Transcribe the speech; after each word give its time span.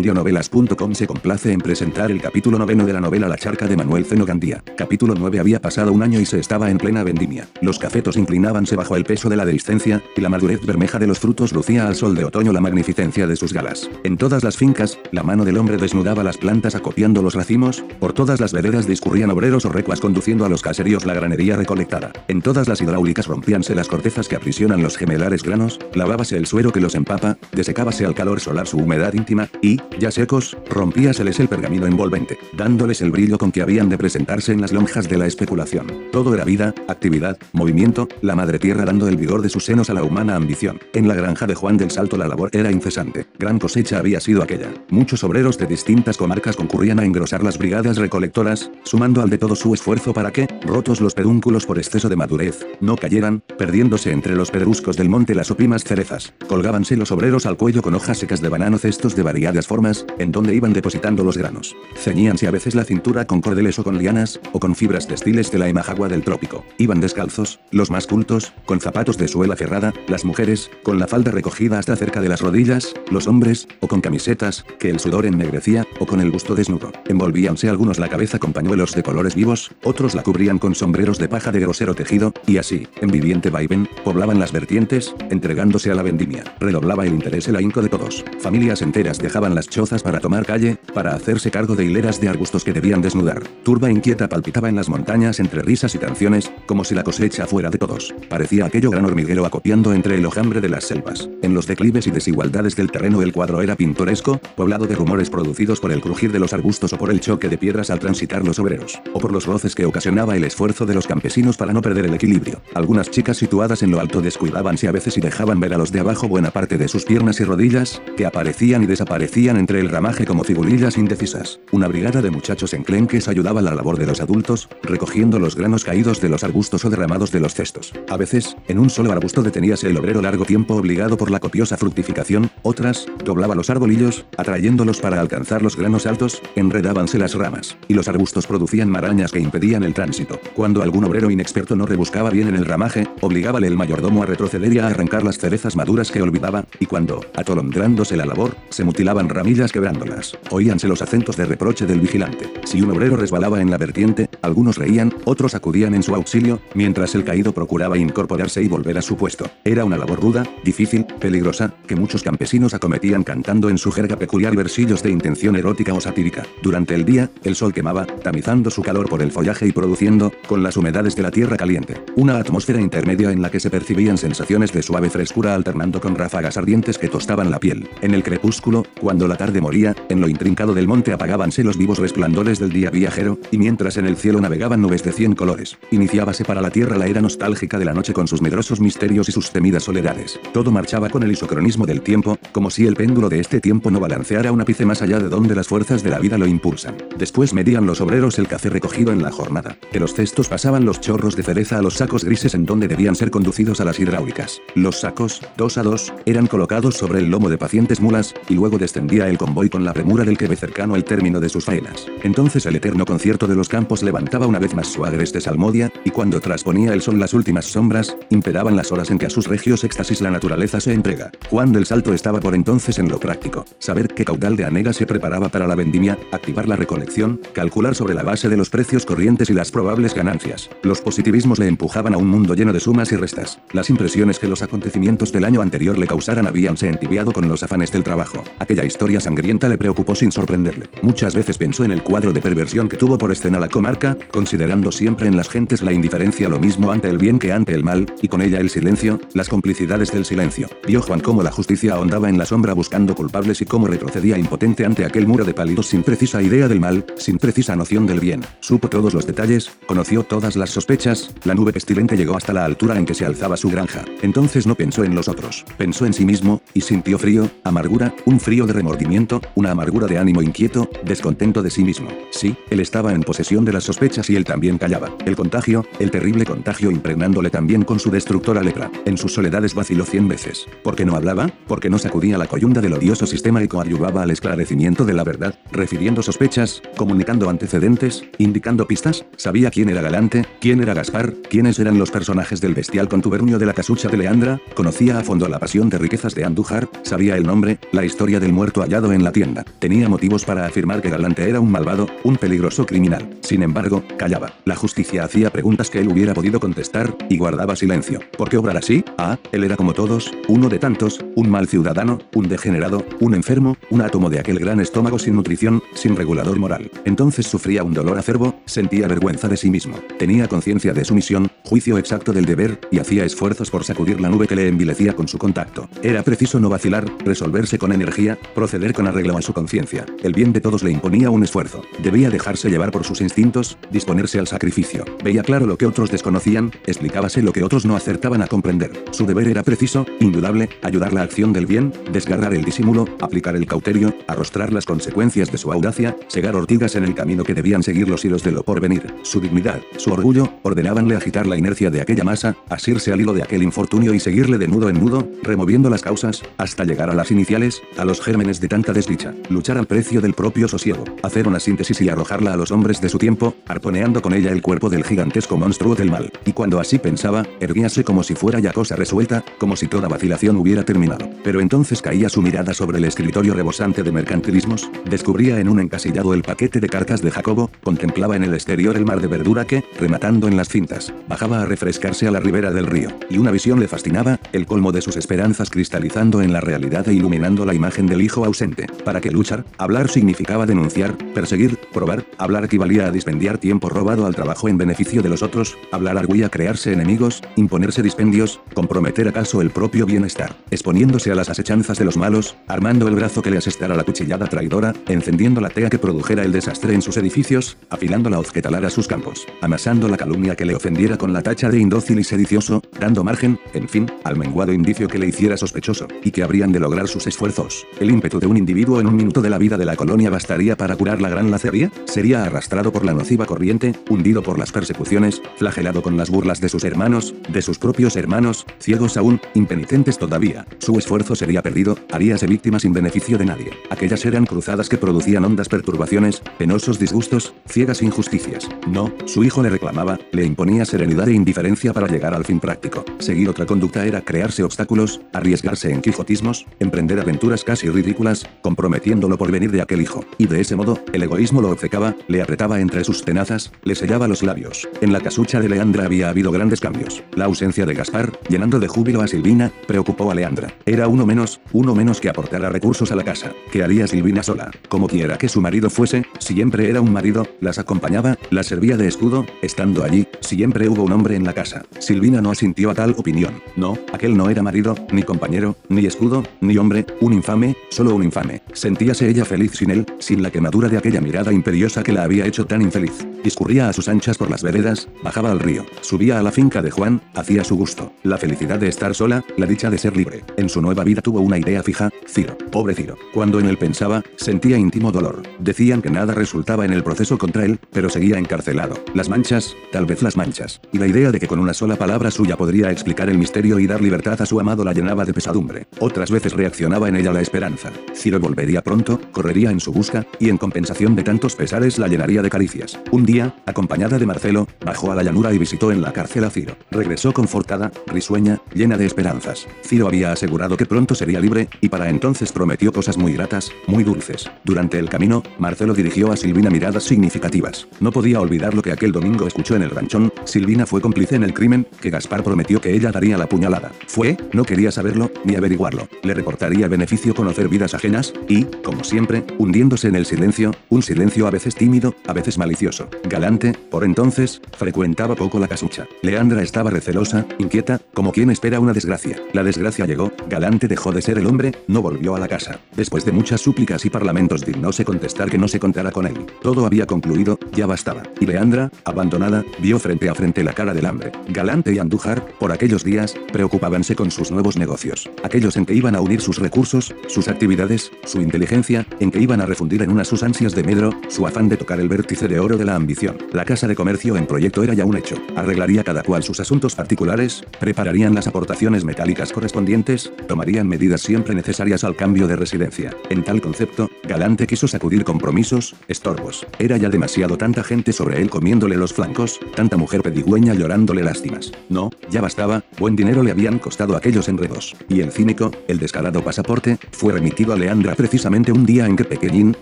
Audionovelas.com 0.00 0.94
se 0.94 1.06
complace 1.06 1.52
en 1.52 1.60
presentar 1.60 2.10
el 2.10 2.22
capítulo 2.22 2.58
noveno 2.58 2.86
de 2.86 2.94
la 2.94 3.02
novela 3.02 3.28
La 3.28 3.36
charca 3.36 3.66
de 3.66 3.76
Manuel 3.76 4.06
Zeno 4.06 4.24
Gandía. 4.24 4.64
Capítulo 4.74 5.14
9 5.14 5.38
había 5.40 5.60
pasado 5.60 5.92
un 5.92 6.02
año 6.02 6.18
y 6.18 6.24
se 6.24 6.40
estaba 6.40 6.70
en 6.70 6.78
plena 6.78 7.04
vendimia. 7.04 7.48
Los 7.60 7.78
cafetos 7.78 8.16
inclinábanse 8.16 8.76
bajo 8.76 8.96
el 8.96 9.04
peso 9.04 9.28
de 9.28 9.36
la 9.36 9.44
dehiscencia, 9.44 10.02
y 10.16 10.22
la 10.22 10.30
madurez 10.30 10.64
bermeja 10.64 10.98
de 10.98 11.06
los 11.06 11.18
frutos 11.18 11.52
lucía 11.52 11.86
al 11.86 11.96
sol 11.96 12.14
de 12.14 12.24
otoño 12.24 12.50
la 12.50 12.62
magnificencia 12.62 13.26
de 13.26 13.36
sus 13.36 13.52
galas. 13.52 13.90
En 14.02 14.16
todas 14.16 14.42
las 14.42 14.56
fincas, 14.56 14.98
la 15.12 15.22
mano 15.22 15.44
del 15.44 15.58
hombre 15.58 15.76
desnudaba 15.76 16.24
las 16.24 16.38
plantas 16.38 16.74
acopiando 16.74 17.20
los 17.20 17.34
racimos, 17.34 17.84
por 17.98 18.14
todas 18.14 18.40
las 18.40 18.54
veredas 18.54 18.86
discurrían 18.86 19.30
obreros 19.30 19.66
o 19.66 19.68
recuas 19.68 20.00
conduciendo 20.00 20.46
a 20.46 20.48
los 20.48 20.62
caseríos 20.62 21.04
la 21.04 21.12
granería 21.12 21.56
recolectada. 21.56 22.10
En 22.28 22.40
todas 22.40 22.68
las 22.68 22.80
hidráulicas 22.80 23.26
rompíanse 23.26 23.74
las 23.74 23.88
cortezas 23.88 24.28
que 24.28 24.36
aprisionan 24.36 24.82
los 24.82 24.96
gemelares 24.96 25.42
granos, 25.42 25.78
lavábase 25.92 26.38
el 26.38 26.46
suero 26.46 26.72
que 26.72 26.80
los 26.80 26.94
empapa, 26.94 27.36
desecábase 27.52 28.06
al 28.06 28.14
calor 28.14 28.40
solar 28.40 28.66
su 28.66 28.78
humedad 28.78 29.12
íntima, 29.12 29.50
y, 29.60 29.78
ya 29.98 30.10
secos, 30.10 30.56
rompíaseles 30.68 31.40
el 31.40 31.48
pergamino 31.48 31.86
envolvente, 31.86 32.38
dándoles 32.56 33.00
el 33.02 33.10
brillo 33.10 33.38
con 33.38 33.52
que 33.52 33.62
habían 33.62 33.88
de 33.88 33.98
presentarse 33.98 34.52
en 34.52 34.60
las 34.60 34.72
lonjas 34.72 35.08
de 35.08 35.18
la 35.18 35.26
especulación. 35.26 35.86
Todo 36.12 36.34
era 36.34 36.44
vida, 36.44 36.74
actividad, 36.88 37.38
movimiento, 37.52 38.08
la 38.22 38.36
madre 38.36 38.58
tierra 38.58 38.84
dando 38.84 39.08
el 39.08 39.16
vigor 39.16 39.42
de 39.42 39.48
sus 39.48 39.64
senos 39.64 39.90
a 39.90 39.94
la 39.94 40.02
humana 40.02 40.36
ambición. 40.36 40.80
En 40.92 41.08
la 41.08 41.14
granja 41.14 41.46
de 41.46 41.54
Juan 41.54 41.76
del 41.76 41.90
Salto 41.90 42.16
la 42.16 42.28
labor 42.28 42.50
era 42.52 42.70
incesante. 42.70 43.26
Gran 43.38 43.58
cosecha 43.58 43.98
había 43.98 44.20
sido 44.20 44.42
aquella. 44.42 44.68
Muchos 44.88 45.24
obreros 45.24 45.58
de 45.58 45.66
distintas 45.66 46.16
comarcas 46.16 46.56
concurrían 46.56 47.00
a 47.00 47.04
engrosar 47.04 47.42
las 47.42 47.58
brigadas 47.58 47.96
recolectoras, 47.96 48.70
sumando 48.84 49.22
al 49.22 49.30
de 49.30 49.38
todo 49.38 49.56
su 49.56 49.74
esfuerzo 49.74 50.12
para 50.12 50.30
que, 50.30 50.46
rotos 50.66 51.00
los 51.00 51.14
pedúnculos 51.14 51.66
por 51.66 51.78
exceso 51.78 52.08
de 52.08 52.16
madurez, 52.16 52.66
no 52.80 52.96
cayeran, 52.96 53.42
perdiéndose 53.58 54.12
entre 54.12 54.34
los 54.34 54.50
pedruscos 54.50 54.96
del 54.96 55.08
monte 55.08 55.34
las 55.34 55.50
opimas 55.50 55.84
cerezas. 55.84 56.32
Colgábanse 56.48 56.96
los 56.96 57.12
obreros 57.12 57.46
al 57.46 57.56
cuello 57.56 57.82
con 57.82 57.94
hojas 57.94 58.18
secas 58.18 58.40
de 58.40 58.48
banano 58.48 58.78
cestos 58.78 59.16
de 59.16 59.22
variadas 59.22 59.66
formas, 59.66 59.79
en 60.18 60.32
donde 60.32 60.54
iban 60.54 60.72
depositando 60.72 61.24
los 61.24 61.36
granos. 61.36 61.74
Ceñíanse 61.96 62.46
a 62.46 62.50
veces 62.50 62.74
la 62.74 62.84
cintura 62.84 63.26
con 63.26 63.40
cordeles 63.40 63.78
o 63.78 63.84
con 63.84 63.98
lianas, 63.98 64.40
o 64.52 64.60
con 64.60 64.74
fibras 64.74 65.06
textiles 65.06 65.50
de 65.50 65.58
la 65.58 65.68
emajagua 65.68 66.08
del 66.08 66.22
trópico. 66.22 66.64
Iban 66.78 67.00
descalzos, 67.00 67.60
los 67.70 67.90
más 67.90 68.06
cultos, 68.06 68.52
con 68.66 68.80
zapatos 68.80 69.16
de 69.16 69.28
suela 69.28 69.56
cerrada, 69.56 69.92
las 70.08 70.24
mujeres, 70.24 70.70
con 70.82 70.98
la 70.98 71.06
falda 71.06 71.30
recogida 71.30 71.78
hasta 71.78 71.96
cerca 71.96 72.20
de 72.20 72.28
las 72.28 72.40
rodillas, 72.40 72.94
los 73.10 73.26
hombres, 73.26 73.68
o 73.80 73.88
con 73.88 74.00
camisetas, 74.00 74.64
que 74.78 74.90
el 74.90 75.00
sudor 75.00 75.26
ennegrecía, 75.26 75.86
o 75.98 76.06
con 76.06 76.20
el 76.20 76.30
busto 76.30 76.54
desnudo. 76.54 76.92
Envolvíanse 77.08 77.68
algunos 77.68 77.98
la 77.98 78.08
cabeza 78.08 78.38
con 78.38 78.52
pañuelos 78.52 78.94
de 78.94 79.02
colores 79.02 79.34
vivos, 79.34 79.70
otros 79.82 80.14
la 80.14 80.22
cubrían 80.22 80.58
con 80.58 80.74
sombreros 80.74 81.18
de 81.18 81.28
paja 81.28 81.52
de 81.52 81.60
grosero 81.60 81.94
tejido, 81.94 82.32
y 82.46 82.58
así, 82.58 82.86
en 83.00 83.10
viviente 83.10 83.50
vaivén, 83.50 83.88
poblaban 84.04 84.38
las 84.38 84.52
vertientes, 84.52 85.14
entregándose 85.30 85.90
a 85.90 85.94
la 85.94 86.02
vendimia. 86.02 86.44
Redoblaba 86.60 87.06
el 87.06 87.14
interés 87.14 87.48
el 87.48 87.56
ahínco 87.56 87.82
de 87.82 87.88
todos. 87.88 88.24
Familias 88.40 88.82
enteras 88.82 89.18
dejaban 89.18 89.54
chozas 89.68 90.02
para 90.02 90.20
tomar 90.20 90.46
calle, 90.46 90.78
para 90.94 91.14
hacerse 91.14 91.50
cargo 91.50 91.76
de 91.76 91.84
hileras 91.84 92.20
de 92.20 92.28
arbustos 92.28 92.64
que 92.64 92.72
debían 92.72 93.02
desnudar. 93.02 93.42
Turba 93.62 93.90
inquieta 93.90 94.28
palpitaba 94.28 94.68
en 94.68 94.76
las 94.76 94.88
montañas 94.88 95.40
entre 95.40 95.62
risas 95.62 95.94
y 95.94 95.98
canciones, 95.98 96.50
como 96.66 96.84
si 96.84 96.94
la 96.94 97.04
cosecha 97.04 97.46
fuera 97.46 97.70
de 97.70 97.78
todos. 97.78 98.14
Parecía 98.28 98.66
aquello 98.66 98.90
gran 98.90 99.04
hormiguero 99.04 99.46
acopiando 99.46 99.92
entre 99.92 100.16
el 100.16 100.26
hojambre 100.26 100.60
de 100.60 100.68
las 100.68 100.84
selvas. 100.84 101.28
En 101.42 101.54
los 101.54 101.66
declives 101.66 102.06
y 102.06 102.10
desigualdades 102.10 102.76
del 102.76 102.90
terreno 102.90 103.22
el 103.22 103.32
cuadro 103.32 103.62
era 103.62 103.76
pintoresco, 103.76 104.38
poblado 104.56 104.86
de 104.86 104.94
rumores 104.94 105.30
producidos 105.30 105.80
por 105.80 105.92
el 105.92 106.00
crujir 106.00 106.32
de 106.32 106.38
los 106.38 106.52
arbustos 106.52 106.92
o 106.92 106.98
por 106.98 107.10
el 107.10 107.20
choque 107.20 107.48
de 107.48 107.58
piedras 107.58 107.90
al 107.90 107.98
transitar 107.98 108.44
los 108.44 108.58
obreros, 108.58 109.00
o 109.12 109.18
por 109.18 109.32
los 109.32 109.46
roces 109.46 109.74
que 109.74 109.86
ocasionaba 109.86 110.36
el 110.36 110.44
esfuerzo 110.44 110.86
de 110.86 110.94
los 110.94 111.06
campesinos 111.06 111.56
para 111.56 111.72
no 111.72 111.82
perder 111.82 112.06
el 112.06 112.14
equilibrio. 112.14 112.60
Algunas 112.74 113.10
chicas 113.10 113.36
situadas 113.36 113.82
en 113.82 113.90
lo 113.90 114.00
alto 114.00 114.20
descuidábanse 114.20 114.88
a 114.88 114.92
veces 114.92 115.16
y 115.18 115.20
dejaban 115.20 115.60
ver 115.60 115.74
a 115.74 115.78
los 115.78 115.92
de 115.92 116.00
abajo 116.00 116.28
buena 116.28 116.50
parte 116.50 116.78
de 116.78 116.88
sus 116.88 117.04
piernas 117.04 117.40
y 117.40 117.44
rodillas, 117.44 118.00
que 118.16 118.26
aparecían 118.26 118.82
y 118.82 118.86
desaparecían 118.86 119.49
entre 119.58 119.80
el 119.80 119.88
ramaje 119.88 120.24
como 120.24 120.44
figulillas 120.44 120.98
indecisas. 120.98 121.60
Una 121.72 121.88
brigada 121.88 122.22
de 122.22 122.30
muchachos 122.30 122.74
enclenques 122.74 123.28
ayudaba 123.28 123.62
la 123.62 123.74
labor 123.74 123.98
de 123.98 124.06
los 124.06 124.20
adultos, 124.20 124.68
recogiendo 124.82 125.38
los 125.38 125.56
granos 125.56 125.84
caídos 125.84 126.20
de 126.20 126.28
los 126.28 126.44
arbustos 126.44 126.84
o 126.84 126.90
derramados 126.90 127.32
de 127.32 127.40
los 127.40 127.54
cestos. 127.54 127.92
A 128.08 128.16
veces, 128.16 128.56
en 128.68 128.78
un 128.78 128.90
solo 128.90 129.12
arbusto 129.12 129.42
deteníase 129.42 129.88
el 129.88 129.96
obrero 129.96 130.22
largo 130.22 130.44
tiempo 130.44 130.74
obligado 130.74 131.16
por 131.16 131.30
la 131.30 131.40
copiosa 131.40 131.76
fructificación, 131.76 132.50
otras, 132.62 133.06
doblaba 133.24 133.54
los 133.54 133.70
arbolillos, 133.70 134.26
atrayéndolos 134.36 135.00
para 135.00 135.20
alcanzar 135.20 135.62
los 135.62 135.76
granos 135.76 136.06
altos, 136.06 136.42
enredábanse 136.56 137.18
las 137.18 137.34
ramas, 137.34 137.76
y 137.88 137.94
los 137.94 138.08
arbustos 138.08 138.46
producían 138.46 138.90
marañas 138.90 139.32
que 139.32 139.40
impedían 139.40 139.82
el 139.82 139.94
tránsito. 139.94 140.40
Cuando 140.54 140.82
algún 140.82 141.04
obrero 141.04 141.30
inexperto 141.30 141.76
no 141.76 141.86
rebuscaba 141.86 142.30
bien 142.30 142.48
en 142.48 142.56
el 142.56 142.66
ramaje, 142.66 143.08
obligábale 143.20 143.66
el 143.66 143.76
mayordomo 143.76 144.22
a 144.22 144.26
retroceder 144.26 144.72
y 144.72 144.78
a 144.78 144.86
arrancar 144.86 145.24
las 145.24 145.38
cerezas 145.38 145.76
maduras 145.76 146.10
que 146.10 146.22
olvidaba, 146.22 146.64
y 146.78 146.86
cuando, 146.86 147.24
atolondrándose 147.34 148.16
la 148.16 148.26
labor, 148.26 148.56
se 148.70 148.84
mutilaban 148.84 149.28
ramillas 149.40 149.72
quebrándolas. 149.72 150.36
Oíanse 150.50 150.86
los 150.86 151.00
acentos 151.00 151.34
de 151.34 151.46
reproche 151.46 151.86
del 151.86 151.98
vigilante. 151.98 152.52
Si 152.64 152.82
un 152.82 152.90
obrero 152.90 153.16
resbalaba 153.16 153.62
en 153.62 153.70
la 153.70 153.78
vertiente, 153.78 154.28
algunos 154.42 154.76
reían, 154.76 155.14
otros 155.24 155.54
acudían 155.54 155.94
en 155.94 156.02
su 156.02 156.14
auxilio, 156.14 156.60
mientras 156.74 157.14
el 157.14 157.24
caído 157.24 157.52
procuraba 157.52 157.98
incorporarse 157.98 158.62
y 158.62 158.68
volver 158.68 158.98
a 158.98 159.02
su 159.02 159.16
puesto. 159.16 159.50
Era 159.64 159.84
una 159.84 159.98
labor 159.98 160.20
ruda, 160.20 160.44
difícil, 160.64 161.04
peligrosa, 161.18 161.74
que 161.86 161.96
muchos 161.96 162.22
campesinos 162.22 162.74
acometían 162.74 163.24
cantando 163.24 163.68
en 163.68 163.78
su 163.78 163.90
jerga 163.90 164.16
peculiar 164.16 164.56
versillos 164.56 165.02
de 165.02 165.10
intención 165.10 165.56
erótica 165.56 165.94
o 165.94 166.00
satírica. 166.00 166.44
Durante 166.62 166.94
el 166.94 167.04
día, 167.04 167.30
el 167.44 167.54
sol 167.54 167.72
quemaba, 167.72 168.06
tamizando 168.06 168.70
su 168.70 168.82
calor 168.82 169.08
por 169.08 169.22
el 169.22 169.32
follaje 169.32 169.66
y 169.66 169.72
produciendo, 169.72 170.32
con 170.46 170.62
las 170.62 170.76
humedades 170.76 171.16
de 171.16 171.22
la 171.22 171.30
tierra 171.30 171.56
caliente, 171.56 172.02
una 172.16 172.36
atmósfera 172.36 172.80
intermedia 172.80 173.30
en 173.30 173.42
la 173.42 173.50
que 173.50 173.60
se 173.60 173.70
percibían 173.70 174.18
sensaciones 174.18 174.72
de 174.72 174.82
suave 174.82 175.10
frescura 175.10 175.54
alternando 175.54 176.00
con 176.00 176.14
ráfagas 176.14 176.56
ardientes 176.56 176.98
que 176.98 177.08
tostaban 177.08 177.50
la 177.50 177.58
piel. 177.58 177.88
En 178.00 178.14
el 178.14 178.22
crepúsculo, 178.22 178.84
cuando 179.00 179.26
la 179.26 179.36
tarde 179.36 179.60
moría, 179.60 179.94
en 180.08 180.20
lo 180.20 180.28
intrincado 180.28 180.74
del 180.74 180.88
monte 180.88 181.12
apagábanse 181.12 181.64
los 181.64 181.76
vivos 181.76 181.98
resplandores 181.98 182.58
del 182.58 182.70
día 182.70 182.90
viajero, 182.90 183.38
y 183.50 183.58
mientras 183.58 183.96
en 183.96 184.06
el 184.06 184.16
cielo 184.16 184.29
navegaban 184.38 184.82
nubes 184.82 185.02
de 185.02 185.12
cien 185.12 185.34
colores, 185.34 185.78
iniciábase 185.90 186.44
para 186.44 186.60
la 186.60 186.68
tierra 186.68 186.98
la 186.98 187.06
era 187.06 187.22
nostálgica 187.22 187.78
de 187.78 187.86
la 187.86 187.94
noche 187.94 188.12
con 188.12 188.28
sus 188.28 188.42
medrosos 188.42 188.80
misterios 188.80 189.30
y 189.30 189.32
sus 189.32 189.50
temidas 189.50 189.84
soledades. 189.84 190.38
Todo 190.52 190.70
marchaba 190.70 191.08
con 191.08 191.22
el 191.22 191.32
isocronismo 191.32 191.86
del 191.86 192.02
tiempo, 192.02 192.38
como 192.52 192.70
si 192.70 192.86
el 192.86 192.96
péndulo 192.96 193.30
de 193.30 193.40
este 193.40 193.60
tiempo 193.60 193.90
no 193.90 194.00
balanceara 194.00 194.52
un 194.52 194.60
ápice 194.60 194.84
más 194.84 195.00
allá 195.00 195.18
de 195.18 195.30
donde 195.30 195.54
las 195.54 195.68
fuerzas 195.68 196.02
de 196.02 196.10
la 196.10 196.18
vida 196.18 196.36
lo 196.36 196.46
impulsan. 196.46 196.96
Después 197.16 197.54
medían 197.54 197.86
los 197.86 198.02
obreros 198.02 198.38
el 198.38 198.48
café 198.48 198.68
recogido 198.68 199.12
en 199.12 199.22
la 199.22 199.30
jornada. 199.30 199.78
De 199.92 200.00
los 200.00 200.12
cestos 200.12 200.48
pasaban 200.48 200.84
los 200.84 201.00
chorros 201.00 201.36
de 201.36 201.42
cereza 201.42 201.78
a 201.78 201.82
los 201.82 201.94
sacos 201.94 202.24
grises 202.24 202.54
en 202.54 202.66
donde 202.66 202.88
debían 202.88 203.16
ser 203.16 203.30
conducidos 203.30 203.80
a 203.80 203.86
las 203.86 203.98
hidráulicas. 203.98 204.60
Los 204.74 205.00
sacos, 205.00 205.40
dos 205.56 205.78
a 205.78 205.82
dos, 205.82 206.12
eran 206.26 206.46
colocados 206.46 206.96
sobre 206.96 207.20
el 207.20 207.30
lomo 207.30 207.48
de 207.48 207.56
pacientes 207.56 208.00
mulas, 208.00 208.34
y 208.48 208.54
luego 208.54 208.76
descendía 208.76 209.28
el 209.28 209.38
convoy 209.38 209.70
con 209.70 209.84
la 209.84 209.94
premura 209.94 210.24
del 210.24 210.36
que 210.36 210.48
ve 210.48 210.56
cercano 210.56 210.96
el 210.96 211.04
término 211.04 211.40
de 211.40 211.48
sus 211.48 211.64
faenas. 211.64 212.06
Entonces 212.22 212.66
el 212.66 212.76
eterno 212.76 213.04
concierto 213.04 213.46
de 213.46 213.54
los 213.54 213.68
campos 213.68 214.02
levantaba 214.20 214.46
una 214.46 214.58
vez 214.58 214.74
más 214.74 214.88
su 214.88 215.02
agreste 215.02 215.40
salmodia, 215.40 215.90
y 216.04 216.10
cuando 216.10 216.40
trasponía 216.40 216.92
el 216.92 217.00
sol 217.00 217.18
las 217.18 217.32
últimas 217.32 217.64
sombras, 217.64 218.14
imperaban 218.28 218.76
las 218.76 218.92
horas 218.92 219.10
en 219.10 219.16
que 219.16 219.24
a 219.24 219.30
sus 219.30 219.46
regios 219.46 219.82
éxtasis 219.82 220.20
la 220.20 220.30
naturaleza 220.30 220.78
se 220.78 220.92
entrega. 220.92 221.30
Juan 221.48 221.72
del 221.72 221.86
Salto 221.86 222.12
estaba 222.12 222.38
por 222.38 222.54
entonces 222.54 222.98
en 222.98 223.08
lo 223.08 223.18
práctico, 223.18 223.64
saber 223.78 224.08
qué 224.08 224.26
caudal 224.26 224.56
de 224.56 224.66
anega 224.66 224.92
se 224.92 225.06
preparaba 225.06 225.48
para 225.48 225.66
la 225.66 225.74
vendimia, 225.74 226.18
activar 226.32 226.68
la 226.68 226.76
recolección, 226.76 227.40
calcular 227.54 227.94
sobre 227.94 228.12
la 228.12 228.22
base 228.22 228.50
de 228.50 228.58
los 228.58 228.68
precios 228.68 229.06
corrientes 229.06 229.48
y 229.48 229.54
las 229.54 229.70
probables 229.70 230.14
ganancias. 230.14 230.68
Los 230.82 231.00
positivismos 231.00 231.58
le 231.58 231.68
empujaban 231.68 232.12
a 232.12 232.18
un 232.18 232.28
mundo 232.28 232.54
lleno 232.54 232.74
de 232.74 232.80
sumas 232.80 233.12
y 233.12 233.16
restas. 233.16 233.58
Las 233.72 233.88
impresiones 233.88 234.38
que 234.38 234.48
los 234.48 234.60
acontecimientos 234.60 235.32
del 235.32 235.46
año 235.46 235.62
anterior 235.62 235.96
le 235.96 236.06
causaran 236.06 236.46
habíanse 236.46 236.88
entibiado 236.88 237.32
con 237.32 237.48
los 237.48 237.62
afanes 237.62 237.90
del 237.90 238.04
trabajo. 238.04 238.44
Aquella 238.58 238.84
historia 238.84 239.18
sangrienta 239.18 239.66
le 239.70 239.78
preocupó 239.78 240.14
sin 240.14 240.30
sorprenderle. 240.30 240.90
Muchas 241.00 241.34
veces 241.34 241.56
pensó 241.56 241.84
en 241.84 241.92
el 241.92 242.02
cuadro 242.02 242.34
de 242.34 242.42
perversión 242.42 242.86
que 242.86 242.98
tuvo 242.98 243.16
por 243.16 243.32
escena 243.32 243.58
la 243.58 243.70
comarca, 243.70 244.09
considerando 244.30 244.92
siempre 244.92 245.26
en 245.28 245.36
las 245.36 245.48
gentes 245.48 245.82
la 245.82 245.92
indiferencia 245.92 246.48
lo 246.48 246.58
mismo 246.58 246.92
ante 246.92 247.08
el 247.08 247.18
bien 247.18 247.38
que 247.38 247.52
ante 247.52 247.74
el 247.74 247.84
mal, 247.84 248.06
y 248.22 248.28
con 248.28 248.42
ella 248.42 248.58
el 248.58 248.70
silencio, 248.70 249.20
las 249.34 249.48
complicidades 249.48 250.12
del 250.12 250.24
silencio. 250.24 250.68
Vio 250.86 251.02
Juan 251.02 251.20
cómo 251.20 251.42
la 251.42 251.52
justicia 251.52 251.94
ahondaba 251.94 252.28
en 252.28 252.38
la 252.38 252.46
sombra 252.46 252.72
buscando 252.72 253.14
culpables 253.14 253.60
y 253.60 253.66
cómo 253.66 253.86
retrocedía 253.86 254.38
impotente 254.38 254.84
ante 254.84 255.04
aquel 255.04 255.26
muro 255.26 255.44
de 255.44 255.54
pálidos 255.54 255.86
sin 255.86 256.02
precisa 256.02 256.42
idea 256.42 256.68
del 256.68 256.80
mal, 256.80 257.04
sin 257.16 257.38
precisa 257.38 257.76
noción 257.76 258.06
del 258.06 258.20
bien. 258.20 258.42
Supo 258.60 258.88
todos 258.88 259.14
los 259.14 259.26
detalles, 259.26 259.70
conoció 259.86 260.24
todas 260.24 260.56
las 260.56 260.70
sospechas, 260.70 261.34
la 261.44 261.54
nube 261.54 261.72
pestilente 261.72 262.16
llegó 262.16 262.36
hasta 262.36 262.52
la 262.52 262.64
altura 262.64 262.96
en 262.98 263.06
que 263.06 263.14
se 263.14 263.24
alzaba 263.24 263.56
su 263.56 263.70
granja. 263.70 264.04
Entonces 264.22 264.66
no 264.66 264.74
pensó 264.74 265.04
en 265.04 265.14
los 265.14 265.28
otros, 265.28 265.64
pensó 265.78 266.06
en 266.06 266.12
sí 266.12 266.24
mismo, 266.24 266.62
y 266.74 266.80
sintió 266.80 267.18
frío, 267.18 267.50
amargura, 267.64 268.14
un 268.24 268.40
frío 268.40 268.66
de 268.66 268.72
remordimiento, 268.72 269.40
una 269.54 269.70
amargura 269.70 270.06
de 270.06 270.18
ánimo 270.18 270.42
inquieto, 270.42 270.90
descontento 271.04 271.62
de 271.62 271.70
sí 271.70 271.84
mismo. 271.84 272.08
Sí, 272.30 272.56
él 272.70 272.80
estaba 272.80 273.12
en 273.12 273.22
posesión 273.22 273.64
de 273.64 273.72
las 273.72 273.84
sospechas 273.84 273.99
sospechas 274.00 274.30
y 274.30 274.36
él 274.36 274.44
también 274.46 274.78
callaba. 274.78 275.10
El 275.26 275.36
contagio, 275.36 275.84
el 275.98 276.10
terrible 276.10 276.46
contagio 276.46 276.90
impregnándole 276.90 277.50
también 277.50 277.82
con 277.82 278.00
su 278.00 278.10
destructora 278.10 278.62
lepra. 278.62 278.90
En 279.04 279.18
sus 279.18 279.34
soledades 279.34 279.74
vaciló 279.74 280.06
cien 280.06 280.26
veces. 280.26 280.66
¿Por 280.82 280.96
qué 280.96 281.04
no 281.04 281.16
hablaba? 281.16 281.48
¿Por 281.66 281.80
qué 281.80 281.90
no 281.90 281.98
sacudía 281.98 282.38
la 282.38 282.46
coyunda 282.46 282.80
del 282.80 282.94
odioso 282.94 283.26
sistema 283.26 283.62
y 283.62 283.68
coadyuvaba 283.68 284.22
al 284.22 284.30
esclarecimiento 284.30 285.04
de 285.04 285.12
la 285.12 285.22
verdad, 285.22 285.58
refiriendo 285.70 286.22
sospechas, 286.22 286.80
comunicando 286.96 287.50
antecedentes, 287.50 288.24
indicando 288.38 288.86
pistas? 288.86 289.26
¿Sabía 289.36 289.70
quién 289.70 289.90
era 289.90 290.00
Galante? 290.00 290.46
¿Quién 290.62 290.80
era 290.80 290.94
Gaspar? 290.94 291.34
¿Quiénes 291.50 291.78
eran 291.78 291.98
los 291.98 292.10
personajes 292.10 292.62
del 292.62 292.72
bestial 292.72 293.06
contubernio 293.06 293.58
de 293.58 293.66
la 293.66 293.74
casucha 293.74 294.08
de 294.08 294.16
Leandra? 294.16 294.60
¿Conocía 294.74 295.18
a 295.18 295.24
fondo 295.24 295.46
la 295.46 295.58
pasión 295.58 295.90
de 295.90 295.98
riquezas 295.98 296.34
de 296.34 296.44
Andújar? 296.44 296.88
¿Sabía 297.02 297.36
el 297.36 297.42
nombre, 297.42 297.78
la 297.92 298.06
historia 298.06 298.40
del 298.40 298.54
muerto 298.54 298.80
hallado 298.80 299.12
en 299.12 299.24
la 299.24 299.32
tienda? 299.32 299.66
Tenía 299.78 300.08
motivos 300.08 300.46
para 300.46 300.64
afirmar 300.64 301.02
que 301.02 301.10
Galante 301.10 301.46
era 301.46 301.60
un 301.60 301.70
malvado, 301.70 302.06
un 302.24 302.36
peligroso 302.38 302.86
criminal. 302.86 303.28
Sin 303.42 303.62
embargo, 303.62 303.89
callaba. 304.16 304.54
La 304.64 304.76
justicia 304.76 305.24
hacía 305.24 305.50
preguntas 305.50 305.90
que 305.90 306.00
él 306.00 306.08
hubiera 306.08 306.34
podido 306.34 306.60
contestar, 306.60 307.16
y 307.28 307.36
guardaba 307.36 307.76
silencio. 307.76 308.20
¿Por 308.36 308.48
qué 308.48 308.56
obrar 308.56 308.76
así? 308.76 309.04
Ah, 309.18 309.38
él 309.52 309.64
era 309.64 309.76
como 309.76 309.92
todos, 309.92 310.30
uno 310.48 310.68
de 310.68 310.78
tantos, 310.78 311.24
un 311.34 311.50
mal 311.50 311.68
ciudadano, 311.68 312.18
un 312.34 312.48
degenerado, 312.48 313.04
un 313.20 313.34
enfermo, 313.34 313.76
un 313.90 314.02
átomo 314.02 314.30
de 314.30 314.38
aquel 314.38 314.58
gran 314.58 314.80
estómago 314.80 315.18
sin 315.18 315.34
nutrición, 315.34 315.82
sin 315.94 316.16
regulador 316.16 316.58
moral. 316.58 316.90
Entonces 317.04 317.46
sufría 317.46 317.82
un 317.82 317.94
dolor 317.94 318.18
acerbo, 318.18 318.60
sentía 318.66 319.08
vergüenza 319.08 319.48
de 319.48 319.56
sí 319.56 319.70
mismo. 319.70 319.98
Tenía 320.18 320.48
conciencia 320.48 320.92
de 320.92 321.04
su 321.04 321.14
misión, 321.14 321.50
juicio 321.64 321.98
exacto 321.98 322.32
del 322.32 322.44
deber, 322.44 322.80
y 322.90 322.98
hacía 322.98 323.24
esfuerzos 323.24 323.70
por 323.70 323.84
sacudir 323.84 324.20
la 324.20 324.28
nube 324.28 324.46
que 324.46 324.56
le 324.56 324.68
envilecía 324.68 325.14
con 325.14 325.28
su 325.28 325.38
contacto. 325.38 325.88
Era 326.02 326.22
preciso 326.22 326.60
no 326.60 326.68
vacilar, 326.68 327.06
resolverse 327.24 327.78
con 327.78 327.92
energía, 327.92 328.38
proceder 328.54 328.92
con 328.92 329.06
arreglo 329.06 329.36
a 329.36 329.42
su 329.42 329.52
conciencia. 329.52 330.06
El 330.22 330.32
bien 330.32 330.52
de 330.52 330.60
todos 330.60 330.82
le 330.82 330.90
imponía 330.90 331.30
un 331.30 331.42
esfuerzo. 331.42 331.82
Debía 332.02 332.30
dejarse 332.30 332.70
llevar 332.70 332.90
por 332.90 333.04
sus 333.04 333.20
instintos, 333.20 333.78
disponerse 333.90 334.38
al 334.38 334.46
sacrificio. 334.46 335.04
Veía 335.22 335.42
claro 335.42 335.66
lo 335.66 335.76
que 335.76 335.86
otros 335.86 336.10
desconocían, 336.10 336.72
explicábase 336.86 337.42
lo 337.42 337.52
que 337.52 337.64
otros 337.64 337.84
no 337.84 337.96
acertaban 337.96 338.42
a 338.42 338.46
comprender. 338.46 338.92
Su 339.10 339.26
deber 339.26 339.48
era 339.48 339.62
preciso, 339.62 340.06
indudable, 340.20 340.68
ayudar 340.82 341.12
la 341.12 341.22
acción 341.22 341.52
del 341.52 341.66
bien, 341.66 341.92
desgarrar 342.12 342.54
el 342.54 342.64
disimulo, 342.64 343.06
aplicar 343.20 343.56
el 343.56 343.66
cauterio, 343.66 344.14
arrostrar 344.26 344.72
las 344.72 344.86
consecuencias 344.86 345.50
de 345.50 345.58
su 345.58 345.72
audacia, 345.72 346.16
segar 346.28 346.56
ortigas 346.56 346.96
en 346.96 347.04
el 347.04 347.14
camino 347.14 347.44
que 347.44 347.54
debían 347.54 347.82
seguir 347.82 348.08
los 348.08 348.24
hilos 348.24 348.42
de 348.42 348.52
lo 348.52 348.62
porvenir. 348.62 349.14
Su 349.22 349.40
dignidad, 349.40 349.80
su 349.96 350.12
orgullo, 350.12 350.48
ordenábanle 350.62 351.16
agitar 351.16 351.46
la 351.46 351.56
inercia 351.56 351.90
de 351.90 352.00
aquella 352.00 352.24
masa, 352.24 352.56
asirse 352.68 353.12
al 353.12 353.20
hilo 353.20 353.32
de 353.32 353.42
aquel 353.42 353.62
infortunio 353.62 354.14
y 354.14 354.20
seguirle 354.20 354.58
de 354.58 354.68
nudo 354.68 354.88
en 354.88 355.00
nudo, 355.00 355.28
removiendo 355.42 355.90
las 355.90 356.02
causas, 356.02 356.42
hasta 356.58 356.84
llegar 356.84 357.10
a 357.10 357.14
las 357.14 357.30
iniciales, 357.30 357.82
a 357.96 358.04
los 358.04 358.20
gérmenes 358.20 358.60
de 358.60 358.68
tanta 358.68 358.92
desdicha. 358.92 359.34
Luchar 359.48 359.78
al 359.78 359.86
precio 359.86 360.20
del 360.20 360.34
propio 360.34 360.68
sosiego, 360.68 361.04
hacer 361.22 361.48
una 361.48 361.60
síntesis 361.60 362.00
y 362.00 362.08
arrojarla 362.08 362.52
a 362.52 362.56
los 362.56 362.70
hombres 362.70 363.00
de 363.00 363.08
su 363.08 363.18
tiempo, 363.18 363.54
arponeando 363.70 364.22
con 364.22 364.34
ella 364.34 364.50
el 364.50 364.62
cuerpo 364.62 364.90
del 364.90 365.04
gigantesco 365.04 365.56
monstruo 365.56 365.94
del 365.94 366.10
mal. 366.10 366.32
Y 366.44 366.52
cuando 366.52 366.80
así 366.80 366.98
pensaba, 366.98 367.46
erguíase 367.60 368.04
como 368.04 368.22
si 368.22 368.34
fuera 368.34 368.58
ya 368.58 368.72
cosa 368.72 368.96
resuelta, 368.96 369.44
como 369.58 369.76
si 369.76 369.86
toda 369.86 370.08
vacilación 370.08 370.56
hubiera 370.56 370.84
terminado. 370.84 371.28
Pero 371.44 371.60
entonces 371.60 372.02
caía 372.02 372.28
su 372.28 372.42
mirada 372.42 372.74
sobre 372.74 372.98
el 372.98 373.04
escritorio 373.04 373.54
rebosante 373.54 374.02
de 374.02 374.12
mercantilismos, 374.12 374.90
descubría 375.08 375.60
en 375.60 375.68
un 375.68 375.80
encasillado 375.80 376.34
el 376.34 376.42
paquete 376.42 376.80
de 376.80 376.88
cartas 376.88 377.22
de 377.22 377.30
Jacobo, 377.30 377.70
contemplaba 377.82 378.36
en 378.36 378.44
el 378.44 378.54
exterior 378.54 378.96
el 378.96 379.04
mar 379.04 379.20
de 379.20 379.28
verdura 379.28 379.66
que, 379.66 379.84
rematando 379.98 380.48
en 380.48 380.56
las 380.56 380.68
cintas, 380.68 381.12
bajaba 381.28 381.62
a 381.62 381.66
refrescarse 381.66 382.26
a 382.26 382.30
la 382.30 382.40
ribera 382.40 382.70
del 382.72 382.86
río, 382.86 383.10
y 383.28 383.38
una 383.38 383.50
visión 383.50 383.80
le 383.80 383.88
fascinaba, 383.88 384.38
el 384.52 384.66
colmo 384.66 384.92
de 384.92 385.02
sus 385.02 385.16
esperanzas 385.16 385.70
cristalizando 385.70 386.42
en 386.42 386.52
la 386.52 386.60
realidad 386.60 387.08
e 387.08 387.14
iluminando 387.14 387.64
la 387.64 387.74
imagen 387.74 388.06
del 388.06 388.22
hijo 388.22 388.44
ausente. 388.44 388.86
Para 389.04 389.20
que 389.20 389.30
luchar, 389.30 389.64
hablar 389.78 390.08
significaba 390.08 390.66
denunciar, 390.66 391.16
perseguir, 391.34 391.78
probar, 391.92 392.24
hablar 392.38 392.64
equivalía 392.64 393.06
a 393.06 393.10
dispendiar 393.10 393.49
tiempo 393.58 393.88
robado 393.88 394.26
al 394.26 394.34
trabajo 394.34 394.68
en 394.68 394.78
beneficio 394.78 395.22
de 395.22 395.28
los 395.28 395.42
otros, 395.42 395.76
hablar 395.92 396.18
arguía 396.18 396.48
crearse 396.48 396.92
enemigos, 396.92 397.42
imponerse 397.56 398.02
dispendios, 398.02 398.60
comprometer 398.74 399.28
acaso 399.28 399.60
el 399.60 399.70
propio 399.70 400.06
bienestar, 400.06 400.56
exponiéndose 400.70 401.30
a 401.30 401.34
las 401.34 401.48
asechanzas 401.48 401.98
de 401.98 402.04
los 402.04 402.16
malos, 402.16 402.56
armando 402.66 403.08
el 403.08 403.14
brazo 403.14 403.42
que 403.42 403.50
le 403.50 403.58
asestara 403.58 403.94
la 403.94 404.04
cuchillada 404.04 404.46
traidora, 404.46 404.94
encendiendo 405.08 405.60
la 405.60 405.70
tea 405.70 405.90
que 405.90 405.98
produjera 405.98 406.42
el 406.44 406.52
desastre 406.52 406.94
en 406.94 407.02
sus 407.02 407.16
edificios, 407.16 407.76
afilando 407.88 408.30
la 408.30 408.38
hospitalar 408.38 408.84
a 408.84 408.90
sus 408.90 409.08
campos, 409.08 409.46
amasando 409.60 410.08
la 410.08 410.16
calumnia 410.16 410.56
que 410.56 410.64
le 410.64 410.74
ofendiera 410.74 411.16
con 411.16 411.32
la 411.32 411.42
tacha 411.42 411.68
de 411.68 411.78
indócil 411.78 412.18
y 412.18 412.24
sedicioso, 412.24 412.82
dando 412.98 413.24
margen, 413.24 413.58
en 413.74 413.88
fin, 413.88 414.10
al 414.24 414.36
menguado 414.36 414.72
indicio 414.72 415.08
que 415.08 415.18
le 415.18 415.26
hiciera 415.26 415.56
sospechoso, 415.56 416.06
y 416.22 416.30
que 416.30 416.42
habrían 416.42 416.72
de 416.72 416.80
lograr 416.80 417.08
sus 417.08 417.26
esfuerzos. 417.26 417.86
El 417.98 418.10
ímpetu 418.10 418.40
de 418.40 418.46
un 418.46 418.56
individuo 418.56 419.00
en 419.00 419.06
un 419.06 419.16
minuto 419.16 419.42
de 419.42 419.50
la 419.50 419.58
vida 419.58 419.76
de 419.76 419.84
la 419.84 419.96
colonia 419.96 420.30
bastaría 420.30 420.76
para 420.76 420.96
curar 420.96 421.20
la 421.20 421.28
gran 421.28 421.50
lacería, 421.50 421.90
sería 422.04 422.44
arrastrado 422.44 422.92
por 422.92 423.04
la 423.04 423.14
nociva 423.14 423.39
corriente, 423.46 423.94
hundido 424.08 424.42
por 424.42 424.58
las 424.58 424.72
persecuciones, 424.72 425.42
flagelado 425.56 426.02
con 426.02 426.16
las 426.16 426.30
burlas 426.30 426.60
de 426.60 426.68
sus 426.68 426.84
hermanos, 426.84 427.34
de 427.48 427.62
sus 427.62 427.78
propios 427.78 428.16
hermanos, 428.16 428.66
ciegos 428.78 429.16
aún, 429.16 429.40
impenitentes 429.54 430.18
todavía. 430.18 430.66
Su 430.78 430.98
esfuerzo 430.98 431.34
sería 431.34 431.62
perdido, 431.62 431.98
haríase 432.10 432.46
víctima 432.46 432.78
sin 432.78 432.92
beneficio 432.92 433.38
de 433.38 433.46
nadie. 433.46 433.70
Aquellas 433.90 434.24
eran 434.24 434.46
cruzadas 434.46 434.88
que 434.88 434.98
producían 434.98 435.44
hondas 435.44 435.68
perturbaciones, 435.68 436.42
penosos 436.58 436.98
disgustos, 436.98 437.54
ciegas 437.66 438.02
injusticias. 438.02 438.68
No, 438.88 439.12
su 439.26 439.44
hijo 439.44 439.62
le 439.62 439.70
reclamaba, 439.70 440.18
le 440.32 440.44
imponía 440.44 440.84
serenidad 440.84 441.28
e 441.28 441.34
indiferencia 441.34 441.92
para 441.92 442.06
llegar 442.06 442.34
al 442.34 442.44
fin 442.44 442.60
práctico. 442.60 443.04
Seguir 443.18 443.48
otra 443.48 443.66
conducta 443.66 444.04
era 444.04 444.20
crearse 444.20 444.62
obstáculos, 444.62 445.20
arriesgarse 445.32 445.90
en 445.90 446.00
quijotismos, 446.00 446.66
emprender 446.78 447.20
aventuras 447.20 447.64
casi 447.64 447.88
ridículas, 447.88 448.46
comprometiéndolo 448.62 449.38
por 449.38 449.50
venir 449.50 449.70
de 449.70 449.82
aquel 449.82 450.00
hijo. 450.00 450.24
Y 450.38 450.46
de 450.46 450.60
ese 450.60 450.76
modo, 450.76 450.98
el 451.12 451.22
egoísmo 451.22 451.60
lo 451.60 451.70
obcecaba, 451.70 452.14
le 452.28 452.42
apretaba 452.42 452.80
entre 452.80 453.04
sus 453.04 453.24
tenazas, 453.30 453.70
le 453.84 453.94
sellaba 453.94 454.26
los 454.26 454.42
labios. 454.42 454.88
En 455.00 455.12
la 455.12 455.20
casucha 455.20 455.60
de 455.60 455.68
Leandra 455.68 456.04
había 456.04 456.30
habido 456.30 456.50
grandes 456.50 456.80
cambios. 456.80 457.22
La 457.36 457.44
ausencia 457.44 457.86
de 457.86 457.94
Gaspar, 457.94 458.32
llenando 458.48 458.80
de 458.80 458.88
júbilo 458.88 459.22
a 459.22 459.28
Silvina, 459.28 459.70
preocupó 459.86 460.32
a 460.32 460.34
Leandra. 460.34 460.74
Era 460.84 461.06
uno 461.06 461.26
menos, 461.26 461.60
uno 461.72 461.94
menos 461.94 462.20
que 462.20 462.28
aportara 462.28 462.70
recursos 462.70 463.12
a 463.12 463.14
la 463.14 463.22
casa. 463.22 463.52
¿Qué 463.70 463.84
haría 463.84 464.08
Silvina 464.08 464.42
sola? 464.42 464.72
Como 464.88 465.06
quiera 465.06 465.38
que 465.38 465.48
su 465.48 465.60
marido 465.60 465.90
fuese, 465.90 466.26
siempre 466.40 466.90
era 466.90 467.00
un 467.00 467.12
marido, 467.12 467.46
las 467.60 467.78
acompañaba, 467.78 468.36
las 468.50 468.66
servía 468.66 468.96
de 468.96 469.06
escudo, 469.06 469.46
estando 469.62 470.02
allí, 470.02 470.26
siempre 470.40 470.88
hubo 470.88 471.04
un 471.04 471.12
hombre 471.12 471.36
en 471.36 471.44
la 471.44 471.52
casa. 471.52 471.84
Silvina 472.00 472.40
no 472.40 472.50
asintió 472.50 472.90
a 472.90 472.94
tal 472.96 473.14
opinión. 473.16 473.62
No, 473.76 473.96
aquel 474.12 474.36
no 474.36 474.50
era 474.50 474.64
marido, 474.64 474.96
ni 475.12 475.22
compañero, 475.22 475.76
ni 475.88 476.04
escudo, 476.04 476.42
ni 476.60 476.76
hombre, 476.78 477.06
un 477.20 477.32
infame, 477.32 477.76
solo 477.90 478.12
un 478.12 478.24
infame. 478.24 478.62
Sentíase 478.72 479.28
ella 479.28 479.44
feliz 479.44 479.70
sin 479.76 479.90
él, 479.90 480.04
sin 480.18 480.42
la 480.42 480.50
quemadura 480.50 480.88
de 480.88 480.98
aquella 480.98 481.20
mirada 481.20 481.52
imperiosa 481.52 482.02
que 482.02 482.12
la 482.12 482.24
había 482.24 482.44
hecho 482.44 482.66
tan 482.66 482.82
infeliz. 482.82 483.19
Discurría 483.42 483.88
a 483.88 483.92
sus 483.92 484.08
anchas 484.08 484.36
por 484.36 484.50
las 484.50 484.62
veredas, 484.62 485.08
bajaba 485.22 485.50
al 485.50 485.60
río, 485.60 485.86
subía 486.02 486.38
a 486.38 486.42
la 486.42 486.52
finca 486.52 486.82
de 486.82 486.90
Juan, 486.90 487.22
hacía 487.34 487.64
su 487.64 487.76
gusto. 487.76 488.12
La 488.22 488.36
felicidad 488.36 488.78
de 488.78 488.88
estar 488.88 489.14
sola, 489.14 489.44
la 489.56 489.66
dicha 489.66 489.88
de 489.88 489.98
ser 489.98 490.16
libre. 490.16 490.44
En 490.56 490.68
su 490.68 490.82
nueva 490.82 491.04
vida 491.04 491.22
tuvo 491.22 491.40
una 491.40 491.58
idea 491.58 491.82
fija, 491.82 492.10
Ciro. 492.28 492.56
Pobre 492.70 492.94
Ciro. 492.94 493.16
Cuando 493.32 493.58
en 493.58 493.66
él 493.66 493.78
pensaba, 493.78 494.22
sentía 494.36 494.76
íntimo 494.76 495.10
dolor. 495.10 495.42
Decían 495.58 496.02
que 496.02 496.10
nada 496.10 496.34
resultaba 496.34 496.84
en 496.84 496.92
el 496.92 497.02
proceso 497.02 497.38
contra 497.38 497.64
él, 497.64 497.80
pero 497.92 498.10
seguía 498.10 498.38
encarcelado. 498.38 498.96
Las 499.14 499.28
manchas, 499.28 499.74
tal 499.90 500.06
vez 500.06 500.22
las 500.22 500.36
manchas. 500.36 500.80
Y 500.92 500.98
la 500.98 501.06
idea 501.06 501.32
de 501.32 501.40
que 501.40 501.48
con 501.48 501.58
una 501.58 501.74
sola 501.74 501.96
palabra 501.96 502.30
suya 502.30 502.56
podría 502.56 502.90
explicar 502.90 503.30
el 503.30 503.38
misterio 503.38 503.78
y 503.78 503.86
dar 503.86 504.02
libertad 504.02 504.40
a 504.42 504.46
su 504.46 504.60
amado 504.60 504.84
la 504.84 504.92
llenaba 504.92 505.24
de 505.24 505.32
pesadumbre. 505.32 505.86
Otras 505.98 506.30
veces 506.30 506.52
reaccionaba 506.52 507.08
en 507.08 507.16
ella 507.16 507.32
la 507.32 507.40
esperanza. 507.40 507.90
Ciro 508.14 508.38
volvería 508.38 508.82
pronto, 508.82 509.20
correría 509.32 509.70
en 509.70 509.80
su 509.80 509.92
busca, 509.92 510.26
y 510.38 510.50
en 510.50 510.58
compensación 510.58 511.16
de 511.16 511.22
tantos 511.22 511.56
pesares 511.56 511.98
la 511.98 512.08
llenaría 512.08 512.42
de 512.42 512.50
caricias. 512.50 512.98
Un 513.12 513.26
día, 513.26 513.56
acompañada 513.66 514.20
de 514.20 514.26
Marcelo, 514.26 514.68
bajó 514.86 515.10
a 515.10 515.16
la 515.16 515.24
llanura 515.24 515.52
y 515.52 515.58
visitó 515.58 515.90
en 515.90 516.00
la 516.00 516.12
cárcel 516.12 516.44
a 516.44 516.50
Ciro. 516.50 516.76
Regresó 516.92 517.32
confortada, 517.32 517.90
risueña, 518.06 518.60
llena 518.72 518.96
de 518.96 519.04
esperanzas. 519.04 519.66
Ciro 519.82 520.06
había 520.06 520.30
asegurado 520.30 520.76
que 520.76 520.86
pronto 520.86 521.16
sería 521.16 521.40
libre, 521.40 521.68
y 521.80 521.88
para 521.88 522.08
entonces 522.08 522.52
prometió 522.52 522.92
cosas 522.92 523.16
muy 523.16 523.32
gratas, 523.32 523.72
muy 523.88 524.04
dulces. 524.04 524.48
Durante 524.62 525.00
el 525.00 525.08
camino, 525.08 525.42
Marcelo 525.58 525.92
dirigió 525.92 526.30
a 526.30 526.36
Silvina 526.36 526.70
miradas 526.70 527.02
significativas. 527.02 527.88
No 527.98 528.12
podía 528.12 528.40
olvidar 528.40 528.74
lo 528.74 528.82
que 528.82 528.92
aquel 528.92 529.10
domingo 529.10 529.48
escuchó 529.48 529.74
en 529.74 529.82
el 529.82 529.90
ranchón, 529.90 530.32
Silvina 530.44 530.86
fue 530.86 531.00
cómplice 531.00 531.34
en 531.34 531.42
el 531.42 531.52
crimen, 531.52 531.88
que 532.00 532.10
Gaspar 532.10 532.44
prometió 532.44 532.80
que 532.80 532.94
ella 532.94 533.10
daría 533.10 533.36
la 533.36 533.48
puñalada. 533.48 533.90
Fue, 534.06 534.36
no 534.52 534.62
quería 534.62 534.92
saberlo, 534.92 535.32
ni 535.42 535.56
averiguarlo. 535.56 536.08
Le 536.22 536.32
reportaría 536.32 536.86
beneficio 536.86 537.34
conocer 537.34 537.68
vidas 537.68 537.92
ajenas, 537.92 538.32
y, 538.48 538.66
como 538.84 539.02
siempre, 539.02 539.44
hundiéndose 539.58 540.06
en 540.06 540.14
el 540.14 540.26
silencio, 540.26 540.70
un 540.90 541.02
silencio 541.02 541.48
a 541.48 541.50
veces 541.50 541.74
tímido, 541.74 542.14
a 542.28 542.32
veces 542.32 542.56
malicioso. 542.56 542.99
Galante, 543.24 543.72
por 543.90 544.04
entonces, 544.04 544.60
frecuentaba 544.76 545.34
poco 545.34 545.58
la 545.58 545.68
casucha. 545.68 546.06
Leandra 546.22 546.62
estaba 546.62 546.90
recelosa, 546.90 547.46
inquieta, 547.58 548.00
como 548.14 548.32
quien 548.32 548.50
espera 548.50 548.80
una 548.80 548.92
desgracia. 548.92 549.40
La 549.52 549.62
desgracia 549.62 550.06
llegó, 550.06 550.32
Galante 550.48 550.88
dejó 550.88 551.12
de 551.12 551.22
ser 551.22 551.38
el 551.38 551.46
hombre, 551.46 551.72
no 551.86 552.02
volvió 552.02 552.34
a 552.34 552.40
la 552.40 552.48
casa. 552.48 552.80
Después 552.96 553.24
de 553.24 553.32
muchas 553.32 553.60
súplicas 553.60 554.04
y 554.04 554.10
parlamentos 554.10 554.64
dignóse 554.64 555.04
contestar 555.04 555.50
que 555.50 555.58
no 555.58 555.68
se 555.68 555.80
contara 555.80 556.10
con 556.10 556.26
él. 556.26 556.46
Todo 556.62 556.86
había 556.86 557.06
concluido, 557.06 557.58
ya 557.72 557.86
bastaba. 557.86 558.22
Y 558.40 558.46
Leandra, 558.46 558.90
abandonada, 559.04 559.64
vio 559.80 559.98
frente 559.98 560.28
a 560.28 560.34
frente 560.34 560.62
la 560.62 560.72
cara 560.72 560.94
del 560.94 561.06
hambre. 561.06 561.32
Galante 561.48 561.92
y 561.92 561.98
Andújar, 561.98 562.46
por 562.58 562.72
aquellos 562.72 563.04
días, 563.04 563.34
preocupábanse 563.52 564.14
con 564.16 564.30
sus 564.30 564.50
nuevos 564.50 564.76
negocios. 564.76 565.30
Aquellos 565.42 565.76
en 565.76 565.86
que 565.86 565.94
iban 565.94 566.14
a 566.14 566.20
unir 566.20 566.40
sus 566.40 566.58
recursos, 566.58 567.14
sus 567.28 567.48
actividades, 567.48 568.10
su 568.24 568.40
inteligencia, 568.40 569.06
en 569.20 569.30
que 569.30 569.40
iban 569.40 569.60
a 569.60 569.66
refundir 569.66 570.02
en 570.02 570.10
una 570.10 570.24
sus 570.24 570.42
ansias 570.42 570.74
de 570.74 570.84
medro, 570.84 571.10
su 571.28 571.46
afán 571.46 571.68
de 571.68 571.76
tocar 571.76 572.00
el 572.00 572.08
vértice 572.08 572.48
de 572.48 572.60
oro 572.60 572.76
de 572.76 572.84
la 572.84 572.89
ambición. 572.94 573.38
La 573.52 573.64
casa 573.64 573.86
de 573.86 573.94
comercio 573.94 574.36
en 574.36 574.46
proyecto 574.46 574.82
era 574.82 574.94
ya 574.94 575.04
un 575.04 575.16
hecho. 575.16 575.36
Arreglaría 575.56 576.04
cada 576.04 576.22
cual 576.22 576.42
sus 576.42 576.60
asuntos 576.60 576.94
particulares, 576.94 577.62
prepararían 577.78 578.34
las 578.34 578.46
aportaciones 578.46 579.04
metálicas 579.04 579.52
correspondientes, 579.52 580.32
tomarían 580.48 580.88
medidas 580.88 581.20
siempre 581.22 581.54
necesarias 581.54 582.04
al 582.04 582.16
cambio 582.16 582.46
de 582.46 582.56
residencia. 582.56 583.14
En 583.28 583.44
tal 583.44 583.60
concepto, 583.60 584.10
Galante 584.24 584.66
quiso 584.66 584.88
sacudir 584.88 585.24
compromisos, 585.24 585.94
estorbos. 586.08 586.66
Era 586.78 586.96
ya 586.96 587.08
demasiado 587.08 587.56
tanta 587.56 587.82
gente 587.84 588.12
sobre 588.12 588.40
él 588.40 588.50
comiéndole 588.50 588.96
los 588.96 589.12
flancos, 589.12 589.60
tanta 589.74 589.96
mujer 589.96 590.22
pedigüeña 590.22 590.74
llorándole 590.74 591.22
lástimas. 591.22 591.72
No, 591.88 592.10
ya 592.30 592.40
bastaba, 592.40 592.84
buen 592.98 593.16
dinero 593.16 593.42
le 593.42 593.50
habían 593.50 593.78
costado 593.78 594.16
aquellos 594.16 594.48
enredos. 594.48 594.96
Y 595.08 595.20
el 595.20 595.32
cínico, 595.32 595.70
el 595.88 595.98
descarado 595.98 596.42
pasaporte, 596.42 596.98
fue 597.12 597.32
remitido 597.32 597.72
a 597.72 597.76
Leandra 597.76 598.14
precisamente 598.14 598.72
un 598.72 598.86
día 598.86 599.06
en 599.06 599.16
que 599.16 599.24
Pequeñín, 599.24 599.76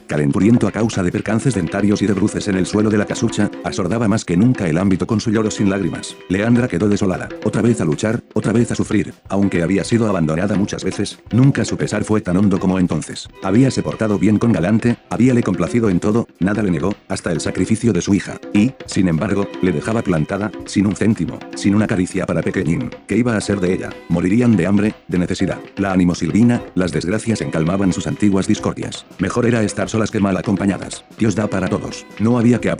calenturiento 0.06 0.66
a 0.66 0.72
causa 0.72 1.02
de 1.02 1.12
percances 1.12 1.54
dentarios 1.54 2.02
y 2.02 2.06
de 2.06 2.12
bruces 2.12 2.48
en 2.48 2.56
el 2.56 2.66
suelo 2.66 2.90
de 2.90 2.97
la 2.98 3.06
casucha, 3.06 3.50
asordaba 3.64 4.08
más 4.08 4.24
que 4.24 4.36
nunca 4.36 4.66
el 4.68 4.76
ámbito 4.76 5.06
con 5.06 5.20
su 5.20 5.30
lloro 5.30 5.50
sin 5.50 5.70
lágrimas. 5.70 6.16
Leandra 6.28 6.68
quedó 6.68 6.88
desolada, 6.88 7.28
otra 7.44 7.62
vez 7.62 7.80
a 7.80 7.84
luchar, 7.84 8.22
otra 8.34 8.52
vez 8.52 8.70
a 8.72 8.74
sufrir, 8.74 9.14
aunque 9.28 9.62
había 9.62 9.84
sido 9.84 10.08
abandonada 10.08 10.56
muchas 10.56 10.84
veces, 10.84 11.18
nunca 11.30 11.64
su 11.64 11.76
pesar 11.76 12.04
fue 12.04 12.20
tan 12.20 12.36
hondo 12.36 12.58
como 12.58 12.78
entonces. 12.78 13.28
Habíase 13.42 13.82
portado 13.82 14.18
bien 14.18 14.38
con 14.38 14.52
Galante, 14.52 14.98
habíale 15.08 15.42
complacido 15.42 15.88
en 15.88 16.00
todo, 16.00 16.26
nada 16.40 16.62
le 16.62 16.70
negó, 16.70 16.94
hasta 17.08 17.32
el 17.32 17.40
sacrificio 17.40 17.92
de 17.92 18.02
su 18.02 18.14
hija, 18.14 18.38
y, 18.52 18.72
sin 18.86 19.08
embargo, 19.08 19.46
le 19.62 19.72
dejaba 19.72 20.02
plantada, 20.02 20.50
sin 20.66 20.86
un 20.86 20.96
céntimo, 20.96 21.38
sin 21.54 21.74
una 21.74 21.86
caricia 21.86 22.26
para 22.26 22.42
Pequeñín. 22.42 22.90
¿Qué 23.06 23.16
iba 23.16 23.36
a 23.36 23.40
ser 23.40 23.60
de 23.60 23.72
ella? 23.72 23.90
Morirían 24.08 24.56
de 24.56 24.66
hambre, 24.66 24.94
de 25.06 25.18
necesidad. 25.18 25.58
La 25.76 25.92
ánimo 25.92 26.14
Silvina, 26.14 26.62
las 26.74 26.92
desgracias 26.92 27.40
encalmaban 27.40 27.92
sus 27.92 28.06
antiguas 28.06 28.48
discordias. 28.48 29.06
Mejor 29.18 29.46
era 29.46 29.62
estar 29.62 29.88
solas 29.88 30.10
que 30.10 30.20
mal 30.20 30.36
acompañadas. 30.36 31.04
Dios 31.18 31.34
da 31.34 31.46
para 31.46 31.68
todos. 31.68 32.04
No 32.18 32.38
había 32.38 32.60
que 32.60 32.70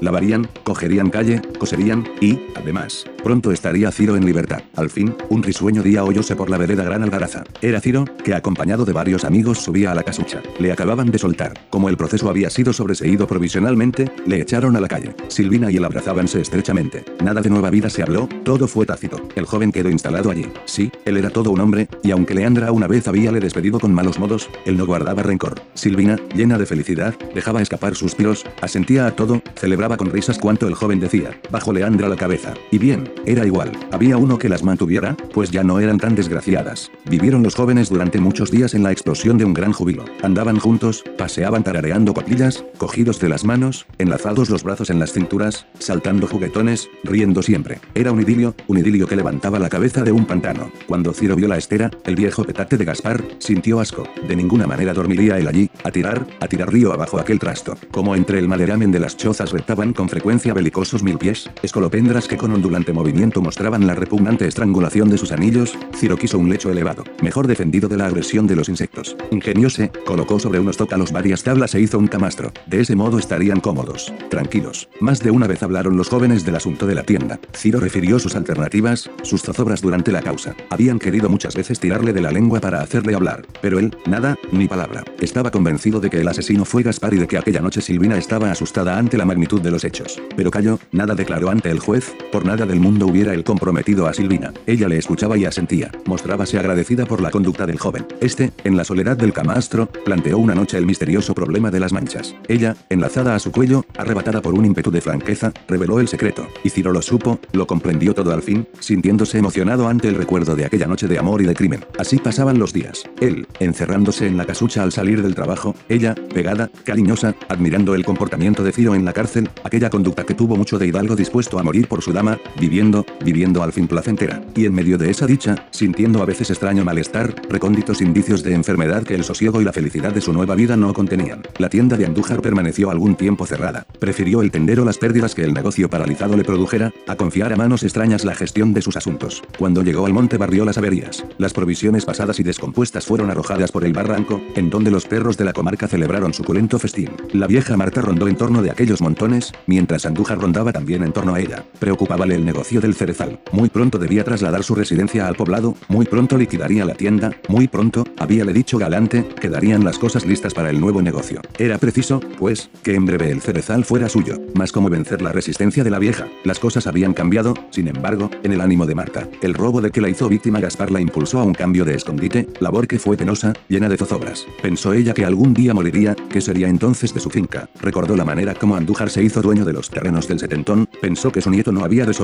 Lavarían, 0.00 0.48
cogerían 0.64 1.10
calle, 1.10 1.42
coserían, 1.58 2.04
y, 2.20 2.40
además, 2.56 3.04
pronto 3.22 3.52
estaría 3.52 3.90
Ciro 3.90 4.16
en 4.16 4.24
libertad. 4.24 4.62
Al 4.76 4.90
fin, 4.90 5.14
un 5.28 5.42
risueño 5.42 5.82
día 5.82 6.04
oyóse 6.04 6.36
por 6.36 6.50
la 6.50 6.58
vereda 6.58 6.84
Gran 6.84 7.02
Algaraza. 7.02 7.44
Era 7.60 7.80
Ciro, 7.80 8.04
que 8.24 8.34
acompañado 8.34 8.84
de 8.84 8.92
varios 8.92 9.24
amigos 9.24 9.58
subía 9.58 9.92
a 9.92 9.94
la 9.94 10.02
casucha. 10.02 10.42
Le 10.58 10.72
acababan 10.72 11.10
de 11.10 11.18
soltar. 11.18 11.54
Como 11.70 11.88
el 11.88 11.96
proceso 11.96 12.28
había 12.28 12.50
sido 12.50 12.72
sobreseído 12.72 13.26
provisionalmente, 13.26 14.10
le 14.26 14.40
echaron 14.40 14.76
a 14.76 14.80
la 14.80 14.88
calle. 14.88 15.14
Silvina 15.28 15.70
y 15.70 15.76
él 15.76 15.84
abrazábanse 15.84 16.40
estrechamente. 16.40 17.04
Nada 17.22 17.40
de 17.40 17.50
nueva 17.50 17.70
vida 17.70 17.90
se 17.90 18.02
habló, 18.02 18.28
todo 18.44 18.66
fue 18.66 18.86
tácito. 18.86 19.16
El 19.36 19.46
joven 19.46 19.72
quedó 19.72 19.88
instalado 19.88 20.30
allí. 20.30 20.46
Sí, 20.64 20.90
él 21.04 21.16
era 21.16 21.30
todo 21.30 21.50
un 21.50 21.60
hombre, 21.60 21.88
y 22.02 22.10
aunque 22.10 22.34
Leandra 22.34 22.72
una 22.72 22.86
vez 22.86 23.08
habíale 23.08 23.40
despedido 23.40 23.78
con 23.78 23.94
malos 23.94 24.18
modos, 24.18 24.48
él 24.64 24.76
no 24.76 24.86
guardaba 24.86 25.22
rencor. 25.22 25.60
Silvina, 25.74 26.16
llena 26.34 26.58
de 26.58 26.66
felicidad, 26.66 27.14
dejaba 27.34 27.62
escapar 27.62 27.94
suspiros, 27.94 28.44
asentía 28.60 29.06
a 29.06 29.16
todo, 29.16 29.42
celebraba 29.56 29.96
con 29.96 30.10
risas 30.10 30.38
cuanto 30.38 30.66
el 30.66 30.74
joven 30.74 31.00
decía, 31.00 31.38
bajo 31.50 31.72
Leandra 31.72 32.08
la 32.08 32.16
cabeza. 32.16 32.54
Y 32.70 32.78
bien, 32.78 33.11
era 33.24 33.46
igual, 33.46 33.72
había 33.92 34.16
uno 34.16 34.38
que 34.38 34.48
las 34.48 34.64
mantuviera, 34.64 35.16
pues 35.32 35.50
ya 35.50 35.62
no 35.62 35.78
eran 35.78 35.98
tan 35.98 36.14
desgraciadas. 36.14 36.90
Vivieron 37.08 37.42
los 37.42 37.54
jóvenes 37.54 37.88
durante 37.88 38.18
muchos 38.18 38.50
días 38.50 38.74
en 38.74 38.82
la 38.82 38.90
explosión 38.90 39.38
de 39.38 39.44
un 39.44 39.54
gran 39.54 39.72
júbilo. 39.72 40.04
Andaban 40.22 40.58
juntos, 40.58 41.04
paseaban 41.16 41.62
tarareando 41.62 42.14
coplillas, 42.14 42.64
cogidos 42.78 43.20
de 43.20 43.28
las 43.28 43.44
manos, 43.44 43.86
enlazados 43.98 44.50
los 44.50 44.64
brazos 44.64 44.90
en 44.90 44.98
las 44.98 45.12
cinturas, 45.12 45.66
saltando 45.78 46.26
juguetones, 46.26 46.88
riendo 47.04 47.42
siempre. 47.42 47.80
Era 47.94 48.10
un 48.12 48.20
idilio, 48.20 48.54
un 48.66 48.78
idilio 48.78 49.06
que 49.06 49.16
levantaba 49.16 49.58
la 49.58 49.68
cabeza 49.68 50.02
de 50.02 50.12
un 50.12 50.26
pantano. 50.26 50.72
Cuando 50.86 51.12
Ciro 51.12 51.36
vio 51.36 51.48
la 51.48 51.58
estera, 51.58 51.90
el 52.04 52.16
viejo 52.16 52.44
petate 52.44 52.76
de 52.76 52.84
Gaspar, 52.84 53.22
sintió 53.38 53.80
asco. 53.80 54.08
De 54.26 54.34
ninguna 54.34 54.66
manera 54.66 54.94
dormiría 54.94 55.38
él 55.38 55.46
allí, 55.46 55.70
a 55.84 55.90
tirar, 55.90 56.26
a 56.40 56.48
tirar 56.48 56.72
río 56.72 56.92
abajo 56.92 57.18
aquel 57.18 57.38
trasto. 57.38 57.76
Como 57.90 58.16
entre 58.16 58.38
el 58.38 58.48
maderamen 58.48 58.90
de 58.90 59.00
las 59.00 59.16
chozas 59.16 59.52
reptaban 59.52 59.92
con 59.92 60.08
frecuencia 60.08 60.54
belicosos 60.54 61.02
mil 61.02 61.18
pies, 61.18 61.50
escolopendras 61.62 62.26
que 62.26 62.36
con 62.36 62.52
ondulante 62.52 62.92
movimiento 63.02 63.42
mostraban 63.42 63.84
la 63.88 63.96
repugnante 63.96 64.46
estrangulación 64.46 65.10
de 65.10 65.18
sus 65.18 65.32
anillos, 65.32 65.76
Ciro 65.92 66.16
quiso 66.16 66.38
un 66.38 66.48
lecho 66.48 66.70
elevado, 66.70 67.02
mejor 67.20 67.48
defendido 67.48 67.88
de 67.88 67.96
la 67.96 68.06
agresión 68.06 68.46
de 68.46 68.54
los 68.54 68.68
insectos. 68.68 69.16
Ingeniose, 69.32 69.90
colocó 70.06 70.38
sobre 70.38 70.60
unos 70.60 70.76
tócalos 70.76 71.10
varias 71.10 71.42
tablas 71.42 71.74
e 71.74 71.80
hizo 71.80 71.98
un 71.98 72.06
camastro. 72.06 72.52
De 72.68 72.80
ese 72.80 72.94
modo 72.94 73.18
estarían 73.18 73.58
cómodos, 73.58 74.14
tranquilos. 74.30 74.88
Más 75.00 75.18
de 75.18 75.32
una 75.32 75.48
vez 75.48 75.64
hablaron 75.64 75.96
los 75.96 76.08
jóvenes 76.08 76.44
del 76.44 76.54
asunto 76.54 76.86
de 76.86 76.94
la 76.94 77.02
tienda. 77.02 77.40
Ciro 77.52 77.80
refirió 77.80 78.20
sus 78.20 78.36
alternativas, 78.36 79.10
sus 79.24 79.42
zozobras 79.42 79.80
durante 79.82 80.12
la 80.12 80.22
causa. 80.22 80.54
Habían 80.70 81.00
querido 81.00 81.28
muchas 81.28 81.56
veces 81.56 81.80
tirarle 81.80 82.12
de 82.12 82.20
la 82.20 82.30
lengua 82.30 82.60
para 82.60 82.82
hacerle 82.82 83.16
hablar, 83.16 83.44
pero 83.60 83.80
él, 83.80 83.96
nada, 84.06 84.38
ni 84.52 84.68
palabra. 84.68 85.02
Estaba 85.18 85.50
convencido 85.50 85.98
de 85.98 86.08
que 86.08 86.20
el 86.20 86.28
asesino 86.28 86.64
fue 86.64 86.84
Gaspar 86.84 87.14
y 87.14 87.18
de 87.18 87.26
que 87.26 87.38
aquella 87.38 87.62
noche 87.62 87.80
Silvina 87.80 88.16
estaba 88.16 88.52
asustada 88.52 88.96
ante 88.96 89.18
la 89.18 89.24
magnitud 89.24 89.60
de 89.60 89.72
los 89.72 89.82
hechos. 89.82 90.22
Pero 90.36 90.52
cayó, 90.52 90.78
nada 90.92 91.16
declaró 91.16 91.50
ante 91.50 91.68
el 91.68 91.80
juez, 91.80 92.14
por 92.30 92.46
nada 92.46 92.64
del 92.64 92.78
mundo 92.78 92.91
hubiera 93.00 93.32
él 93.34 93.44
comprometido 93.44 94.06
a 94.06 94.12
Silvina. 94.12 94.52
Ella 94.66 94.88
le 94.88 94.98
escuchaba 94.98 95.36
y 95.36 95.44
asentía, 95.44 95.90
mostrábase 96.04 96.58
agradecida 96.58 97.06
por 97.06 97.20
la 97.20 97.30
conducta 97.30 97.66
del 97.66 97.78
joven. 97.78 98.06
Este, 98.20 98.52
en 98.64 98.76
la 98.76 98.84
soledad 98.84 99.16
del 99.16 99.32
camastro, 99.32 99.86
planteó 99.86 100.38
una 100.38 100.54
noche 100.54 100.78
el 100.78 100.86
misterioso 100.86 101.34
problema 101.34 101.70
de 101.70 101.80
las 101.80 101.92
manchas. 101.92 102.34
Ella, 102.48 102.76
enlazada 102.90 103.34
a 103.34 103.38
su 103.38 103.52
cuello, 103.52 103.84
arrebatada 103.96 104.42
por 104.42 104.54
un 104.54 104.64
ímpetu 104.64 104.90
de 104.90 105.00
franqueza, 105.00 105.52
reveló 105.68 106.00
el 106.00 106.08
secreto, 106.08 106.46
y 106.64 106.70
Ciro 106.70 106.92
lo 106.92 107.02
supo, 107.02 107.38
lo 107.52 107.66
comprendió 107.66 108.14
todo 108.14 108.32
al 108.32 108.42
fin, 108.42 108.66
sintiéndose 108.80 109.38
emocionado 109.38 109.88
ante 109.88 110.08
el 110.08 110.14
recuerdo 110.14 110.56
de 110.56 110.64
aquella 110.64 110.86
noche 110.86 111.08
de 111.08 111.18
amor 111.18 111.42
y 111.42 111.46
de 111.46 111.54
crimen. 111.54 111.84
Así 111.98 112.18
pasaban 112.18 112.58
los 112.58 112.72
días. 112.72 113.04
Él, 113.20 113.46
encerrándose 113.60 114.26
en 114.26 114.36
la 114.36 114.44
casucha 114.44 114.82
al 114.82 114.92
salir 114.92 115.22
del 115.22 115.34
trabajo, 115.34 115.74
ella, 115.88 116.14
pegada, 116.34 116.70
cariñosa, 116.84 117.34
admirando 117.48 117.94
el 117.94 118.04
comportamiento 118.04 118.62
de 118.64 118.72
Ciro 118.72 118.94
en 118.94 119.04
la 119.04 119.12
cárcel, 119.12 119.48
aquella 119.64 119.90
conducta 119.90 120.24
que 120.24 120.34
tuvo 120.34 120.56
mucho 120.56 120.78
de 120.78 120.86
hidalgo 120.86 121.16
dispuesto 121.16 121.58
a 121.58 121.62
morir 121.62 121.88
por 121.88 122.02
su 122.02 122.12
dama, 122.12 122.38
viviendo, 122.58 122.81
viviendo 123.24 123.62
al 123.62 123.72
fin 123.72 123.86
placentera. 123.86 124.42
Y 124.56 124.66
en 124.66 124.74
medio 124.74 124.98
de 124.98 125.10
esa 125.10 125.26
dicha, 125.26 125.68
sintiendo 125.70 126.20
a 126.22 126.26
veces 126.26 126.50
extraño 126.50 126.84
malestar, 126.84 127.34
recónditos 127.48 128.00
indicios 128.00 128.42
de 128.42 128.54
enfermedad 128.54 129.04
que 129.04 129.14
el 129.14 129.24
sosiego 129.24 129.60
y 129.60 129.64
la 129.64 129.72
felicidad 129.72 130.12
de 130.12 130.20
su 130.20 130.32
nueva 130.32 130.54
vida 130.54 130.76
no 130.76 130.92
contenían. 130.92 131.42
La 131.58 131.68
tienda 131.68 131.96
de 131.96 132.06
Andújar 132.06 132.40
permaneció 132.40 132.90
algún 132.90 133.14
tiempo 133.14 133.46
cerrada. 133.46 133.86
Prefirió 134.00 134.42
el 134.42 134.50
tendero 134.50 134.84
las 134.84 134.98
pérdidas 134.98 135.34
que 135.34 135.44
el 135.44 135.54
negocio 135.54 135.88
paralizado 135.88 136.36
le 136.36 136.44
produjera, 136.44 136.92
a 137.06 137.16
confiar 137.16 137.52
a 137.52 137.56
manos 137.56 137.84
extrañas 137.84 138.24
la 138.24 138.34
gestión 138.34 138.74
de 138.74 138.82
sus 138.82 138.96
asuntos. 138.96 139.42
Cuando 139.58 139.82
llegó 139.82 140.06
al 140.06 140.12
monte 140.12 140.38
barrió 140.38 140.64
las 140.64 140.78
averías. 140.78 141.24
Las 141.38 141.52
provisiones 141.52 142.04
pasadas 142.04 142.40
y 142.40 142.42
descompuestas 142.42 143.06
fueron 143.06 143.30
arrojadas 143.30 143.70
por 143.70 143.84
el 143.84 143.92
barranco, 143.92 144.40
en 144.56 144.70
donde 144.70 144.90
los 144.90 145.06
perros 145.06 145.36
de 145.36 145.44
la 145.44 145.52
comarca 145.52 145.86
celebraron 145.86 146.34
suculento 146.34 146.78
festín. 146.78 147.10
La 147.32 147.46
vieja 147.46 147.76
Marta 147.76 148.00
rondó 148.00 148.26
en 148.26 148.36
torno 148.36 148.62
de 148.62 148.70
aquellos 148.70 149.00
montones, 149.00 149.52
mientras 149.66 150.06
Andújar 150.06 150.38
rondaba 150.38 150.72
también 150.72 151.04
en 151.04 151.12
torno 151.12 151.34
a 151.34 151.40
ella. 151.40 151.64
Preocupábale 151.78 152.34
el 152.34 152.44
negocio 152.44 152.71
del 152.80 152.94
cerezal. 152.94 153.40
Muy 153.52 153.68
pronto 153.68 153.98
debía 153.98 154.24
trasladar 154.24 154.64
su 154.64 154.74
residencia 154.74 155.26
al 155.26 155.36
poblado, 155.36 155.76
muy 155.88 156.06
pronto 156.06 156.36
liquidaría 156.38 156.84
la 156.84 156.94
tienda, 156.94 157.32
muy 157.48 157.68
pronto, 157.68 158.04
habíale 158.18 158.52
dicho 158.52 158.78
Galante, 158.78 159.26
quedarían 159.40 159.84
las 159.84 159.98
cosas 159.98 160.24
listas 160.24 160.54
para 160.54 160.70
el 160.70 160.80
nuevo 160.80 161.02
negocio. 161.02 161.40
Era 161.58 161.78
preciso, 161.78 162.20
pues, 162.38 162.70
que 162.82 162.94
en 162.94 163.06
breve 163.06 163.30
el 163.30 163.40
cerezal 163.40 163.84
fuera 163.84 164.08
suyo. 164.08 164.36
Mas 164.54 164.72
como 164.72 164.88
vencer 164.88 165.22
la 165.22 165.32
resistencia 165.32 165.84
de 165.84 165.90
la 165.90 165.98
vieja, 165.98 166.28
las 166.44 166.58
cosas 166.58 166.86
habían 166.86 167.14
cambiado, 167.14 167.54
sin 167.70 167.88
embargo, 167.88 168.30
en 168.42 168.52
el 168.52 168.60
ánimo 168.60 168.86
de 168.86 168.94
Marta. 168.94 169.28
El 169.42 169.54
robo 169.54 169.80
de 169.80 169.90
que 169.90 170.00
la 170.00 170.08
hizo 170.08 170.28
víctima 170.28 170.60
Gaspar 170.60 170.90
la 170.90 171.00
impulsó 171.00 171.40
a 171.40 171.44
un 171.44 171.54
cambio 171.54 171.84
de 171.84 171.94
escondite, 171.94 172.48
labor 172.60 172.86
que 172.86 172.98
fue 172.98 173.16
penosa, 173.16 173.52
llena 173.68 173.88
de 173.88 173.96
zozobras. 173.96 174.46
Pensó 174.62 174.92
ella 174.92 175.14
que 175.14 175.24
algún 175.24 175.54
día 175.54 175.74
moriría, 175.74 176.14
que 176.14 176.40
sería 176.40 176.68
entonces 176.68 177.14
de 177.14 177.20
su 177.20 177.30
finca. 177.30 177.68
Recordó 177.80 178.16
la 178.16 178.24
manera 178.24 178.54
como 178.54 178.76
Andújar 178.76 179.10
se 179.10 179.22
hizo 179.22 179.42
dueño 179.42 179.64
de 179.64 179.72
los 179.72 179.90
terrenos 179.90 180.28
del 180.28 180.38
setentón, 180.38 180.88
pensó 181.00 181.32
que 181.32 181.40
su 181.40 181.50
nieto 181.50 181.72
no 181.72 181.84
había 181.84 182.06
de 182.06 182.14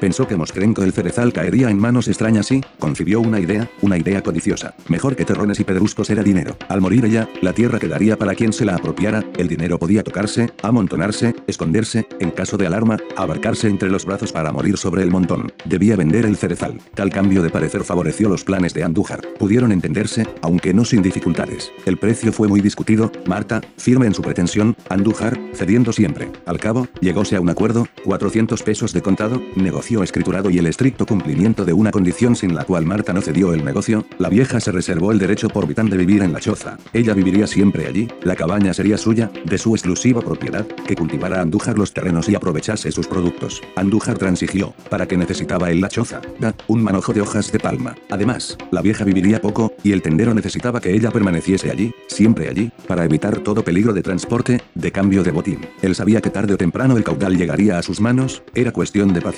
pensó 0.00 0.26
que 0.26 0.36
Moscrenco 0.36 0.82
el 0.82 0.92
cerezal 0.92 1.32
caería 1.32 1.70
en 1.70 1.78
manos 1.78 2.08
extrañas 2.08 2.50
y, 2.52 2.60
concibió 2.78 3.20
una 3.20 3.40
idea, 3.40 3.68
una 3.82 3.98
idea 3.98 4.22
codiciosa. 4.22 4.74
Mejor 4.88 5.16
que 5.16 5.24
terrones 5.24 5.60
y 5.60 5.64
pedruscos 5.64 6.10
era 6.10 6.22
dinero. 6.22 6.56
Al 6.68 6.80
morir 6.80 7.04
ella, 7.04 7.28
la 7.42 7.52
tierra 7.52 7.78
quedaría 7.78 8.16
para 8.16 8.34
quien 8.34 8.52
se 8.52 8.64
la 8.64 8.76
apropiara, 8.76 9.24
el 9.36 9.48
dinero 9.48 9.78
podía 9.78 10.02
tocarse, 10.02 10.52
amontonarse, 10.62 11.34
esconderse, 11.46 12.06
en 12.20 12.30
caso 12.30 12.56
de 12.56 12.66
alarma, 12.66 12.98
abarcarse 13.16 13.68
entre 13.68 13.90
los 13.90 14.04
brazos 14.04 14.32
para 14.32 14.52
morir 14.52 14.76
sobre 14.76 15.02
el 15.02 15.10
montón. 15.10 15.52
Debía 15.64 15.96
vender 15.96 16.26
el 16.26 16.36
cerezal. 16.36 16.78
Tal 16.94 17.10
cambio 17.10 17.42
de 17.42 17.50
parecer 17.50 17.84
favoreció 17.84 18.28
los 18.28 18.44
planes 18.44 18.74
de 18.74 18.84
Andújar. 18.84 19.20
Pudieron 19.38 19.72
entenderse, 19.72 20.26
aunque 20.42 20.74
no 20.74 20.84
sin 20.84 21.02
dificultades. 21.02 21.72
El 21.84 21.98
precio 21.98 22.32
fue 22.32 22.48
muy 22.48 22.60
discutido, 22.60 23.10
Marta, 23.26 23.60
firme 23.76 24.06
en 24.06 24.14
su 24.14 24.22
pretensión, 24.22 24.76
Andújar, 24.88 25.38
cediendo 25.54 25.92
siempre. 25.92 26.30
Al 26.46 26.58
cabo, 26.58 26.88
llegóse 27.00 27.36
a 27.36 27.40
un 27.40 27.48
acuerdo, 27.48 27.86
400 28.04 28.62
pesos 28.62 28.92
de 28.92 29.02
contado, 29.02 29.40
negocio 29.54 30.02
escriturado 30.02 30.50
y 30.50 30.58
el 30.58 30.66
estricto 30.66 31.06
cumplimiento 31.06 31.64
de 31.64 31.72
una 31.72 31.90
condición 31.90 32.36
sin 32.36 32.54
la 32.54 32.64
cual 32.64 32.84
Marta 32.84 33.12
no 33.12 33.20
cedió 33.20 33.54
el 33.54 33.64
negocio, 33.64 34.04
la 34.18 34.28
vieja 34.28 34.60
se 34.60 34.72
reservó 34.72 35.12
el 35.12 35.18
derecho 35.18 35.48
por 35.48 35.66
vitán 35.66 35.88
de 35.88 35.96
vivir 35.96 36.22
en 36.22 36.32
la 36.32 36.40
choza. 36.40 36.78
Ella 36.92 37.14
viviría 37.14 37.46
siempre 37.46 37.86
allí, 37.86 38.08
la 38.22 38.36
cabaña 38.36 38.74
sería 38.74 38.98
suya, 38.98 39.30
de 39.44 39.58
su 39.58 39.74
exclusiva 39.74 40.20
propiedad, 40.20 40.66
que 40.66 40.96
cultivara 40.96 41.40
Andújar 41.40 41.78
los 41.78 41.92
terrenos 41.92 42.28
y 42.28 42.34
aprovechase 42.34 42.90
sus 42.90 43.06
productos. 43.06 43.62
Andújar 43.76 44.18
transigió, 44.18 44.74
para 44.90 45.06
que 45.06 45.16
necesitaba 45.16 45.70
él 45.70 45.80
la 45.80 45.88
choza, 45.88 46.20
da, 46.40 46.54
un 46.66 46.82
manojo 46.82 47.12
de 47.12 47.20
hojas 47.20 47.52
de 47.52 47.58
palma. 47.58 47.94
Además, 48.10 48.58
la 48.70 48.82
vieja 48.82 49.04
viviría 49.04 49.40
poco, 49.40 49.72
y 49.82 49.92
el 49.92 50.02
tendero 50.02 50.34
necesitaba 50.34 50.80
que 50.80 50.94
ella 50.94 51.10
permaneciese 51.10 51.70
allí, 51.70 51.94
siempre 52.08 52.48
allí, 52.48 52.70
para 52.86 53.04
evitar 53.04 53.38
todo 53.38 53.62
peligro 53.62 53.92
de 53.92 54.02
transporte, 54.02 54.62
de 54.74 54.92
cambio 54.92 55.22
de 55.22 55.30
botín. 55.30 55.60
Él 55.82 55.94
sabía 55.94 56.20
que 56.20 56.30
tarde 56.30 56.54
o 56.54 56.56
temprano 56.56 56.96
el 56.96 57.04
caudal 57.04 57.36
llegaría 57.36 57.78
a 57.78 57.82
sus 57.82 58.00
manos, 58.00 58.42
era 58.54 58.72
cuestión 58.72 59.12
de 59.12 59.20
paciencia. 59.20 59.35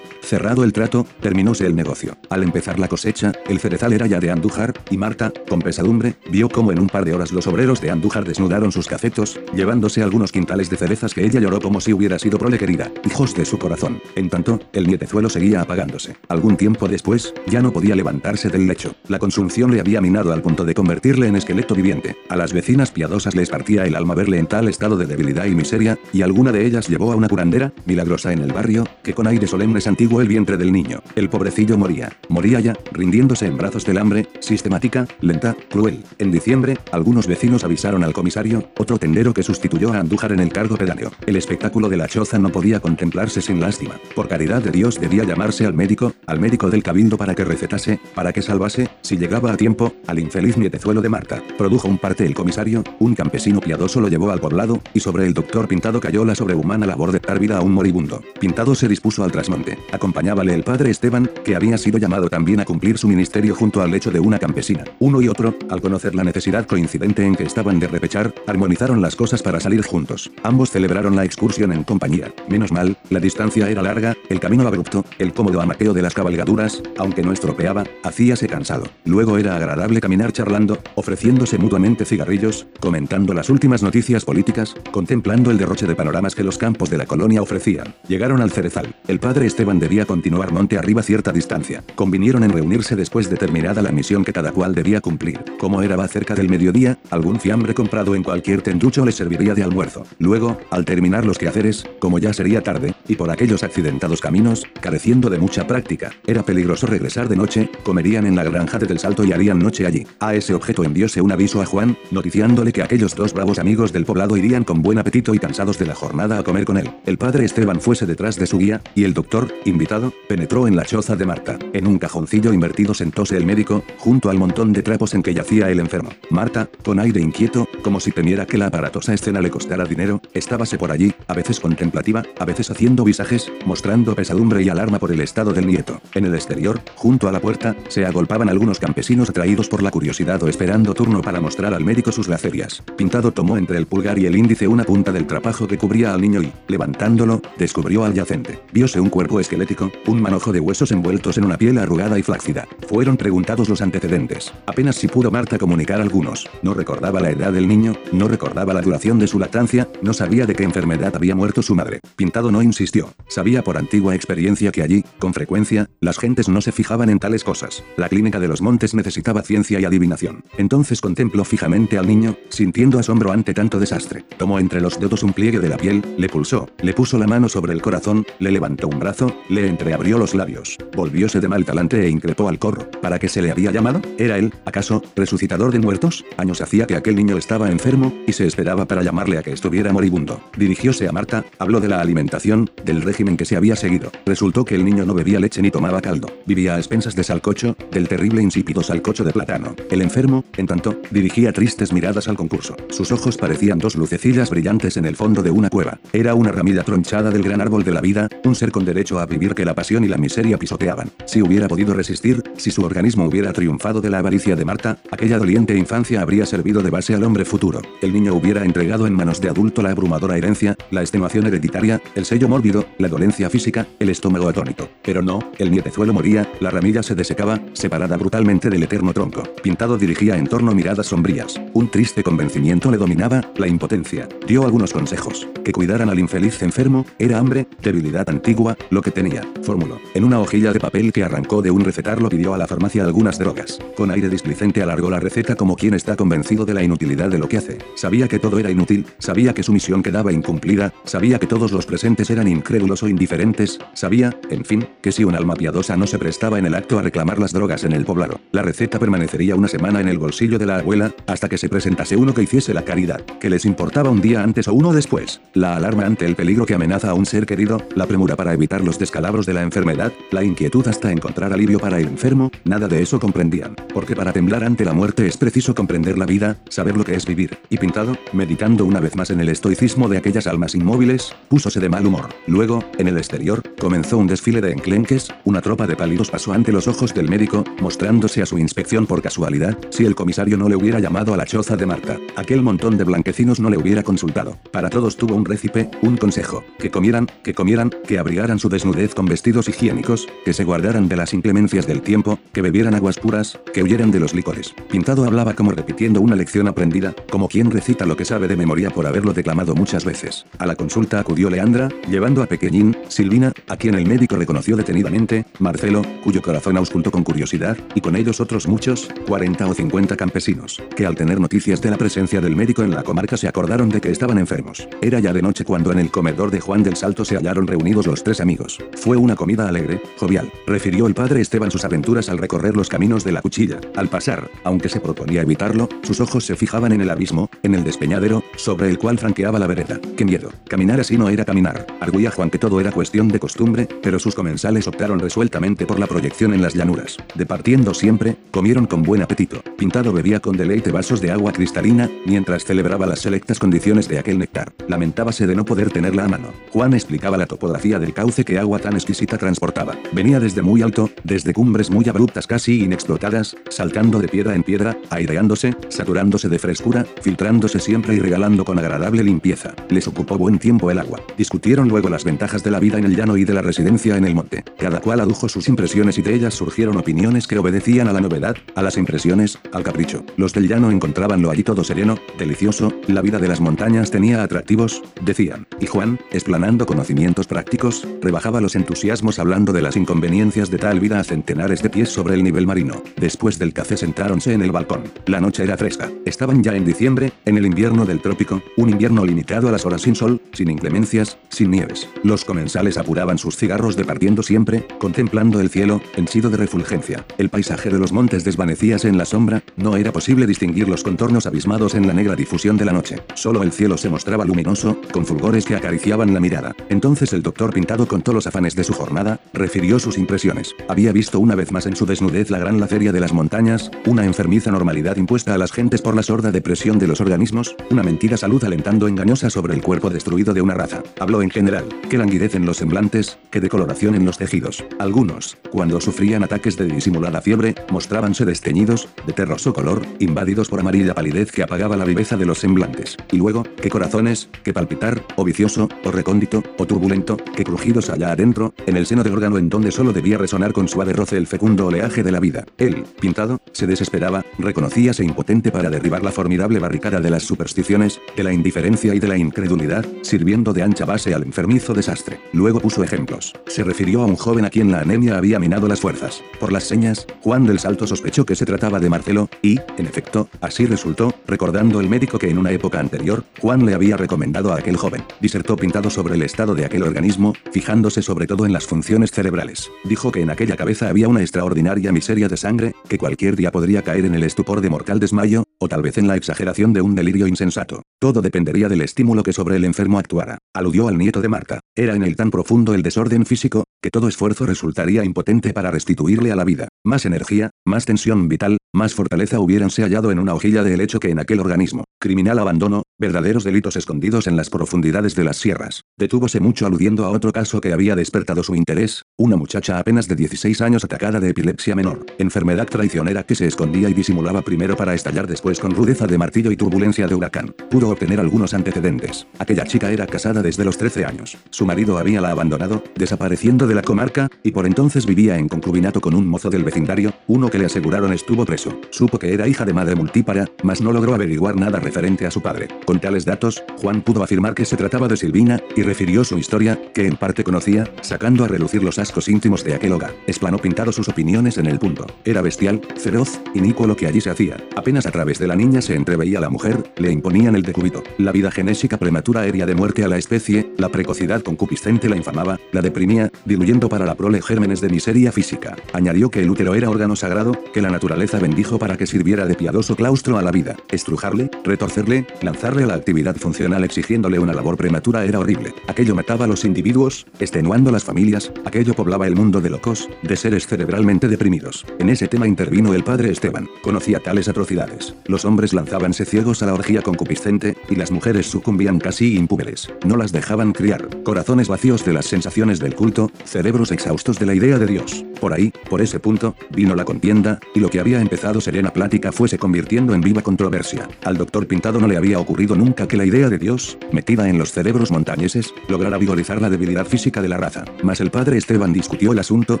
Cerrado 0.22 0.64
el 0.64 0.72
trato, 0.72 1.06
terminóse 1.20 1.66
el 1.66 1.76
negocio. 1.76 2.16
Al 2.30 2.42
empezar 2.42 2.78
la 2.78 2.88
cosecha, 2.88 3.32
el 3.48 3.60
cerezal 3.60 3.92
era 3.92 4.06
ya 4.06 4.18
de 4.18 4.30
Andújar, 4.30 4.72
y 4.90 4.96
Marta, 4.96 5.32
con 5.48 5.60
pesadumbre, 5.60 6.16
vio 6.30 6.48
como 6.48 6.72
en 6.72 6.80
un 6.80 6.88
par 6.88 7.04
de 7.04 7.14
horas 7.14 7.32
los 7.32 7.46
obreros 7.46 7.80
de 7.80 7.90
Andújar 7.90 8.24
desnudaron 8.24 8.72
sus 8.72 8.88
cafetos, 8.88 9.38
llevándose 9.54 10.02
algunos 10.02 10.32
quintales 10.32 10.68
de 10.70 10.76
cerezas 10.76 11.14
que 11.14 11.24
ella 11.24 11.40
lloró 11.40 11.60
como 11.60 11.80
si 11.80 11.92
hubiera 11.92 12.18
sido 12.18 12.38
prole 12.38 12.58
querida, 12.58 12.90
hijos 13.04 13.34
de 13.34 13.44
su 13.44 13.58
corazón. 13.58 14.00
En 14.16 14.30
tanto, 14.30 14.58
el 14.72 14.86
nietezuelo 14.86 15.28
seguía 15.28 15.60
apagándose. 15.60 16.16
Algún 16.28 16.56
tiempo 16.56 16.88
después, 16.88 17.34
ya 17.46 17.62
no 17.62 17.72
podía 17.72 17.94
levantarse 17.94 18.48
del 18.48 18.66
lecho. 18.66 18.94
La 19.08 19.18
consunción 19.18 19.70
le 19.70 19.80
había 19.80 20.00
minado 20.00 20.32
al 20.32 20.42
punto 20.42 20.64
de 20.64 20.74
convertirle 20.74 21.28
en 21.28 21.36
esqueleto 21.36 21.74
viviente. 21.74 22.16
A 22.28 22.36
las 22.36 22.52
vecinas 22.52 22.90
piadosas 22.90 23.34
les 23.34 23.50
partía 23.50 23.84
el 23.84 23.94
alma 23.94 24.14
verle 24.14 24.38
en 24.38 24.46
tal 24.46 24.68
estado 24.68 24.96
de 24.96 25.06
debilidad 25.06 25.46
y 25.46 25.54
miseria, 25.54 25.98
y 26.12 26.22
alguna 26.22 26.52
de 26.52 26.66
ellas 26.66 26.88
llevó 26.88 27.12
a 27.12 27.16
una 27.16 27.28
curandera, 27.28 27.72
milagrosa 27.86 28.32
en 28.32 28.40
el 28.40 28.52
barrio, 28.52 28.86
que 29.02 29.14
con 29.14 29.26
aire 29.26 29.46
solemne 29.52 29.82
santiguó 29.82 30.22
el 30.22 30.28
vientre 30.28 30.56
del 30.56 30.72
niño. 30.72 31.02
El 31.14 31.28
pobrecillo 31.28 31.76
moría. 31.76 32.10
Moría 32.30 32.58
ya, 32.60 32.72
rindiéndose 32.90 33.44
en 33.44 33.58
brazos 33.58 33.84
del 33.84 33.98
hambre, 33.98 34.26
sistemática, 34.40 35.06
lenta, 35.20 35.54
cruel. 35.68 36.02
En 36.18 36.32
diciembre, 36.32 36.78
algunos 36.90 37.26
vecinos 37.26 37.62
avisaron 37.62 38.02
al 38.02 38.14
comisario, 38.14 38.70
otro 38.78 38.96
tendero 38.96 39.34
que 39.34 39.42
sustituyó 39.42 39.92
a 39.92 39.98
Andújar 39.98 40.32
en 40.32 40.40
el 40.40 40.50
cargo 40.50 40.78
pedáneo. 40.78 41.12
El 41.26 41.36
espectáculo 41.36 41.90
de 41.90 41.98
la 41.98 42.08
choza 42.08 42.38
no 42.38 42.48
podía 42.48 42.80
contemplarse 42.80 43.42
sin 43.42 43.60
lástima. 43.60 43.96
Por 44.16 44.26
caridad 44.26 44.62
de 44.62 44.70
Dios 44.70 44.98
debía 44.98 45.24
llamarse 45.24 45.66
al 45.66 45.74
médico, 45.74 46.14
al 46.24 46.40
médico 46.40 46.70
del 46.70 46.82
cabildo 46.82 47.18
para 47.18 47.34
que 47.34 47.44
recetase, 47.44 48.00
para 48.14 48.32
que 48.32 48.40
salvase, 48.40 48.88
si 49.02 49.18
llegaba 49.18 49.52
a 49.52 49.58
tiempo, 49.58 49.92
al 50.06 50.18
infeliz 50.18 50.56
nietezuelo 50.56 51.02
de 51.02 51.10
Marta. 51.10 51.42
Produjo 51.58 51.88
un 51.88 51.98
parte 51.98 52.24
el 52.24 52.32
comisario, 52.32 52.82
un 53.00 53.14
campesino 53.14 53.60
piadoso 53.60 54.00
lo 54.00 54.08
llevó 54.08 54.30
al 54.30 54.40
poblado, 54.40 54.80
y 54.94 55.00
sobre 55.00 55.26
el 55.26 55.34
doctor 55.34 55.68
Pintado 55.68 56.00
cayó 56.00 56.24
la 56.24 56.34
sobrehumana 56.34 56.86
labor 56.86 57.12
de 57.12 57.18
dar 57.18 57.38
vida 57.38 57.58
a 57.58 57.60
un 57.60 57.72
moribundo. 57.72 58.22
Pintado 58.40 58.74
se 58.74 58.88
dispuso 58.88 59.22
al 59.24 59.30
trasmonte. 59.42 59.76
Acompañábale 59.90 60.54
el 60.54 60.62
padre 60.62 60.90
Esteban, 60.90 61.28
que 61.44 61.56
había 61.56 61.76
sido 61.76 61.98
llamado 61.98 62.28
también 62.28 62.60
a 62.60 62.64
cumplir 62.64 62.96
su 62.96 63.08
ministerio 63.08 63.56
junto 63.56 63.82
al 63.82 63.90
lecho 63.90 64.12
de 64.12 64.20
una 64.20 64.38
campesina. 64.38 64.84
Uno 65.00 65.20
y 65.20 65.26
otro, 65.26 65.56
al 65.68 65.80
conocer 65.80 66.14
la 66.14 66.22
necesidad 66.22 66.64
coincidente 66.66 67.26
en 67.26 67.34
que 67.34 67.42
estaban 67.42 67.80
de 67.80 67.88
repechar, 67.88 68.32
armonizaron 68.46 69.02
las 69.02 69.16
cosas 69.16 69.42
para 69.42 69.58
salir 69.58 69.82
juntos. 69.82 70.30
Ambos 70.44 70.70
celebraron 70.70 71.16
la 71.16 71.24
excursión 71.24 71.72
en 71.72 71.82
compañía. 71.82 72.32
Menos 72.48 72.70
mal, 72.70 72.96
la 73.10 73.18
distancia 73.18 73.68
era 73.68 73.82
larga, 73.82 74.14
el 74.28 74.38
camino 74.38 74.66
abrupto, 74.66 75.04
el 75.18 75.32
cómodo 75.32 75.60
amaqueo 75.60 75.92
de 75.92 76.02
las 76.02 76.14
cabalgaduras, 76.14 76.80
aunque 76.96 77.22
no 77.22 77.32
estropeaba, 77.32 77.82
hacíase 78.04 78.46
cansado. 78.46 78.84
Luego 79.04 79.38
era 79.38 79.56
agradable 79.56 80.00
caminar 80.00 80.32
charlando, 80.32 80.78
ofreciéndose 80.94 81.58
mutuamente 81.58 82.04
cigarrillos, 82.04 82.66
comentando 82.78 83.34
las 83.34 83.50
últimas 83.50 83.82
noticias 83.82 84.24
políticas, 84.24 84.74
contemplando 84.92 85.50
el 85.50 85.58
derroche 85.58 85.86
de 85.86 85.96
panoramas 85.96 86.36
que 86.36 86.44
los 86.44 86.58
campos 86.58 86.90
de 86.90 86.98
la 86.98 87.06
colonia 87.06 87.42
ofrecían. 87.42 87.94
Llegaron 88.06 88.40
al 88.40 88.52
cerezal. 88.52 88.94
El 89.08 89.18
padre 89.18 89.31
Esteban 89.40 89.78
debía 89.78 90.04
continuar 90.04 90.52
monte 90.52 90.76
arriba 90.76 91.02
cierta 91.02 91.32
distancia. 91.32 91.82
Convinieron 91.94 92.44
en 92.44 92.50
reunirse 92.50 92.94
después 92.94 93.30
de 93.30 93.36
terminada 93.36 93.80
la 93.80 93.90
misión 93.90 94.24
que 94.24 94.32
cada 94.32 94.52
cual 94.52 94.74
debía 94.74 95.00
cumplir. 95.00 95.42
Como 95.58 95.80
era 95.80 95.96
va 95.96 96.06
cerca 96.06 96.34
del 96.34 96.50
mediodía, 96.50 96.98
algún 97.10 97.40
fiambre 97.40 97.72
comprado 97.72 98.14
en 98.14 98.22
cualquier 98.22 98.60
tenducho 98.60 99.06
les 99.06 99.14
serviría 99.14 99.54
de 99.54 99.62
almuerzo. 99.62 100.04
Luego, 100.18 100.60
al 100.70 100.84
terminar 100.84 101.24
los 101.24 101.38
quehaceres, 101.38 101.84
como 101.98 102.18
ya 102.18 102.32
sería 102.34 102.62
tarde, 102.62 102.94
y 103.08 103.16
por 103.16 103.30
aquellos 103.30 103.62
accidentados 103.62 104.20
caminos, 104.20 104.64
careciendo 104.80 105.30
de 105.30 105.38
mucha 105.38 105.66
práctica, 105.66 106.12
era 106.26 106.42
peligroso 106.42 106.86
regresar 106.86 107.28
de 107.28 107.36
noche, 107.36 107.70
comerían 107.82 108.26
en 108.26 108.36
la 108.36 108.44
granja 108.44 108.78
de 108.78 108.86
Del 108.86 108.98
Salto 108.98 109.24
y 109.24 109.32
harían 109.32 109.58
noche 109.58 109.86
allí. 109.86 110.06
A 110.20 110.34
ese 110.34 110.54
objeto 110.54 110.84
envióse 110.84 111.20
un 111.20 111.32
aviso 111.32 111.62
a 111.62 111.66
Juan, 111.66 111.96
noticiándole 112.10 112.72
que 112.72 112.82
aquellos 112.82 113.16
dos 113.16 113.32
bravos 113.32 113.58
amigos 113.58 113.92
del 113.92 114.04
poblado 114.04 114.36
irían 114.36 114.64
con 114.64 114.82
buen 114.82 114.98
apetito 114.98 115.34
y 115.34 115.38
cansados 115.38 115.78
de 115.78 115.86
la 115.86 115.94
jornada 115.94 116.38
a 116.38 116.44
comer 116.44 116.64
con 116.64 116.76
él. 116.76 116.90
El 117.06 117.18
padre 117.18 117.44
Esteban 117.44 117.80
fuese 117.80 118.04
detrás 118.04 118.36
de 118.36 118.46
su 118.46 118.58
guía, 118.58 118.82
y 118.94 119.04
el 119.04 119.14
doctor, 119.14 119.21
invitado, 119.64 120.12
penetró 120.28 120.66
en 120.66 120.76
la 120.76 120.84
choza 120.84 121.16
de 121.16 121.26
Marta. 121.26 121.58
En 121.72 121.86
un 121.86 121.98
cajoncillo 121.98 122.52
invertido 122.52 122.94
sentóse 122.94 123.36
el 123.36 123.46
médico, 123.46 123.82
junto 123.98 124.30
al 124.30 124.38
montón 124.38 124.72
de 124.72 124.82
trapos 124.82 125.14
en 125.14 125.22
que 125.22 125.34
yacía 125.34 125.70
el 125.70 125.80
enfermo. 125.80 126.10
Marta, 126.30 126.68
con 126.84 126.98
aire 126.98 127.20
inquieto, 127.20 127.68
como 127.82 128.00
si 128.00 128.12
temiera 128.12 128.46
que 128.46 128.58
la 128.58 128.66
aparatosa 128.66 129.14
escena 129.14 129.40
le 129.40 129.50
costara 129.50 129.84
dinero, 129.84 130.20
estábase 130.34 130.78
por 130.78 130.90
allí, 130.90 131.14
a 131.28 131.34
veces 131.34 131.60
contemplativa, 131.60 132.22
a 132.38 132.44
veces 132.44 132.70
haciendo 132.70 133.04
visajes, 133.04 133.50
mostrando 133.64 134.14
pesadumbre 134.14 134.62
y 134.62 134.68
alarma 134.68 134.98
por 134.98 135.12
el 135.12 135.20
estado 135.20 135.52
del 135.52 135.66
nieto. 135.66 136.00
En 136.14 136.24
el 136.24 136.34
exterior, 136.34 136.80
junto 136.94 137.28
a 137.28 137.32
la 137.32 137.40
puerta, 137.40 137.76
se 137.88 138.04
agolpaban 138.04 138.48
algunos 138.48 138.78
campesinos 138.78 139.30
atraídos 139.30 139.68
por 139.68 139.82
la 139.82 139.90
curiosidad 139.90 140.42
o 140.42 140.48
esperando 140.48 140.94
turno 140.94 141.22
para 141.22 141.40
mostrar 141.40 141.74
al 141.74 141.84
médico 141.84 142.12
sus 142.12 142.28
lacerias. 142.28 142.82
Pintado 142.96 143.32
tomó 143.32 143.56
entre 143.56 143.78
el 143.78 143.86
pulgar 143.86 144.18
y 144.18 144.26
el 144.26 144.36
índice 144.36 144.68
una 144.68 144.84
punta 144.84 145.12
del 145.12 145.26
trapajo 145.26 145.66
que 145.66 145.78
cubría 145.78 146.12
al 146.12 146.20
niño 146.20 146.42
y, 146.42 146.52
levantándolo, 146.68 147.40
descubrió 147.58 148.04
al 148.04 148.14
yacente. 148.14 148.60
Un 149.02 149.10
cuerpo 149.12 149.38
esquelético, 149.38 149.92
un 150.06 150.22
manojo 150.22 150.52
de 150.52 150.58
huesos 150.58 150.90
envueltos 150.90 151.36
en 151.36 151.44
una 151.44 151.58
piel 151.58 151.76
arrugada 151.76 152.18
y 152.18 152.22
flácida. 152.22 152.66
Fueron 152.88 153.18
preguntados 153.18 153.68
los 153.68 153.82
antecedentes. 153.82 154.52
Apenas 154.66 154.96
si 154.96 155.06
pudo 155.06 155.30
Marta 155.30 155.58
comunicar 155.58 156.00
algunos. 156.00 156.48
No 156.62 156.72
recordaba 156.72 157.20
la 157.20 157.30
edad 157.30 157.52
del 157.52 157.68
niño, 157.68 157.94
no 158.10 158.26
recordaba 158.26 158.72
la 158.72 158.80
duración 158.80 159.18
de 159.18 159.28
su 159.28 159.38
lactancia, 159.38 159.86
no 160.00 160.14
sabía 160.14 160.46
de 160.46 160.54
qué 160.54 160.64
enfermedad 160.64 161.14
había 161.14 161.34
muerto 161.34 161.60
su 161.62 161.74
madre. 161.74 162.00
Pintado 162.16 162.50
no 162.50 162.62
insistió. 162.62 163.12
Sabía 163.28 163.62
por 163.62 163.76
antigua 163.76 164.14
experiencia 164.14 164.72
que 164.72 164.82
allí, 164.82 165.04
con 165.18 165.34
frecuencia, 165.34 165.90
las 166.00 166.18
gentes 166.18 166.48
no 166.48 166.62
se 166.62 166.72
fijaban 166.72 167.10
en 167.10 167.18
tales 167.18 167.44
cosas. 167.44 167.84
La 167.98 168.08
clínica 168.08 168.40
de 168.40 168.48
los 168.48 168.62
montes 168.62 168.94
necesitaba 168.94 169.42
ciencia 169.42 169.78
y 169.78 169.84
adivinación. 169.84 170.42
Entonces 170.56 171.02
contempló 171.02 171.44
fijamente 171.44 171.98
al 171.98 172.08
niño, 172.08 172.36
sintiendo 172.48 172.98
asombro 172.98 173.30
ante 173.30 173.52
tanto 173.52 173.78
desastre. 173.78 174.24
Tomó 174.38 174.58
entre 174.58 174.80
los 174.80 174.98
dedos 174.98 175.22
un 175.22 175.34
pliegue 175.34 175.60
de 175.60 175.68
la 175.68 175.76
piel, 175.76 176.02
le 176.16 176.30
pulsó, 176.30 176.70
le 176.80 176.94
puso 176.94 177.18
la 177.18 177.26
mano 177.26 177.50
sobre 177.50 177.74
el 177.74 177.82
corazón, 177.82 178.24
le 178.38 178.50
levantó 178.50 178.88
un 178.88 179.01
brazo, 179.02 179.36
le 179.48 179.66
entreabrió 179.66 180.16
los 180.16 180.34
labios. 180.34 180.78
Volvióse 180.94 181.40
de 181.40 181.48
mal 181.48 181.64
talante 181.64 182.04
e 182.04 182.08
increpó 182.08 182.48
al 182.48 182.58
corro. 182.58 182.90
¿Para 183.00 183.18
qué 183.18 183.28
se 183.28 183.42
le 183.42 183.50
había 183.50 183.70
llamado? 183.70 184.00
¿Era 184.18 184.38
él, 184.38 184.54
acaso, 184.64 185.02
resucitador 185.16 185.72
de 185.72 185.80
muertos? 185.80 186.24
Años 186.36 186.60
hacía 186.60 186.86
que 186.86 186.96
aquel 186.96 187.16
niño 187.16 187.36
estaba 187.36 187.70
enfermo, 187.70 188.14
y 188.26 188.32
se 188.32 188.46
esperaba 188.46 188.86
para 188.86 189.02
llamarle 189.02 189.38
a 189.38 189.42
que 189.42 189.52
estuviera 189.52 189.92
moribundo. 189.92 190.40
Dirigióse 190.56 191.08
a 191.08 191.12
Marta, 191.12 191.44
habló 191.58 191.80
de 191.80 191.88
la 191.88 192.00
alimentación, 192.00 192.70
del 192.84 193.02
régimen 193.02 193.36
que 193.36 193.44
se 193.44 193.56
había 193.56 193.76
seguido. 193.76 194.10
Resultó 194.24 194.64
que 194.64 194.74
el 194.74 194.84
niño 194.84 195.04
no 195.04 195.14
bebía 195.14 195.40
leche 195.40 195.62
ni 195.62 195.70
tomaba 195.70 196.00
caldo. 196.00 196.28
Vivía 196.46 196.74
a 196.74 196.78
expensas 196.78 197.16
de 197.16 197.24
salcocho, 197.24 197.76
del 197.90 198.08
terrible 198.08 198.42
insípido 198.42 198.82
salcocho 198.82 199.24
de 199.24 199.32
plátano. 199.32 199.74
El 199.90 200.02
enfermo, 200.02 200.44
en 200.56 200.66
tanto, 200.66 201.00
dirigía 201.10 201.52
tristes 201.52 201.92
miradas 201.92 202.28
al 202.28 202.36
concurso. 202.36 202.76
Sus 202.90 203.12
ojos 203.12 203.36
parecían 203.36 203.78
dos 203.78 203.96
lucecillas 203.96 204.50
brillantes 204.50 204.96
en 204.96 205.04
el 205.04 205.16
fondo 205.16 205.42
de 205.42 205.50
una 205.50 205.70
cueva. 205.70 205.98
Era 206.12 206.34
una 206.34 206.52
ramilla 206.52 206.84
tronchada 206.84 207.30
del 207.30 207.42
gran 207.42 207.60
árbol 207.60 207.84
de 207.84 207.92
la 207.92 208.00
vida, 208.00 208.28
un 208.44 208.54
ser 208.54 208.70
con 208.70 208.81
derecho 208.84 209.18
a 209.18 209.26
vivir 209.26 209.54
que 209.54 209.64
la 209.64 209.74
pasión 209.74 210.04
y 210.04 210.08
la 210.08 210.16
miseria 210.16 210.58
pisoteaban. 210.58 211.10
Si 211.26 211.42
hubiera 211.42 211.68
podido 211.68 211.94
resistir, 211.94 212.42
si 212.56 212.70
su 212.70 212.82
organismo 212.82 213.24
hubiera 213.26 213.52
triunfado 213.52 214.00
de 214.00 214.10
la 214.10 214.18
avaricia 214.18 214.56
de 214.56 214.64
Marta, 214.64 214.98
aquella 215.10 215.38
doliente 215.38 215.76
infancia 215.76 216.20
habría 216.20 216.46
servido 216.46 216.82
de 216.82 216.90
base 216.90 217.14
al 217.14 217.24
hombre 217.24 217.44
futuro. 217.44 217.80
El 218.00 218.12
niño 218.12 218.34
hubiera 218.34 218.64
entregado 218.64 219.06
en 219.06 219.14
manos 219.14 219.40
de 219.40 219.48
adulto 219.48 219.82
la 219.82 219.90
abrumadora 219.90 220.36
herencia, 220.36 220.76
la 220.90 221.00
extenuación 221.00 221.46
hereditaria, 221.46 222.00
el 222.14 222.24
sello 222.24 222.48
mórbido, 222.48 222.86
la 222.98 223.08
dolencia 223.08 223.50
física, 223.50 223.86
el 223.98 224.08
estómago 224.08 224.48
atónito. 224.48 224.88
Pero 225.02 225.22
no, 225.22 225.40
el 225.58 225.70
nietezuelo 225.70 226.12
moría, 226.12 226.50
la 226.60 226.70
ramilla 226.70 227.02
se 227.02 227.14
desecaba, 227.14 227.60
separada 227.72 228.16
brutalmente 228.16 228.70
del 228.70 228.82
eterno 228.82 229.12
tronco. 229.12 229.42
Pintado 229.62 229.98
dirigía 229.98 230.36
en 230.36 230.46
torno 230.46 230.74
miradas 230.74 231.06
sombrías. 231.06 231.60
Un 231.72 231.90
triste 231.90 232.22
convencimiento 232.22 232.90
le 232.90 232.96
dominaba, 232.96 233.40
la 233.56 233.68
impotencia. 233.68 234.28
Dio 234.46 234.64
algunos 234.64 234.92
consejos. 234.92 235.48
Que 235.64 235.72
cuidaran 235.72 236.10
al 236.10 236.18
infeliz 236.18 236.62
enfermo, 236.62 237.06
era 237.18 237.38
hambre, 237.38 237.66
debilidad 237.82 238.28
antigua, 238.28 238.71
lo 238.90 239.02
que 239.02 239.10
tenía. 239.10 239.42
Fórmulo. 239.62 239.98
En 240.14 240.24
una 240.24 240.40
hojilla 240.40 240.72
de 240.72 240.80
papel 240.80 241.12
que 241.12 241.24
arrancó 241.24 241.62
de 241.62 241.70
un 241.70 241.84
recetar 241.84 242.20
lo 242.20 242.28
pidió 242.28 242.54
a 242.54 242.58
la 242.58 242.66
farmacia 242.66 243.04
algunas 243.04 243.38
drogas. 243.38 243.78
Con 243.96 244.10
aire 244.10 244.28
displicente 244.28 244.82
alargó 244.82 245.10
la 245.10 245.20
receta 245.20 245.56
como 245.56 245.76
quien 245.76 245.94
está 245.94 246.16
convencido 246.16 246.64
de 246.64 246.74
la 246.74 246.82
inutilidad 246.82 247.30
de 247.30 247.38
lo 247.38 247.48
que 247.48 247.58
hace. 247.58 247.78
Sabía 247.94 248.28
que 248.28 248.38
todo 248.38 248.58
era 248.58 248.70
inútil, 248.70 249.06
sabía 249.18 249.54
que 249.54 249.62
su 249.62 249.72
misión 249.72 250.02
quedaba 250.02 250.32
incumplida, 250.32 250.92
sabía 251.04 251.38
que 251.38 251.46
todos 251.46 251.72
los 251.72 251.86
presentes 251.86 252.30
eran 252.30 252.48
incrédulos 252.48 253.02
o 253.02 253.08
indiferentes, 253.08 253.78
sabía, 253.94 254.36
en 254.50 254.64
fin, 254.64 254.86
que 255.00 255.12
si 255.12 255.24
un 255.24 255.34
alma 255.34 255.54
piadosa 255.54 255.96
no 255.96 256.06
se 256.06 256.18
prestaba 256.18 256.58
en 256.58 256.66
el 256.66 256.74
acto 256.74 256.98
a 256.98 257.02
reclamar 257.02 257.38
las 257.38 257.52
drogas 257.52 257.84
en 257.84 257.92
el 257.92 258.04
poblado, 258.04 258.40
la 258.52 258.62
receta 258.62 258.98
permanecería 258.98 259.56
una 259.56 259.68
semana 259.68 260.00
en 260.00 260.08
el 260.08 260.18
bolsillo 260.18 260.58
de 260.58 260.66
la 260.66 260.78
abuela, 260.78 261.14
hasta 261.26 261.48
que 261.48 261.58
se 261.58 261.68
presentase 261.68 262.16
uno 262.16 262.34
que 262.34 262.42
hiciese 262.42 262.74
la 262.74 262.84
caridad, 262.84 263.20
que 263.40 263.50
les 263.50 263.64
importaba 263.64 264.10
un 264.10 264.20
día 264.20 264.42
antes 264.42 264.68
o 264.68 264.74
uno 264.74 264.92
después, 264.92 265.40
la 265.54 265.76
alarma 265.76 266.04
ante 266.04 266.26
el 266.26 266.36
peligro 266.36 266.66
que 266.66 266.74
amenaza 266.74 267.10
a 267.10 267.14
un 267.14 267.26
ser 267.26 267.46
querido, 267.46 267.78
la 267.94 268.06
premura 268.06 268.36
para 268.36 268.52
evitar 268.52 268.61
evitar 268.62 268.84
los 268.84 268.96
descalabros 268.96 269.44
de 269.44 269.54
la 269.54 269.62
enfermedad, 269.62 270.12
la 270.30 270.44
inquietud 270.44 270.86
hasta 270.86 271.10
encontrar 271.10 271.52
alivio 271.52 271.80
para 271.80 271.98
el 271.98 272.06
enfermo, 272.06 272.48
nada 272.64 272.86
de 272.86 273.02
eso 273.02 273.18
comprendían. 273.18 273.74
Porque 273.92 274.14
para 274.14 274.32
temblar 274.32 274.62
ante 274.62 274.84
la 274.84 274.92
muerte 274.92 275.26
es 275.26 275.36
preciso 275.36 275.74
comprender 275.74 276.16
la 276.16 276.26
vida, 276.26 276.58
saber 276.68 276.96
lo 276.96 277.02
que 277.02 277.16
es 277.16 277.26
vivir. 277.26 277.58
Y 277.70 277.78
pintado, 277.78 278.16
meditando 278.32 278.84
una 278.84 279.00
vez 279.00 279.16
más 279.16 279.30
en 279.30 279.40
el 279.40 279.48
estoicismo 279.48 280.08
de 280.08 280.18
aquellas 280.18 280.46
almas 280.46 280.76
inmóviles, 280.76 281.34
púsose 281.48 281.80
de 281.80 281.88
mal 281.88 282.06
humor. 282.06 282.28
Luego, 282.46 282.84
en 282.98 283.08
el 283.08 283.16
exterior, 283.16 283.64
comenzó 283.80 284.16
un 284.16 284.28
desfile 284.28 284.60
de 284.60 284.70
enclenques, 284.70 285.34
una 285.44 285.60
tropa 285.60 285.88
de 285.88 285.96
pálidos 285.96 286.30
pasó 286.30 286.52
ante 286.52 286.70
los 286.70 286.86
ojos 286.86 287.12
del 287.14 287.28
médico, 287.28 287.64
mostrándose 287.80 288.42
a 288.42 288.46
su 288.46 288.58
inspección 288.58 289.08
por 289.08 289.22
casualidad, 289.22 289.76
si 289.90 290.04
el 290.04 290.14
comisario 290.14 290.56
no 290.56 290.68
le 290.68 290.76
hubiera 290.76 291.00
llamado 291.00 291.34
a 291.34 291.36
la 291.36 291.46
choza 291.46 291.74
de 291.74 291.86
Marta. 291.86 292.16
Aquel 292.36 292.62
montón 292.62 292.96
de 292.96 293.02
blanquecinos 293.02 293.58
no 293.58 293.70
le 293.70 293.76
hubiera 293.76 294.04
consultado. 294.04 294.56
Para 294.70 294.88
todos 294.88 295.16
tuvo 295.16 295.34
un 295.34 295.44
récipe, 295.44 295.90
un 296.02 296.16
consejo, 296.16 296.62
que 296.78 296.92
comieran, 296.92 297.26
que 297.42 297.54
comieran, 297.54 297.90
que 298.06 298.20
abrigaran 298.20 298.51
su 298.58 298.68
desnudez 298.68 299.14
con 299.14 299.26
vestidos 299.26 299.68
higiénicos, 299.68 300.26
que 300.44 300.52
se 300.52 300.64
guardaran 300.64 301.08
de 301.08 301.16
las 301.16 301.34
inclemencias 301.34 301.86
del 301.86 302.02
tiempo, 302.02 302.38
que 302.52 302.62
bebieran 302.62 302.94
aguas 302.94 303.18
puras, 303.18 303.58
que 303.72 303.82
huyeran 303.82 304.10
de 304.10 304.20
los 304.20 304.34
licores. 304.34 304.74
Pintado 304.90 305.24
hablaba 305.24 305.54
como 305.54 305.70
repitiendo 305.72 306.20
una 306.20 306.36
lección 306.36 306.68
aprendida, 306.68 307.14
como 307.30 307.48
quien 307.48 307.70
recita 307.70 308.06
lo 308.06 308.16
que 308.16 308.24
sabe 308.24 308.48
de 308.48 308.56
memoria 308.56 308.90
por 308.90 309.06
haberlo 309.06 309.32
declamado 309.32 309.74
muchas 309.74 310.04
veces. 310.04 310.46
A 310.58 310.66
la 310.66 310.76
consulta 310.76 311.20
acudió 311.20 311.50
Leandra, 311.50 311.88
llevando 312.08 312.42
a 312.42 312.46
Pequeñín, 312.46 312.96
Silvina, 313.08 313.52
a 313.68 313.76
quien 313.76 313.94
el 313.94 314.06
médico 314.06 314.36
reconoció 314.36 314.76
detenidamente, 314.76 315.46
Marcelo, 315.58 316.02
cuyo 316.22 316.42
corazón 316.42 316.76
auscultó 316.76 317.10
con 317.10 317.24
curiosidad, 317.24 317.76
y 317.94 318.00
con 318.00 318.16
ellos 318.16 318.40
otros 318.40 318.68
muchos, 318.68 319.08
40 319.26 319.66
o 319.66 319.74
50 319.74 320.16
campesinos, 320.16 320.82
que 320.96 321.06
al 321.06 321.14
tener 321.14 321.40
noticias 321.40 321.80
de 321.80 321.90
la 321.90 321.96
presencia 321.96 322.40
del 322.40 322.56
médico 322.56 322.82
en 322.82 322.90
la 322.90 323.02
comarca 323.02 323.36
se 323.36 323.48
acordaron 323.48 323.88
de 323.88 324.00
que 324.00 324.10
estaban 324.10 324.38
enfermos. 324.38 324.88
Era 325.00 325.20
ya 325.20 325.32
de 325.32 325.42
noche 325.42 325.64
cuando 325.64 325.92
en 325.92 325.98
el 325.98 326.10
comedor 326.10 326.50
de 326.50 326.60
Juan 326.60 326.82
del 326.82 326.96
Salto 326.96 327.24
se 327.24 327.36
hallaron 327.36 327.66
reunidos 327.66 328.06
los 328.06 328.22
tres 328.22 328.40
amigos. 328.42 328.78
Fue 328.94 329.16
una 329.16 329.36
comida 329.36 329.68
alegre, 329.68 330.02
jovial. 330.18 330.52
Refirió 330.66 331.06
el 331.06 331.14
padre 331.14 331.40
Esteban 331.40 331.70
sus 331.70 331.84
aventuras 331.84 332.28
al 332.28 332.38
recorrer 332.38 332.76
los 332.76 332.88
caminos 332.88 333.24
de 333.24 333.32
la 333.32 333.42
cuchilla. 333.42 333.80
Al 333.96 334.08
pasar, 334.08 334.50
aunque 334.64 334.88
se 334.88 335.00
proponía 335.00 335.42
evitarlo, 335.42 335.88
sus 336.02 336.20
ojos 336.20 336.44
se 336.44 336.56
fijaban 336.56 336.92
en 336.92 337.00
el 337.00 337.10
abismo, 337.10 337.48
en 337.62 337.74
el 337.74 337.84
despeñadero, 337.84 338.42
sobre 338.56 338.90
el 338.90 338.98
cual 338.98 339.18
franqueaba 339.18 339.58
la 339.58 339.66
vereda. 339.66 340.00
¡Qué 340.16 340.24
miedo! 340.24 340.50
Caminar 340.68 341.00
así 341.00 341.16
no 341.16 341.28
era 341.28 341.44
caminar. 341.44 341.86
Arguía 342.00 342.30
Juan 342.30 342.50
que 342.50 342.58
todo 342.58 342.80
era 342.80 342.92
cuestión 342.92 343.28
de 343.28 343.38
costumbre, 343.38 343.88
pero 344.02 344.18
sus 344.18 344.34
comensales 344.34 344.86
optaron 344.88 345.20
resueltamente 345.20 345.86
por 345.86 345.98
la 345.98 346.06
proyección 346.06 346.52
en 346.52 346.62
las 346.62 346.74
llanuras. 346.74 347.16
Departiendo 347.34 347.94
siempre, 347.94 348.36
comieron 348.50 348.86
con 348.86 349.02
buen 349.02 349.22
apetito. 349.22 349.62
Pintado 349.78 350.12
bebía 350.12 350.40
con 350.40 350.56
deleite 350.56 350.90
vasos 350.90 351.20
de 351.20 351.30
agua 351.30 351.52
cristalina, 351.52 352.10
mientras 352.26 352.64
celebraba 352.64 353.06
las 353.06 353.20
selectas 353.20 353.58
condiciones 353.58 354.08
de 354.08 354.18
aquel 354.18 354.38
néctar. 354.38 354.72
Lamentábase 354.88 355.46
de 355.46 355.54
no 355.54 355.64
poder 355.64 355.90
tenerla 355.90 356.24
a 356.24 356.28
mano. 356.28 356.48
Juan 356.72 356.94
explicaba 356.94 357.36
la 357.36 357.46
topografía 357.46 357.98
del 357.98 358.14
cauce 358.14 358.31
que 358.32 358.58
agua 358.58 358.78
tan 358.78 358.94
exquisita 358.94 359.36
transportaba. 359.36 359.94
Venía 360.12 360.40
desde 360.40 360.62
muy 360.62 360.80
alto, 360.80 361.10
desde 361.22 361.52
cumbres 361.52 361.90
muy 361.90 362.08
abruptas 362.08 362.46
casi 362.46 362.82
inexplotadas, 362.82 363.54
saltando 363.68 364.18
de 364.18 364.28
piedra 364.28 364.54
en 364.54 364.62
piedra, 364.62 364.96
aireándose, 365.10 365.76
saturándose 365.88 366.48
de 366.48 366.58
frescura, 366.58 367.04
filtrándose 367.20 367.78
siempre 367.78 368.14
y 368.14 368.20
regalando 368.20 368.64
con 368.64 368.78
agradable 368.78 369.22
limpieza. 369.22 369.74
Les 369.90 370.08
ocupó 370.08 370.38
buen 370.38 370.58
tiempo 370.58 370.90
el 370.90 370.98
agua. 370.98 371.20
Discutieron 371.36 371.88
luego 371.88 372.08
las 372.08 372.24
ventajas 372.24 372.64
de 372.64 372.70
la 372.70 372.80
vida 372.80 372.98
en 372.98 373.04
el 373.04 373.14
llano 373.14 373.36
y 373.36 373.44
de 373.44 373.52
la 373.52 373.62
residencia 373.62 374.16
en 374.16 374.24
el 374.24 374.34
monte. 374.34 374.64
Cada 374.78 375.00
cual 375.00 375.20
adujo 375.20 375.48
sus 375.48 375.68
impresiones 375.68 376.16
y 376.16 376.22
de 376.22 376.34
ellas 376.34 376.54
surgieron 376.54 376.96
opiniones 376.96 377.46
que 377.46 377.58
obedecían 377.58 378.08
a 378.08 378.12
la 378.12 378.20
novedad, 378.20 378.56
a 378.74 378.82
las 378.82 378.96
impresiones, 378.96 379.58
al 379.72 379.82
capricho. 379.82 380.24
Los 380.36 380.54
del 380.54 380.68
llano 380.68 380.90
encontraban 380.90 381.42
lo 381.42 381.50
allí 381.50 381.62
todo 381.62 381.84
sereno, 381.84 382.16
delicioso, 382.38 382.92
la 383.06 383.22
vida 383.22 383.38
de 383.38 383.48
las 383.48 383.60
montañas 383.60 384.10
tenía 384.10 384.42
atractivos, 384.42 385.02
decían. 385.20 385.66
Y 385.80 385.86
Juan, 385.86 386.18
explanando 386.30 386.86
conocimientos 386.86 387.46
prácticos, 387.46 388.06
rebajaba 388.22 388.60
los 388.60 388.76
entusiasmos 388.76 389.38
hablando 389.38 389.72
de 389.72 389.82
las 389.82 389.96
inconveniencias 389.96 390.70
de 390.70 390.78
tal 390.78 391.00
vida 391.00 391.20
a 391.20 391.24
centenares 391.24 391.82
de 391.82 391.90
pies 391.90 392.08
sobre 392.08 392.34
el 392.34 392.44
nivel 392.44 392.66
marino. 392.66 393.02
Después 393.16 393.58
del 393.58 393.72
café 393.72 393.96
sentáronse 393.96 394.52
en 394.52 394.62
el 394.62 394.72
balcón. 394.72 395.02
La 395.26 395.40
noche 395.40 395.64
era 395.64 395.76
fresca. 395.76 396.10
Estaban 396.24 396.62
ya 396.62 396.74
en 396.74 396.84
diciembre, 396.84 397.32
en 397.44 397.58
el 397.58 397.66
invierno 397.66 398.06
del 398.06 398.20
trópico, 398.20 398.62
un 398.76 398.90
invierno 398.90 399.26
limitado 399.26 399.68
a 399.68 399.72
las 399.72 399.84
horas 399.84 400.02
sin 400.02 400.14
sol, 400.14 400.40
sin 400.52 400.70
inclemencias, 400.70 401.38
sin 401.48 401.70
nieves. 401.70 402.08
Los 402.22 402.44
comensales 402.44 402.96
apuraban 402.96 403.38
sus 403.38 403.56
cigarros 403.56 403.96
departiendo 403.96 404.42
siempre, 404.42 404.86
contemplando 404.98 405.60
el 405.60 405.68
cielo, 405.68 406.00
henchido 406.16 406.50
de 406.50 406.56
refulgencia. 406.56 407.26
El 407.38 407.50
paisaje 407.50 407.90
de 407.90 407.98
los 407.98 408.12
montes 408.12 408.44
desvanecíase 408.44 409.08
en 409.08 409.18
la 409.18 409.24
sombra, 409.24 409.62
no 409.76 409.96
era 409.96 410.12
posible 410.12 410.46
distinguir 410.46 410.88
los 410.88 411.02
contornos 411.02 411.46
abismados 411.46 411.94
en 411.94 412.06
la 412.06 412.14
negra 412.14 412.36
difusión 412.36 412.76
de 412.76 412.84
la 412.84 412.92
noche. 412.92 413.16
Solo 413.34 413.62
el 413.62 413.72
cielo 413.72 413.96
se 413.96 414.08
mostraba 414.08 414.44
luminoso, 414.44 415.00
con 415.12 415.26
fulgores 415.26 415.64
que 415.64 415.74
acariciaban 415.74 416.32
la 416.32 416.40
mirada. 416.40 416.74
Entonces 416.88 417.32
el 417.32 417.42
doctor 417.42 417.72
pintado 417.72 418.06
contó 418.12 418.34
los 418.34 418.46
afanes 418.46 418.76
de 418.76 418.84
su 418.84 418.92
jornada, 418.92 419.40
refirió 419.54 419.98
sus 419.98 420.18
impresiones. 420.18 420.74
Había 420.86 421.12
visto 421.12 421.40
una 421.40 421.54
vez 421.54 421.72
más 421.72 421.86
en 421.86 421.96
su 421.96 422.04
desnudez 422.04 422.50
la 422.50 422.58
gran 422.58 422.78
laceria 422.78 423.10
de 423.10 423.20
las 423.20 423.32
montañas, 423.32 423.90
una 424.04 424.26
enfermiza 424.26 424.70
normalidad 424.70 425.16
impuesta 425.16 425.54
a 425.54 425.56
las 425.56 425.72
gentes 425.72 426.02
por 426.02 426.14
la 426.14 426.22
sorda 426.22 426.52
depresión 426.52 426.98
de 426.98 427.06
los 427.06 427.22
organismos, 427.22 427.74
una 427.90 428.02
mentira 428.02 428.36
salud 428.36 428.62
alentando 428.64 429.08
engañosa 429.08 429.48
sobre 429.48 429.72
el 429.72 429.80
cuerpo 429.80 430.10
destruido 430.10 430.52
de 430.52 430.60
una 430.60 430.74
raza. 430.74 431.02
Habló 431.20 431.40
en 431.40 431.48
general, 431.48 431.86
que 432.10 432.18
languidez 432.18 432.54
en 432.54 432.66
los 432.66 432.76
semblantes, 432.76 433.38
que 433.50 433.60
decoloración 433.60 434.14
en 434.14 434.26
los 434.26 434.36
tejidos. 434.36 434.84
Algunos, 434.98 435.56
cuando 435.70 435.98
sufrían 435.98 436.44
ataques 436.44 436.76
de 436.76 436.84
disimulada 436.84 437.40
fiebre, 437.40 437.74
mostrábanse 437.90 438.44
desteñidos, 438.44 439.08
de 439.26 439.32
terroso 439.32 439.72
color, 439.72 440.02
invadidos 440.18 440.68
por 440.68 440.80
amarilla 440.80 441.14
palidez 441.14 441.50
que 441.50 441.62
apagaba 441.62 441.96
la 441.96 442.04
viveza 442.04 442.36
de 442.36 442.44
los 442.44 442.58
semblantes. 442.58 443.16
Y 443.30 443.38
luego, 443.38 443.62
que 443.62 443.88
corazones, 443.88 444.50
que 444.64 444.74
palpitar, 444.74 445.24
o 445.36 445.44
vicioso, 445.44 445.88
o 446.04 446.10
recóndito, 446.10 446.62
o 446.76 446.86
turbulento, 446.86 447.38
que 447.56 447.64
allá 448.10 448.32
adentro, 448.32 448.74
en 448.86 448.96
el 448.96 449.06
seno 449.06 449.22
del 449.22 449.32
órgano 449.32 449.58
en 449.58 449.68
donde 449.68 449.92
solo 449.92 450.12
debía 450.12 450.38
resonar 450.38 450.72
con 450.72 450.88
suave 450.88 451.12
roce 451.12 451.36
el 451.36 451.46
fecundo 451.46 451.86
oleaje 451.86 452.22
de 452.22 452.32
la 452.32 452.40
vida. 452.40 452.64
Él, 452.78 453.04
pintado, 453.20 453.60
se 453.72 453.86
desesperaba, 453.86 454.44
reconocíase 454.58 455.24
impotente 455.24 455.70
para 455.70 455.90
derribar 455.90 456.22
la 456.22 456.32
formidable 456.32 456.78
barricada 456.78 457.20
de 457.20 457.30
las 457.30 457.42
supersticiones, 457.42 458.20
de 458.36 458.44
la 458.44 458.52
indiferencia 458.52 459.14
y 459.14 459.20
de 459.20 459.28
la 459.28 459.36
incredulidad, 459.36 460.04
sirviendo 460.22 460.72
de 460.72 460.82
ancha 460.82 461.04
base 461.04 461.34
al 461.34 461.42
enfermizo 461.42 461.94
desastre. 461.94 462.40
Luego 462.52 462.80
puso 462.80 463.02
ejemplos. 463.02 463.52
Se 463.66 463.84
refirió 463.84 464.22
a 464.22 464.26
un 464.26 464.36
joven 464.36 464.64
a 464.64 464.70
quien 464.70 464.90
la 464.90 465.00
anemia 465.00 465.36
había 465.36 465.58
minado 465.58 465.88
las 465.88 466.00
fuerzas. 466.00 466.42
Por 466.60 466.72
las 466.72 466.84
señas, 466.84 467.26
Juan 467.42 467.66
del 467.66 467.78
Salto 467.78 468.06
sospechó 468.06 468.44
que 468.44 468.54
se 468.54 468.66
trataba 468.66 469.00
de 469.00 469.10
Marcelo, 469.10 469.48
y, 469.62 469.78
en 469.98 470.06
efecto, 470.06 470.48
así 470.60 470.86
resultó, 470.86 471.34
recordando 471.46 472.00
el 472.00 472.08
médico 472.08 472.38
que 472.38 472.50
en 472.50 472.58
una 472.58 472.70
época 472.70 473.00
anterior, 473.00 473.44
Juan 473.60 473.84
le 473.86 473.94
había 473.94 474.16
recomendado 474.16 474.72
a 474.72 474.78
aquel 474.78 474.96
joven. 474.96 475.24
Disertó 475.40 475.76
pintado 475.76 476.10
sobre 476.10 476.34
el 476.34 476.42
estado 476.42 476.74
de 476.74 476.84
aquel 476.84 477.02
organismo, 477.02 477.54
fijándose 477.82 478.22
sobre 478.22 478.46
todo 478.46 478.64
en 478.64 478.72
las 478.72 478.86
funciones 478.86 479.32
cerebrales. 479.32 479.90
Dijo 480.04 480.30
que 480.30 480.40
en 480.40 480.50
aquella 480.50 480.76
cabeza 480.76 481.08
había 481.08 481.26
una 481.26 481.40
extraordinaria 481.40 482.12
miseria 482.12 482.46
de 482.46 482.56
sangre, 482.56 482.94
que 483.08 483.18
cualquier 483.18 483.56
día 483.56 483.72
podría 483.72 484.02
caer 484.02 484.24
en 484.24 484.36
el 484.36 484.44
estupor 484.44 484.82
de 484.82 484.88
mortal 484.88 485.18
desmayo, 485.18 485.64
o 485.82 485.88
tal 485.88 486.02
vez 486.02 486.16
en 486.18 486.28
la 486.28 486.36
exageración 486.36 486.92
de 486.92 487.02
un 487.02 487.14
delirio 487.14 487.46
insensato. 487.46 488.02
Todo 488.20 488.40
dependería 488.40 488.88
del 488.88 489.00
estímulo 489.00 489.42
que 489.42 489.52
sobre 489.52 489.76
el 489.76 489.84
enfermo 489.84 490.18
actuara. 490.18 490.58
Aludió 490.74 491.08
al 491.08 491.18
nieto 491.18 491.40
de 491.40 491.48
Marta. 491.48 491.80
Era 491.96 492.14
en 492.14 492.22
él 492.22 492.36
tan 492.36 492.50
profundo 492.50 492.94
el 492.94 493.02
desorden 493.02 493.44
físico, 493.44 493.84
que 494.00 494.10
todo 494.10 494.28
esfuerzo 494.28 494.66
resultaría 494.66 495.24
impotente 495.24 495.72
para 495.72 495.90
restituirle 495.90 496.52
a 496.52 496.56
la 496.56 496.64
vida. 496.64 496.88
Más 497.04 497.26
energía, 497.26 497.70
más 497.84 498.04
tensión 498.04 498.48
vital, 498.48 498.78
más 498.94 499.14
fortaleza 499.14 499.58
hubieranse 499.58 500.02
hallado 500.02 500.30
en 500.30 500.38
una 500.38 500.54
hojilla 500.54 500.82
de 500.82 500.94
helecho 500.94 501.18
que 501.18 501.30
en 501.30 501.38
aquel 501.38 501.60
organismo. 501.60 502.04
Criminal 502.20 502.58
abandono, 502.58 503.02
verdaderos 503.18 503.64
delitos 503.64 503.96
escondidos 503.96 504.46
en 504.46 504.56
las 504.56 504.70
profundidades 504.70 505.34
de 505.34 505.44
las 505.44 505.56
sierras. 505.56 506.02
Detúvose 506.18 506.60
mucho 506.60 506.86
aludiendo 506.86 507.24
a 507.24 507.30
otro 507.30 507.52
caso 507.52 507.80
que 507.80 507.92
había 507.92 508.16
despertado 508.16 508.62
su 508.62 508.74
interés, 508.74 509.22
una 509.38 509.56
muchacha 509.56 509.98
apenas 509.98 510.28
de 510.28 510.36
16 510.36 510.80
años 510.80 511.04
atacada 511.04 511.40
de 511.40 511.50
epilepsia 511.50 511.94
menor, 511.94 512.26
enfermedad 512.38 512.86
traicionera 512.86 513.44
que 513.44 513.54
se 513.54 513.66
escondía 513.66 514.08
y 514.08 514.14
disimulaba 514.14 514.62
primero 514.62 514.96
para 514.96 515.14
estallar 515.14 515.46
después 515.46 515.71
con 515.80 515.92
rudeza 515.92 516.26
de 516.26 516.38
martillo 516.38 516.70
y 516.70 516.76
turbulencia 516.76 517.26
de 517.26 517.34
huracán. 517.34 517.74
Pudo 517.90 518.10
obtener 518.10 518.40
algunos 518.40 518.74
antecedentes. 518.74 519.46
Aquella 519.58 519.84
chica 519.84 520.10
era 520.10 520.26
casada 520.26 520.62
desde 520.62 520.84
los 520.84 520.98
13 520.98 521.24
años. 521.24 521.56
Su 521.70 521.86
marido 521.86 522.18
había 522.18 522.40
la 522.40 522.50
abandonado, 522.50 523.02
desapareciendo 523.16 523.86
de 523.86 523.94
la 523.94 524.02
comarca, 524.02 524.48
y 524.62 524.70
por 524.70 524.86
entonces 524.86 525.26
vivía 525.26 525.56
en 525.58 525.68
concubinato 525.68 526.20
con 526.20 526.34
un 526.34 526.46
mozo 526.46 526.70
del 526.70 526.84
vecindario, 526.84 527.32
uno 527.46 527.68
que 527.70 527.78
le 527.78 527.86
aseguraron 527.86 528.32
estuvo 528.32 528.64
preso. 528.64 528.98
Supo 529.10 529.38
que 529.38 529.52
era 529.52 529.68
hija 529.68 529.84
de 529.84 529.94
madre 529.94 530.14
multípara, 530.14 530.66
mas 530.82 531.00
no 531.00 531.12
logró 531.12 531.34
averiguar 531.34 531.76
nada 531.76 531.98
referente 531.98 532.46
a 532.46 532.50
su 532.50 532.62
padre. 532.62 532.88
Con 533.04 533.20
tales 533.20 533.44
datos, 533.44 533.82
Juan 534.00 534.22
pudo 534.22 534.42
afirmar 534.42 534.74
que 534.74 534.84
se 534.84 534.96
trataba 534.96 535.28
de 535.28 535.36
Silvina, 535.36 535.80
y 535.96 536.02
refirió 536.02 536.44
su 536.44 536.58
historia, 536.58 537.00
que 537.14 537.26
en 537.26 537.36
parte 537.36 537.64
conocía, 537.64 538.10
sacando 538.20 538.64
a 538.64 538.68
relucir 538.68 539.02
los 539.02 539.18
ascos 539.18 539.48
íntimos 539.48 539.84
de 539.84 539.94
aquel 539.94 540.12
hogar. 540.12 540.34
Explanó 540.46 540.78
pintado 540.78 541.12
sus 541.12 541.28
opiniones 541.28 541.78
en 541.78 541.86
el 541.86 541.98
punto. 541.98 542.26
Era 542.44 542.62
bestial, 542.62 543.00
feroz, 543.16 543.60
inicuo 543.74 544.06
lo 544.06 544.16
que 544.16 544.26
allí 544.26 544.40
se 544.40 544.50
hacía. 544.50 544.76
Apenas 544.96 545.26
a 545.26 545.30
través 545.30 545.58
de 545.58 545.61
de 545.62 545.68
la 545.68 545.76
niña 545.76 546.02
se 546.02 546.16
entreveía 546.16 546.58
la 546.58 546.70
mujer, 546.70 547.12
le 547.16 547.30
imponían 547.30 547.76
el 547.76 547.82
decúbito. 547.82 548.24
La 548.36 548.50
vida 548.50 548.72
genésica 548.72 549.16
prematura 549.16 549.64
hería 549.64 549.86
de 549.86 549.94
muerte 549.94 550.24
a 550.24 550.28
la 550.28 550.36
especie, 550.36 550.92
la 550.98 551.08
precocidad 551.08 551.62
concupiscente 551.62 552.28
la 552.28 552.36
infamaba, 552.36 552.80
la 552.90 553.00
deprimía, 553.00 553.48
diluyendo 553.64 554.08
para 554.08 554.26
la 554.26 554.34
prole 554.34 554.60
gérmenes 554.60 555.00
de 555.00 555.08
miseria 555.08 555.52
física. 555.52 555.94
Añadió 556.12 556.50
que 556.50 556.62
el 556.62 556.70
útero 556.70 556.96
era 556.96 557.10
órgano 557.10 557.36
sagrado, 557.36 557.78
que 557.94 558.02
la 558.02 558.10
naturaleza 558.10 558.58
bendijo 558.58 558.98
para 558.98 559.16
que 559.16 559.28
sirviera 559.28 559.64
de 559.64 559.76
piadoso 559.76 560.16
claustro 560.16 560.58
a 560.58 560.62
la 560.62 560.72
vida. 560.72 560.96
Estrujarle, 561.12 561.70
retorcerle, 561.84 562.44
lanzarle 562.60 563.04
a 563.04 563.06
la 563.06 563.14
actividad 563.14 563.54
funcional 563.54 564.02
exigiéndole 564.02 564.58
una 564.58 564.74
labor 564.74 564.96
prematura 564.96 565.44
era 565.44 565.60
horrible. 565.60 565.94
Aquello 566.08 566.34
mataba 566.34 566.64
a 566.64 566.68
los 566.68 566.84
individuos, 566.84 567.46
extenuando 567.60 568.10
las 568.10 568.24
familias, 568.24 568.72
aquello 568.84 569.14
poblaba 569.14 569.46
el 569.46 569.54
mundo 569.54 569.80
de 569.80 569.90
locos, 569.90 570.28
de 570.42 570.56
seres 570.56 570.88
cerebralmente 570.88 571.46
deprimidos. 571.46 572.04
En 572.18 572.30
ese 572.30 572.48
tema 572.48 572.66
intervino 572.66 573.14
el 573.14 573.22
padre 573.22 573.52
Esteban. 573.52 573.88
Conocía 574.02 574.40
tales 574.40 574.68
atrocidades. 574.68 575.36
Los 575.52 575.66
hombres 575.66 575.92
lanzábanse 575.92 576.46
ciegos 576.46 576.82
a 576.82 576.86
la 576.86 576.94
orgía 576.94 577.20
concupiscente, 577.20 577.94
y 578.08 578.16
las 578.16 578.30
mujeres 578.30 578.70
sucumbían 578.70 579.18
casi 579.18 579.54
impúberes. 579.58 580.08
No 580.24 580.38
las 580.38 580.50
dejaban 580.50 580.92
criar. 580.92 581.28
Corazones 581.44 581.88
vacíos 581.88 582.24
de 582.24 582.32
las 582.32 582.46
sensaciones 582.46 583.00
del 583.00 583.14
culto, 583.14 583.50
cerebros 583.66 584.12
exhaustos 584.12 584.58
de 584.58 584.64
la 584.64 584.74
idea 584.74 584.98
de 584.98 585.04
Dios. 585.04 585.44
Por 585.60 585.74
ahí, 585.74 585.92
por 586.08 586.22
ese 586.22 586.40
punto, 586.40 586.74
vino 586.90 587.14
la 587.14 587.26
contienda, 587.26 587.78
y 587.94 588.00
lo 588.00 588.08
que 588.08 588.18
había 588.18 588.40
empezado 588.40 588.80
serena 588.80 589.12
plática 589.12 589.52
fue 589.52 589.68
se 589.68 589.76
convirtiendo 589.78 590.34
en 590.34 590.40
viva 590.40 590.62
controversia. 590.62 591.28
Al 591.44 591.58
doctor 591.58 591.86
Pintado 591.86 592.18
no 592.18 592.28
le 592.28 592.38
había 592.38 592.58
ocurrido 592.58 592.96
nunca 592.96 593.28
que 593.28 593.36
la 593.36 593.44
idea 593.44 593.68
de 593.68 593.76
Dios, 593.76 594.16
metida 594.32 594.70
en 594.70 594.78
los 594.78 594.90
cerebros 594.90 595.30
montañeses, 595.30 595.92
lograra 596.08 596.38
vigorizar 596.38 596.80
la 596.80 596.88
debilidad 596.88 597.26
física 597.26 597.60
de 597.60 597.68
la 597.68 597.76
raza. 597.76 598.06
Mas 598.22 598.40
el 598.40 598.50
padre 598.50 598.78
Esteban 598.78 599.12
discutió 599.12 599.52
el 599.52 599.58
asunto, 599.58 600.00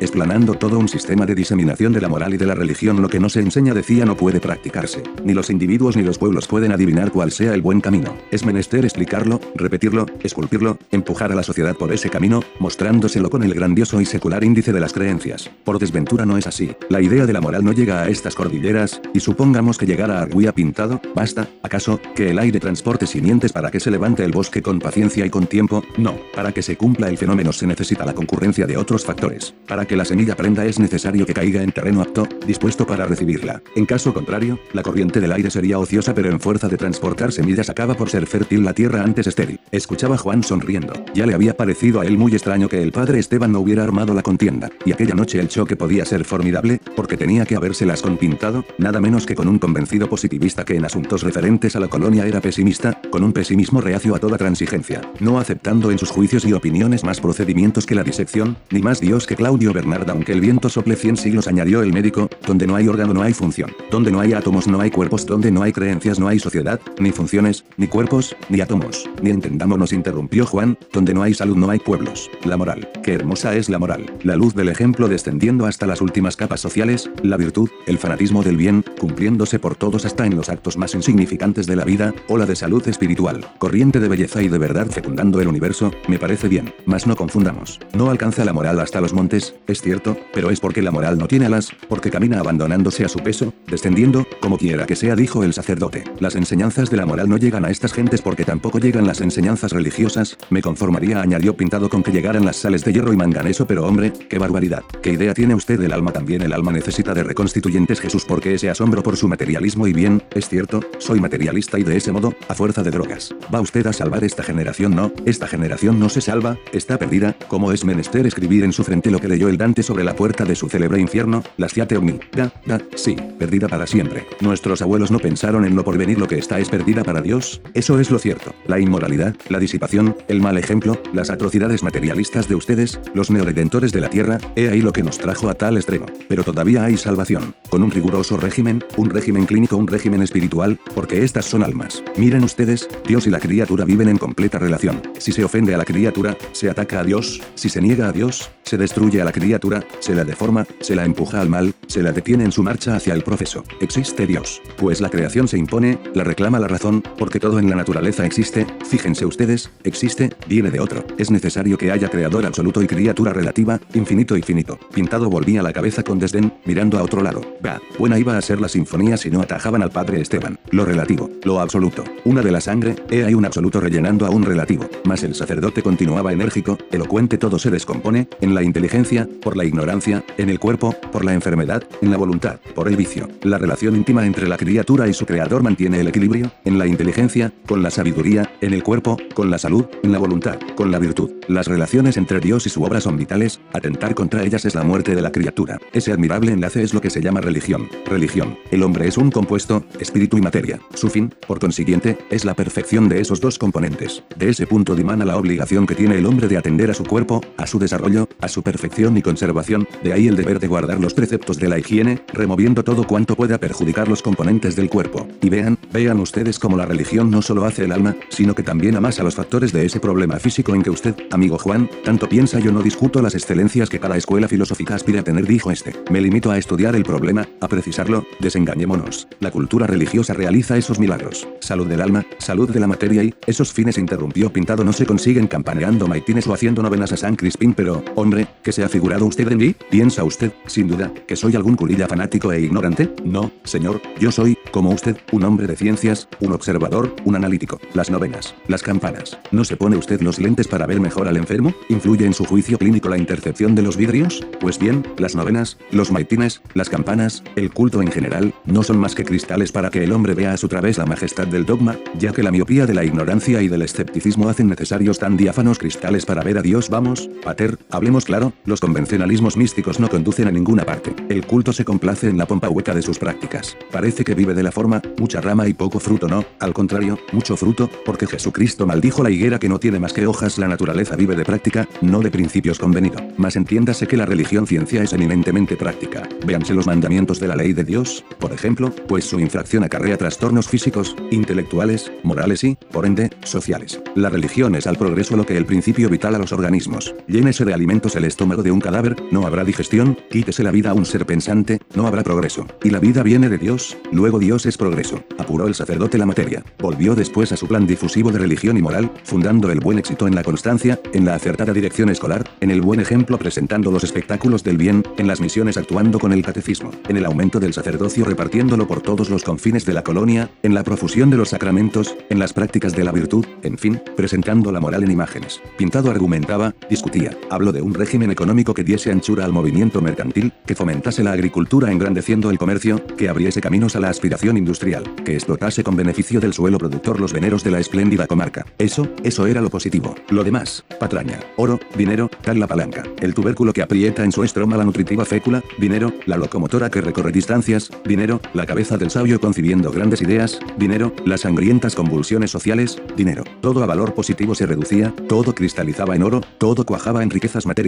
explanando 0.00 0.54
todo 0.54 0.80
un 0.80 0.88
sistema 0.88 1.26
de 1.26 1.36
diseminación 1.36 1.92
de 1.92 2.00
la 2.00 2.08
moral 2.08 2.34
y 2.34 2.38
de 2.38 2.46
la 2.46 2.56
religión. 2.56 3.00
Lo 3.00 3.08
que 3.08 3.20
no 3.20 3.28
se 3.28 3.38
enseña 3.38 3.72
decía 3.72 4.04
no 4.04 4.16
puede 4.16 4.40
practicarse. 4.40 5.04
Ni 5.28 5.34
los 5.34 5.50
individuos 5.50 5.94
ni 5.94 6.02
los 6.02 6.16
pueblos 6.16 6.48
pueden 6.48 6.72
adivinar 6.72 7.12
cuál 7.12 7.30
sea 7.30 7.52
el 7.52 7.60
buen 7.60 7.82
camino. 7.82 8.16
Es 8.30 8.46
menester 8.46 8.86
explicarlo, 8.86 9.42
repetirlo, 9.56 10.06
esculpirlo, 10.22 10.78
empujar 10.90 11.30
a 11.32 11.34
la 11.34 11.42
sociedad 11.42 11.76
por 11.76 11.92
ese 11.92 12.08
camino, 12.08 12.42
mostrándoselo 12.60 13.28
con 13.28 13.42
el 13.42 13.52
grandioso 13.52 14.00
y 14.00 14.06
secular 14.06 14.42
índice 14.42 14.72
de 14.72 14.80
las 14.80 14.94
creencias. 14.94 15.50
Por 15.64 15.78
desventura 15.78 16.24
no 16.24 16.38
es 16.38 16.46
así. 16.46 16.70
La 16.88 17.02
idea 17.02 17.26
de 17.26 17.34
la 17.34 17.42
moral 17.42 17.62
no 17.62 17.72
llega 17.72 18.00
a 18.00 18.08
estas 18.08 18.34
cordilleras, 18.34 19.02
y 19.12 19.20
supongamos 19.20 19.76
que 19.76 19.84
llegara 19.84 20.18
a 20.18 20.22
Arguía 20.22 20.54
pintado, 20.54 20.98
¿basta, 21.14 21.46
acaso, 21.62 22.00
que 22.14 22.30
el 22.30 22.38
aire 22.38 22.58
transporte 22.58 23.06
simientes 23.06 23.52
para 23.52 23.70
que 23.70 23.80
se 23.80 23.90
levante 23.90 24.24
el 24.24 24.32
bosque 24.32 24.62
con 24.62 24.78
paciencia 24.78 25.26
y 25.26 25.30
con 25.30 25.46
tiempo? 25.46 25.84
No, 25.98 26.14
para 26.34 26.52
que 26.52 26.62
se 26.62 26.78
cumpla 26.78 27.10
el 27.10 27.18
fenómeno 27.18 27.52
se 27.52 27.66
necesita 27.66 28.06
la 28.06 28.14
concurrencia 28.14 28.66
de 28.66 28.78
otros 28.78 29.04
factores. 29.04 29.52
Para 29.66 29.84
que 29.84 29.94
la 29.94 30.06
semilla 30.06 30.36
prenda 30.36 30.64
es 30.64 30.78
necesario 30.78 31.26
que 31.26 31.34
caiga 31.34 31.62
en 31.62 31.72
terreno 31.72 32.00
apto, 32.00 32.26
dispuesto 32.46 32.86
para 32.86 33.04
recibirla. 33.04 33.60
En 33.76 33.84
caso 33.84 34.14
contrario, 34.14 34.58
la 34.72 34.82
corriente 34.82 35.07
del 35.14 35.32
aire 35.32 35.50
sería 35.50 35.78
ociosa 35.78 36.14
pero 36.14 36.30
en 36.30 36.40
fuerza 36.40 36.68
de 36.68 36.76
transportar 36.76 37.32
semillas 37.32 37.70
acaba 37.70 37.94
por 37.94 38.10
ser 38.10 38.26
fértil 38.26 38.64
la 38.64 38.74
tierra 38.74 39.02
antes 39.02 39.26
estéril. 39.26 39.60
Escuchaba 39.72 40.18
Juan 40.18 40.42
sonriendo. 40.42 40.92
Ya 41.14 41.26
le 41.26 41.34
había 41.34 41.56
parecido 41.56 42.00
a 42.00 42.06
él 42.06 42.18
muy 42.18 42.32
extraño 42.32 42.68
que 42.68 42.82
el 42.82 42.92
padre 42.92 43.18
Esteban 43.18 43.52
no 43.52 43.60
hubiera 43.60 43.82
armado 43.82 44.14
la 44.14 44.22
contienda. 44.22 44.70
Y 44.84 44.92
aquella 44.92 45.14
noche 45.14 45.40
el 45.40 45.48
choque 45.48 45.76
podía 45.76 46.04
ser 46.04 46.24
formidable, 46.24 46.80
porque 46.94 47.16
tenía 47.16 47.46
que 47.46 47.56
habérselas 47.56 48.02
compintado, 48.02 48.64
nada 48.76 49.00
menos 49.00 49.26
que 49.26 49.34
con 49.34 49.48
un 49.48 49.58
convencido 49.58 50.08
positivista 50.08 50.64
que 50.64 50.76
en 50.76 50.84
asuntos 50.84 51.22
referentes 51.22 51.74
a 51.74 51.80
la 51.80 51.88
colonia 51.88 52.26
era 52.26 52.40
pesimista, 52.40 53.00
con 53.10 53.24
un 53.24 53.32
pesimismo 53.32 53.80
reacio 53.80 54.14
a 54.14 54.18
toda 54.18 54.38
transigencia, 54.38 55.00
no 55.20 55.38
aceptando 55.38 55.90
en 55.90 55.98
sus 55.98 56.10
juicios 56.10 56.44
y 56.44 56.52
opiniones 56.52 57.04
más 57.04 57.20
procedimientos 57.20 57.86
que 57.86 57.94
la 57.94 58.04
disección, 58.04 58.56
ni 58.70 58.80
más 58.80 59.00
Dios 59.00 59.26
que 59.26 59.36
Claudio 59.36 59.72
Bernard 59.72 60.10
aunque 60.10 60.32
el 60.32 60.40
viento 60.40 60.68
sople 60.68 60.96
cien 60.96 61.16
siglos 61.16 61.48
añadió 61.48 61.82
el 61.82 61.92
médico, 61.92 62.28
donde 62.46 62.66
no 62.66 62.76
hay 62.76 62.88
órgano 62.88 63.14
no 63.14 63.22
hay 63.22 63.32
función, 63.32 63.70
donde 63.90 64.10
no 64.10 64.20
hay 64.20 64.32
átomos 64.32 64.66
no 64.68 64.80
hay 64.80 64.90
cuerpos, 64.98 65.26
donde 65.26 65.52
no 65.52 65.62
hay 65.62 65.70
creencias 65.70 66.18
no 66.18 66.26
hay 66.26 66.40
sociedad, 66.40 66.80
ni 66.98 67.12
funciones, 67.12 67.64
ni 67.76 67.86
cuerpos, 67.86 68.34
ni 68.48 68.60
átomos, 68.60 69.08
ni 69.22 69.30
entendámonos 69.30 69.92
interrumpió 69.92 70.44
Juan, 70.44 70.76
donde 70.92 71.14
no 71.14 71.22
hay 71.22 71.34
salud 71.34 71.56
no 71.56 71.70
hay 71.70 71.78
pueblos, 71.78 72.28
la 72.44 72.56
moral, 72.56 72.90
qué 73.04 73.12
hermosa 73.12 73.54
es 73.54 73.68
la 73.68 73.78
moral, 73.78 74.12
la 74.24 74.34
luz 74.34 74.56
del 74.56 74.68
ejemplo 74.68 75.06
descendiendo 75.06 75.66
hasta 75.66 75.86
las 75.86 76.00
últimas 76.00 76.34
capas 76.34 76.60
sociales, 76.60 77.08
la 77.22 77.36
virtud, 77.36 77.70
el 77.86 77.98
fanatismo 77.98 78.42
del 78.42 78.56
bien, 78.56 78.84
cumpliéndose 78.98 79.60
por 79.60 79.76
todos 79.76 80.04
hasta 80.04 80.26
en 80.26 80.34
los 80.34 80.48
actos 80.48 80.76
más 80.76 80.96
insignificantes 80.96 81.68
de 81.68 81.76
la 81.76 81.84
vida, 81.84 82.12
o 82.28 82.36
la 82.36 82.46
de 82.46 82.56
salud 82.56 82.84
espiritual, 82.88 83.46
corriente 83.58 84.00
de 84.00 84.08
belleza 84.08 84.42
y 84.42 84.48
de 84.48 84.58
verdad 84.58 84.88
fecundando 84.88 85.40
el 85.40 85.46
universo, 85.46 85.92
me 86.08 86.18
parece 86.18 86.48
bien, 86.48 86.74
mas 86.86 87.06
no 87.06 87.14
confundamos, 87.14 87.78
no 87.94 88.10
alcanza 88.10 88.44
la 88.44 88.52
moral 88.52 88.80
hasta 88.80 89.00
los 89.00 89.12
montes, 89.12 89.54
es 89.68 89.80
cierto, 89.80 90.16
pero 90.34 90.50
es 90.50 90.58
porque 90.58 90.82
la 90.82 90.90
moral 90.90 91.18
no 91.18 91.28
tiene 91.28 91.46
alas, 91.46 91.70
porque 91.88 92.10
camina 92.10 92.40
abandonándose 92.40 93.04
a 93.04 93.08
su 93.08 93.20
peso, 93.20 93.54
descendiendo, 93.68 94.26
como 94.40 94.58
quiera 94.58 94.87
que 94.88 94.96
sea 94.96 95.14
dijo 95.14 95.44
el 95.44 95.52
sacerdote, 95.52 96.02
las 96.18 96.34
enseñanzas 96.34 96.88
de 96.88 96.96
la 96.96 97.04
moral 97.04 97.28
no 97.28 97.36
llegan 97.36 97.66
a 97.66 97.70
estas 97.70 97.92
gentes 97.92 98.22
porque 98.22 98.46
tampoco 98.46 98.78
llegan 98.78 99.06
las 99.06 99.20
enseñanzas 99.20 99.72
religiosas, 99.72 100.38
me 100.48 100.62
conformaría 100.62 101.20
añadió 101.20 101.54
pintado 101.54 101.90
con 101.90 102.02
que 102.02 102.10
llegaran 102.10 102.46
las 102.46 102.56
sales 102.56 102.86
de 102.86 102.94
hierro 102.94 103.12
y 103.12 103.16
manganeso 103.18 103.66
pero 103.66 103.86
hombre, 103.86 104.14
qué 104.30 104.38
barbaridad, 104.38 104.82
qué 105.02 105.12
idea 105.12 105.34
tiene 105.34 105.54
usted 105.54 105.78
del 105.78 105.92
alma 105.92 106.14
también 106.14 106.40
el 106.40 106.54
alma 106.54 106.72
necesita 106.72 107.12
de 107.12 107.22
reconstituyentes 107.22 108.00
Jesús 108.00 108.24
porque 108.26 108.54
ese 108.54 108.70
asombro 108.70 109.02
por 109.02 109.18
su 109.18 109.28
materialismo 109.28 109.86
y 109.86 109.92
bien, 109.92 110.22
es 110.34 110.48
cierto, 110.48 110.80
soy 110.96 111.20
materialista 111.20 111.78
y 111.78 111.82
de 111.82 111.98
ese 111.98 112.10
modo, 112.10 112.32
a 112.48 112.54
fuerza 112.54 112.82
de 112.82 112.90
drogas, 112.90 113.34
va 113.54 113.60
usted 113.60 113.86
a 113.88 113.92
salvar 113.92 114.24
esta 114.24 114.42
generación 114.42 114.96
no, 114.96 115.12
esta 115.26 115.46
generación 115.46 116.00
no 116.00 116.08
se 116.08 116.22
salva, 116.22 116.56
está 116.72 116.98
perdida, 116.98 117.36
como 117.48 117.72
es 117.72 117.84
menester 117.84 118.26
escribir 118.26 118.64
en 118.64 118.72
su 118.72 118.84
frente 118.84 119.10
lo 119.10 119.20
que 119.20 119.28
leyó 119.28 119.50
el 119.50 119.58
Dante 119.58 119.82
sobre 119.82 120.02
la 120.02 120.16
puerta 120.16 120.46
de 120.46 120.56
su 120.56 120.70
célebre 120.70 120.98
infierno, 120.98 121.42
las 121.58 121.72
siete 121.72 121.98
omni, 121.98 122.18
da, 122.32 122.54
da, 122.64 122.80
sí, 122.96 123.16
perdida 123.38 123.68
para 123.68 123.86
siempre. 123.86 124.26
Nuestros 124.40 124.77
abuelos 124.82 125.10
no 125.10 125.18
pensaron 125.18 125.64
en 125.64 125.76
lo 125.76 125.84
porvenir 125.84 126.18
lo 126.18 126.28
que 126.28 126.38
está 126.38 126.58
es 126.58 126.68
perdida 126.68 127.02
para 127.02 127.22
Dios, 127.22 127.60
eso 127.74 127.98
es 127.98 128.10
lo 128.10 128.18
cierto, 128.18 128.54
la 128.66 128.78
inmoralidad, 128.78 129.34
la 129.48 129.58
disipación, 129.58 130.16
el 130.28 130.40
mal 130.40 130.58
ejemplo, 130.58 131.00
las 131.12 131.30
atrocidades 131.30 131.82
materialistas 131.82 132.48
de 132.48 132.54
ustedes, 132.54 133.00
los 133.14 133.30
neoredentores 133.30 133.92
de 133.92 134.00
la 134.00 134.10
tierra, 134.10 134.38
he 134.56 134.68
ahí 134.68 134.80
lo 134.80 134.92
que 134.92 135.02
nos 135.02 135.18
trajo 135.18 135.48
a 135.48 135.54
tal 135.54 135.76
extremo. 135.76 136.06
Pero 136.28 136.44
todavía 136.44 136.84
hay 136.84 136.96
salvación, 136.96 137.54
con 137.70 137.82
un 137.82 137.90
riguroso 137.90 138.36
régimen, 138.36 138.84
un 138.96 139.10
régimen 139.10 139.46
clínico, 139.46 139.76
un 139.76 139.86
régimen 139.86 140.22
espiritual, 140.22 140.78
porque 140.94 141.24
estas 141.24 141.46
son 141.46 141.62
almas. 141.62 142.02
Miren 142.16 142.44
ustedes, 142.44 142.88
Dios 143.06 143.26
y 143.26 143.30
la 143.30 143.40
criatura 143.40 143.84
viven 143.84 144.08
en 144.08 144.18
completa 144.18 144.58
relación. 144.58 145.02
Si 145.18 145.32
se 145.32 145.44
ofende 145.44 145.74
a 145.74 145.78
la 145.78 145.84
criatura, 145.84 146.36
se 146.52 146.70
ataca 146.70 147.00
a 147.00 147.04
Dios, 147.04 147.40
si 147.54 147.68
se 147.68 147.80
niega 147.80 148.08
a 148.08 148.12
Dios, 148.12 148.50
se 148.68 148.76
destruye 148.76 149.20
a 149.22 149.24
la 149.24 149.32
criatura, 149.32 149.82
se 149.98 150.14
la 150.14 150.24
deforma, 150.24 150.66
se 150.80 150.94
la 150.94 151.04
empuja 151.04 151.40
al 151.40 151.48
mal, 151.48 151.74
se 151.86 152.02
la 152.02 152.12
detiene 152.12 152.44
en 152.44 152.52
su 152.52 152.62
marcha 152.62 152.96
hacia 152.96 153.14
el 153.14 153.22
proceso. 153.22 153.64
Existe 153.80 154.26
Dios. 154.26 154.60
Pues 154.76 155.00
la 155.00 155.08
creación 155.08 155.48
se 155.48 155.56
impone, 155.56 155.98
la 156.14 156.22
reclama 156.22 156.58
la 156.58 156.68
razón, 156.68 157.02
porque 157.16 157.40
todo 157.40 157.58
en 157.58 157.70
la 157.70 157.76
naturaleza 157.76 158.26
existe, 158.26 158.66
fíjense 158.86 159.24
ustedes, 159.24 159.70
existe, 159.84 160.30
viene 160.46 160.70
de 160.70 160.80
otro. 160.80 161.04
Es 161.16 161.30
necesario 161.30 161.78
que 161.78 161.90
haya 161.90 162.10
creador 162.10 162.44
absoluto 162.44 162.82
y 162.82 162.86
criatura 162.86 163.32
relativa, 163.32 163.80
infinito 163.94 164.36
y 164.36 164.42
finito. 164.42 164.78
Pintado 164.92 165.30
volvía 165.30 165.62
la 165.62 165.72
cabeza 165.72 166.02
con 166.02 166.18
desdén, 166.18 166.52
mirando 166.66 166.98
a 166.98 167.02
otro 167.02 167.22
lado. 167.22 167.40
Bah, 167.62 167.80
buena 167.98 168.18
iba 168.18 168.36
a 168.36 168.42
ser 168.42 168.60
la 168.60 168.68
sinfonía 168.68 169.16
si 169.16 169.30
no 169.30 169.40
atajaban 169.40 169.82
al 169.82 169.90
padre 169.90 170.20
Esteban. 170.20 170.58
Lo 170.70 170.84
relativo, 170.84 171.30
lo 171.44 171.60
absoluto. 171.60 172.04
Una 172.24 172.42
de 172.42 172.52
la 172.52 172.60
sangre, 172.60 172.96
he 173.10 173.24
ahí 173.24 173.32
un 173.32 173.46
absoluto 173.46 173.80
rellenando 173.80 174.26
a 174.26 174.30
un 174.30 174.42
relativo. 174.42 174.88
Mas 175.04 175.22
el 175.24 175.34
sacerdote 175.34 175.82
continuaba 175.82 176.34
enérgico, 176.34 176.76
elocuente 176.90 177.38
todo 177.38 177.58
se 177.58 177.70
descompone, 177.70 178.28
en 178.42 178.54
la 178.54 178.57
inteligencia, 178.62 179.28
por 179.42 179.56
la 179.56 179.64
ignorancia, 179.64 180.24
en 180.36 180.50
el 180.50 180.58
cuerpo, 180.58 180.94
por 181.12 181.24
la 181.24 181.34
enfermedad, 181.34 181.84
en 182.02 182.10
la 182.10 182.16
voluntad, 182.16 182.60
por 182.74 182.88
el 182.88 182.96
vicio. 182.96 183.28
La 183.42 183.58
relación 183.58 183.96
íntima 183.96 184.26
entre 184.26 184.48
la 184.48 184.56
criatura 184.56 185.08
y 185.08 185.14
su 185.14 185.26
creador 185.26 185.62
mantiene 185.62 186.00
el 186.00 186.08
equilibrio, 186.08 186.50
en 186.64 186.78
la 186.78 186.86
inteligencia, 186.86 187.52
con 187.66 187.82
la 187.82 187.90
sabiduría, 187.90 188.50
en 188.60 188.74
el 188.74 188.82
cuerpo, 188.82 189.16
con 189.34 189.50
la 189.50 189.58
salud, 189.58 189.86
en 190.02 190.12
la 190.12 190.18
voluntad, 190.18 190.58
con 190.76 190.90
la 190.90 190.98
virtud. 190.98 191.30
Las 191.48 191.66
relaciones 191.66 192.16
entre 192.16 192.40
Dios 192.40 192.66
y 192.66 192.70
su 192.70 192.82
obra 192.82 193.00
son 193.00 193.16
vitales, 193.16 193.60
atentar 193.72 194.14
contra 194.14 194.42
ellas 194.42 194.64
es 194.64 194.74
la 194.74 194.84
muerte 194.84 195.14
de 195.14 195.22
la 195.22 195.32
criatura. 195.32 195.78
Ese 195.92 196.12
admirable 196.12 196.52
enlace 196.52 196.82
es 196.82 196.94
lo 196.94 197.00
que 197.00 197.10
se 197.10 197.20
llama 197.20 197.40
religión. 197.40 197.88
Religión. 198.06 198.58
El 198.70 198.82
hombre 198.82 199.08
es 199.08 199.16
un 199.16 199.30
compuesto, 199.30 199.84
espíritu 199.98 200.36
y 200.36 200.42
materia. 200.42 200.80
Su 200.94 201.08
fin, 201.08 201.34
por 201.46 201.58
consiguiente, 201.58 202.18
es 202.30 202.44
la 202.44 202.54
perfección 202.54 203.08
de 203.08 203.20
esos 203.20 203.40
dos 203.40 203.58
componentes. 203.58 204.22
De 204.36 204.48
ese 204.48 204.66
punto 204.66 204.94
dimana 204.94 205.24
la 205.24 205.36
obligación 205.36 205.86
que 205.86 205.94
tiene 205.94 206.16
el 206.16 206.26
hombre 206.26 206.48
de 206.48 206.56
atender 206.56 206.90
a 206.90 206.94
su 206.94 207.04
cuerpo, 207.04 207.40
a 207.56 207.66
su 207.66 207.78
desarrollo, 207.78 208.28
a 208.40 208.47
su 208.48 208.62
perfección 208.62 209.16
y 209.16 209.22
conservación, 209.22 209.86
de 210.02 210.12
ahí 210.12 210.28
el 210.28 210.36
deber 210.36 210.60
de 210.60 210.68
guardar 210.68 211.00
los 211.00 211.14
preceptos 211.14 211.58
de 211.58 211.68
la 211.68 211.78
higiene, 211.78 212.22
removiendo 212.32 212.84
todo 212.84 213.06
cuanto 213.06 213.36
pueda 213.36 213.58
perjudicar 213.58 214.08
los 214.08 214.22
componentes 214.22 214.76
del 214.76 214.90
cuerpo. 214.90 215.26
Y 215.40 215.50
vean, 215.50 215.78
vean 215.92 216.20
ustedes 216.20 216.58
cómo 216.58 216.76
la 216.76 216.86
religión 216.86 217.30
no 217.30 217.42
solo 217.42 217.64
hace 217.64 217.84
el 217.84 217.92
alma, 217.92 218.16
sino 218.28 218.54
que 218.54 218.62
también 218.62 218.96
amasa 218.96 219.22
los 219.22 219.34
factores 219.34 219.72
de 219.72 219.86
ese 219.86 220.00
problema 220.00 220.38
físico 220.38 220.74
en 220.74 220.82
que 220.82 220.90
usted, 220.90 221.14
amigo 221.30 221.58
Juan, 221.58 221.88
tanto 222.04 222.28
piensa 222.28 222.58
yo 222.60 222.72
no 222.72 222.82
discuto 222.82 223.22
las 223.22 223.34
excelencias 223.34 223.88
que 223.88 224.00
cada 224.00 224.16
escuela 224.16 224.48
filosófica 224.48 224.94
aspira 224.94 225.20
a 225.20 225.24
tener, 225.24 225.46
dijo 225.46 225.70
este. 225.70 225.94
Me 226.10 226.20
limito 226.20 226.50
a 226.50 226.58
estudiar 226.58 226.94
el 226.94 227.04
problema, 227.04 227.48
a 227.60 227.68
precisarlo, 227.68 228.24
desengañémonos. 228.40 229.28
La 229.40 229.50
cultura 229.50 229.86
religiosa 229.86 230.34
realiza 230.34 230.76
esos 230.76 230.98
milagros. 230.98 231.48
Salud 231.60 231.86
del 231.86 232.00
alma, 232.00 232.24
salud 232.38 232.70
de 232.70 232.80
la 232.80 232.86
materia 232.86 233.22
y, 233.22 233.34
esos 233.46 233.72
fines 233.72 233.98
interrumpió 233.98 234.52
Pintado 234.52 234.84
no 234.84 234.92
se 234.92 235.06
consiguen 235.06 235.46
campaneando 235.46 236.06
maitines 236.06 236.46
o 236.46 236.54
haciendo 236.54 236.82
novenas 236.82 237.12
a 237.12 237.16
San 237.16 237.36
Crispín, 237.36 237.74
pero, 237.74 238.04
hombre, 238.14 238.37
¿qué 238.62 238.72
se 238.72 238.84
ha 238.84 238.88
figurado 238.88 239.26
usted 239.26 239.50
en 239.50 239.58
mí? 239.58 239.74
¿Piensa 239.90 240.24
usted, 240.24 240.52
sin 240.66 240.88
duda, 240.88 241.12
que 241.26 241.36
soy 241.36 241.56
algún 241.56 241.76
curilla 241.76 242.06
fanático 242.06 242.52
e 242.52 242.60
ignorante? 242.60 243.10
No, 243.24 243.50
señor, 243.64 244.00
yo 244.20 244.30
soy, 244.30 244.56
como 244.70 244.90
usted, 244.90 245.16
un 245.32 245.44
hombre 245.44 245.66
de 245.66 245.76
ciencias, 245.76 246.28
un 246.40 246.52
observador, 246.52 247.14
un 247.24 247.36
analítico. 247.36 247.80
Las 247.94 248.10
novenas, 248.10 248.54
las 248.68 248.82
campanas. 248.82 249.38
¿No 249.50 249.64
se 249.64 249.76
pone 249.76 249.96
usted 249.96 250.20
los 250.20 250.38
lentes 250.38 250.68
para 250.68 250.86
ver 250.86 251.00
mejor 251.00 251.28
al 251.28 251.36
enfermo? 251.36 251.74
¿Influye 251.88 252.26
en 252.26 252.34
su 252.34 252.44
juicio 252.44 252.78
clínico 252.78 253.08
la 253.08 253.18
intercepción 253.18 253.74
de 253.74 253.82
los 253.82 253.96
vidrios? 253.96 254.46
Pues 254.60 254.78
bien, 254.78 255.04
las 255.16 255.34
novenas, 255.34 255.78
los 255.90 256.12
maitines, 256.12 256.60
las 256.74 256.90
campanas, 256.90 257.42
el 257.56 257.72
culto 257.72 258.02
en 258.02 258.12
general, 258.12 258.54
no 258.64 258.82
son 258.82 258.98
más 258.98 259.14
que 259.14 259.24
cristales 259.24 259.72
para 259.72 259.90
que 259.90 260.04
el 260.04 260.12
hombre 260.12 260.34
vea 260.34 260.52
a 260.52 260.56
su 260.56 260.68
través 260.68 260.98
la 260.98 261.06
majestad 261.06 261.46
del 261.46 261.66
dogma, 261.66 261.96
ya 262.18 262.32
que 262.32 262.42
la 262.42 262.50
miopía 262.50 262.86
de 262.86 262.94
la 262.94 263.04
ignorancia 263.04 263.62
y 263.62 263.68
del 263.68 263.82
escepticismo 263.82 264.48
hacen 264.48 264.68
necesarios 264.68 265.18
tan 265.18 265.36
diáfanos 265.36 265.78
cristales 265.78 266.26
para 266.26 266.42
ver 266.42 266.58
a 266.58 266.62
Dios. 266.62 266.88
Vamos, 266.90 267.28
pater, 267.42 267.78
hablemos 267.90 268.24
claro, 268.28 268.52
los 268.66 268.80
convencionalismos 268.80 269.56
místicos 269.56 269.98
no 269.98 270.08
conducen 270.10 270.48
a 270.48 270.50
ninguna 270.50 270.84
parte. 270.84 271.14
El 271.30 271.46
culto 271.46 271.72
se 271.72 271.86
complace 271.86 272.28
en 272.28 272.36
la 272.36 272.44
pompa 272.44 272.68
hueca 272.68 272.94
de 272.94 273.00
sus 273.00 273.18
prácticas. 273.18 273.74
Parece 273.90 274.22
que 274.22 274.34
vive 274.34 274.52
de 274.52 274.62
la 274.62 274.70
forma, 274.70 275.00
mucha 275.18 275.40
rama 275.40 275.66
y 275.66 275.72
poco 275.72 275.98
fruto 275.98 276.28
no, 276.28 276.44
al 276.60 276.74
contrario, 276.74 277.18
mucho 277.32 277.56
fruto, 277.56 277.88
porque 278.04 278.26
Jesucristo 278.26 278.86
maldijo 278.86 279.22
la 279.22 279.30
higuera 279.30 279.58
que 279.58 279.70
no 279.70 279.78
tiene 279.80 279.98
más 279.98 280.12
que 280.12 280.26
hojas. 280.26 280.58
La 280.58 280.68
naturaleza 280.68 281.16
vive 281.16 281.36
de 281.36 281.44
práctica, 281.46 281.88
no 282.02 282.20
de 282.20 282.30
principios 282.30 282.78
convenido. 282.78 283.16
Mas 283.38 283.56
entiéndase 283.56 284.06
que 284.06 284.18
la 284.18 284.26
religión 284.26 284.66
ciencia 284.66 285.02
es 285.02 285.14
eminentemente 285.14 285.76
práctica. 285.76 286.28
Véanse 286.44 286.74
los 286.74 286.86
mandamientos 286.86 287.40
de 287.40 287.48
la 287.48 287.56
ley 287.56 287.72
de 287.72 287.84
Dios, 287.84 288.26
por 288.38 288.52
ejemplo, 288.52 288.92
pues 289.06 289.24
su 289.24 289.40
infracción 289.40 289.84
acarrea 289.84 290.18
trastornos 290.18 290.68
físicos, 290.68 291.16
intelectuales, 291.30 292.12
morales 292.24 292.62
y, 292.62 292.76
por 292.92 293.06
ende, 293.06 293.30
sociales. 293.44 294.02
La 294.14 294.28
religión 294.28 294.74
es 294.74 294.86
al 294.86 294.98
progreso 294.98 295.34
lo 295.34 295.46
que 295.46 295.56
el 295.56 295.64
principio 295.64 296.10
vital 296.10 296.34
a 296.34 296.38
los 296.38 296.52
organismos. 296.52 297.14
Llénese 297.26 297.64
de 297.64 297.72
alimentos 297.72 298.17
el 298.18 298.24
estómago 298.24 298.62
de 298.62 298.70
un 298.70 298.80
cadáver, 298.80 299.16
no 299.30 299.46
habrá 299.46 299.64
digestión, 299.64 300.18
quítese 300.30 300.62
la 300.62 300.70
vida 300.70 300.90
a 300.90 300.94
un 300.94 301.06
ser 301.06 301.24
pensante, 301.26 301.80
no 301.94 302.06
habrá 302.06 302.22
progreso. 302.22 302.66
Y 302.84 302.90
la 302.90 303.00
vida 303.00 303.22
viene 303.22 303.48
de 303.48 303.58
Dios, 303.58 303.96
luego 304.12 304.38
Dios 304.38 304.66
es 304.66 304.76
progreso. 304.76 305.24
Apuró 305.38 305.66
el 305.66 305.74
sacerdote 305.74 306.18
la 306.18 306.26
materia. 306.26 306.62
Volvió 306.78 307.14
después 307.14 307.52
a 307.52 307.56
su 307.56 307.66
plan 307.66 307.86
difusivo 307.86 308.30
de 308.30 308.38
religión 308.38 308.76
y 308.76 308.82
moral, 308.82 309.10
fundando 309.24 309.70
el 309.70 309.80
buen 309.80 309.98
éxito 309.98 310.26
en 310.26 310.34
la 310.34 310.42
constancia, 310.42 311.00
en 311.12 311.24
la 311.24 311.34
acertada 311.34 311.72
dirección 311.72 312.08
escolar, 312.10 312.48
en 312.60 312.70
el 312.70 312.82
buen 312.82 313.00
ejemplo 313.00 313.38
presentando 313.38 313.90
los 313.90 314.04
espectáculos 314.04 314.64
del 314.64 314.76
bien, 314.76 315.04
en 315.16 315.26
las 315.26 315.40
misiones 315.40 315.76
actuando 315.76 316.18
con 316.18 316.32
el 316.32 316.42
catecismo, 316.42 316.90
en 317.08 317.16
el 317.16 317.24
aumento 317.24 317.60
del 317.60 317.72
sacerdocio 317.72 318.24
repartiéndolo 318.24 318.86
por 318.86 319.00
todos 319.00 319.30
los 319.30 319.44
confines 319.44 319.84
de 319.86 319.94
la 319.94 320.02
colonia, 320.02 320.50
en 320.62 320.74
la 320.74 320.84
profusión 320.84 321.30
de 321.30 321.36
los 321.36 321.50
sacramentos, 321.50 322.16
en 322.30 322.38
las 322.38 322.52
prácticas 322.52 322.94
de 322.94 323.04
la 323.04 323.12
virtud, 323.12 323.46
en 323.62 323.78
fin, 323.78 324.00
presentando 324.16 324.72
la 324.72 324.80
moral 324.80 325.04
en 325.04 325.10
imágenes. 325.10 325.60
Pintado 325.76 326.10
argumentaba, 326.10 326.74
discutía, 326.90 327.36
hablo 327.50 327.72
de 327.72 327.82
un 327.82 327.94
régimen 327.98 328.30
económico 328.30 328.72
que 328.72 328.84
diese 328.84 329.10
anchura 329.10 329.44
al 329.44 329.52
movimiento 329.52 330.00
mercantil, 330.00 330.52
que 330.64 330.74
fomentase 330.74 331.22
la 331.22 331.32
agricultura 331.32 331.90
engrandeciendo 331.90 332.50
el 332.50 332.58
comercio, 332.58 333.04
que 333.16 333.28
abriese 333.28 333.60
caminos 333.60 333.96
a 333.96 334.00
la 334.00 334.08
aspiración 334.08 334.56
industrial, 334.56 335.14
que 335.24 335.34
explotase 335.34 335.82
con 335.82 335.96
beneficio 335.96 336.40
del 336.40 336.54
suelo 336.54 336.78
productor 336.78 337.20
los 337.20 337.32
veneros 337.32 337.64
de 337.64 337.72
la 337.72 337.80
espléndida 337.80 338.26
comarca. 338.26 338.64
Eso, 338.78 339.08
eso 339.24 339.46
era 339.46 339.60
lo 339.60 339.70
positivo. 339.70 340.14
Lo 340.30 340.44
demás, 340.44 340.84
patraña, 341.00 341.40
oro, 341.56 341.80
dinero, 341.96 342.30
tal 342.42 342.60
la 342.60 342.66
palanca, 342.66 343.02
el 343.20 343.34
tubérculo 343.34 343.72
que 343.72 343.82
aprieta 343.82 344.22
en 344.24 344.32
su 344.32 344.44
estroma 344.44 344.76
la 344.76 344.84
nutritiva 344.84 345.24
fécula, 345.24 345.62
dinero, 345.78 346.12
la 346.26 346.36
locomotora 346.36 346.90
que 346.90 347.00
recorre 347.00 347.32
distancias, 347.32 347.90
dinero, 348.04 348.40
la 348.54 348.66
cabeza 348.66 348.96
del 348.96 349.10
sabio 349.10 349.40
concibiendo 349.40 349.90
grandes 349.90 350.22
ideas, 350.22 350.60
dinero, 350.78 351.12
las 351.24 351.40
sangrientas 351.40 351.94
convulsiones 351.94 352.50
sociales, 352.50 353.02
dinero. 353.16 353.42
Todo 353.60 353.82
a 353.82 353.86
valor 353.86 354.14
positivo 354.14 354.54
se 354.54 354.66
reducía, 354.66 355.12
todo 355.28 355.54
cristalizaba 355.54 356.14
en 356.14 356.22
oro, 356.22 356.40
todo 356.58 356.86
cuajaba 356.86 357.22
en 357.22 357.30
riquezas 357.30 357.66
materiales. 357.66 357.87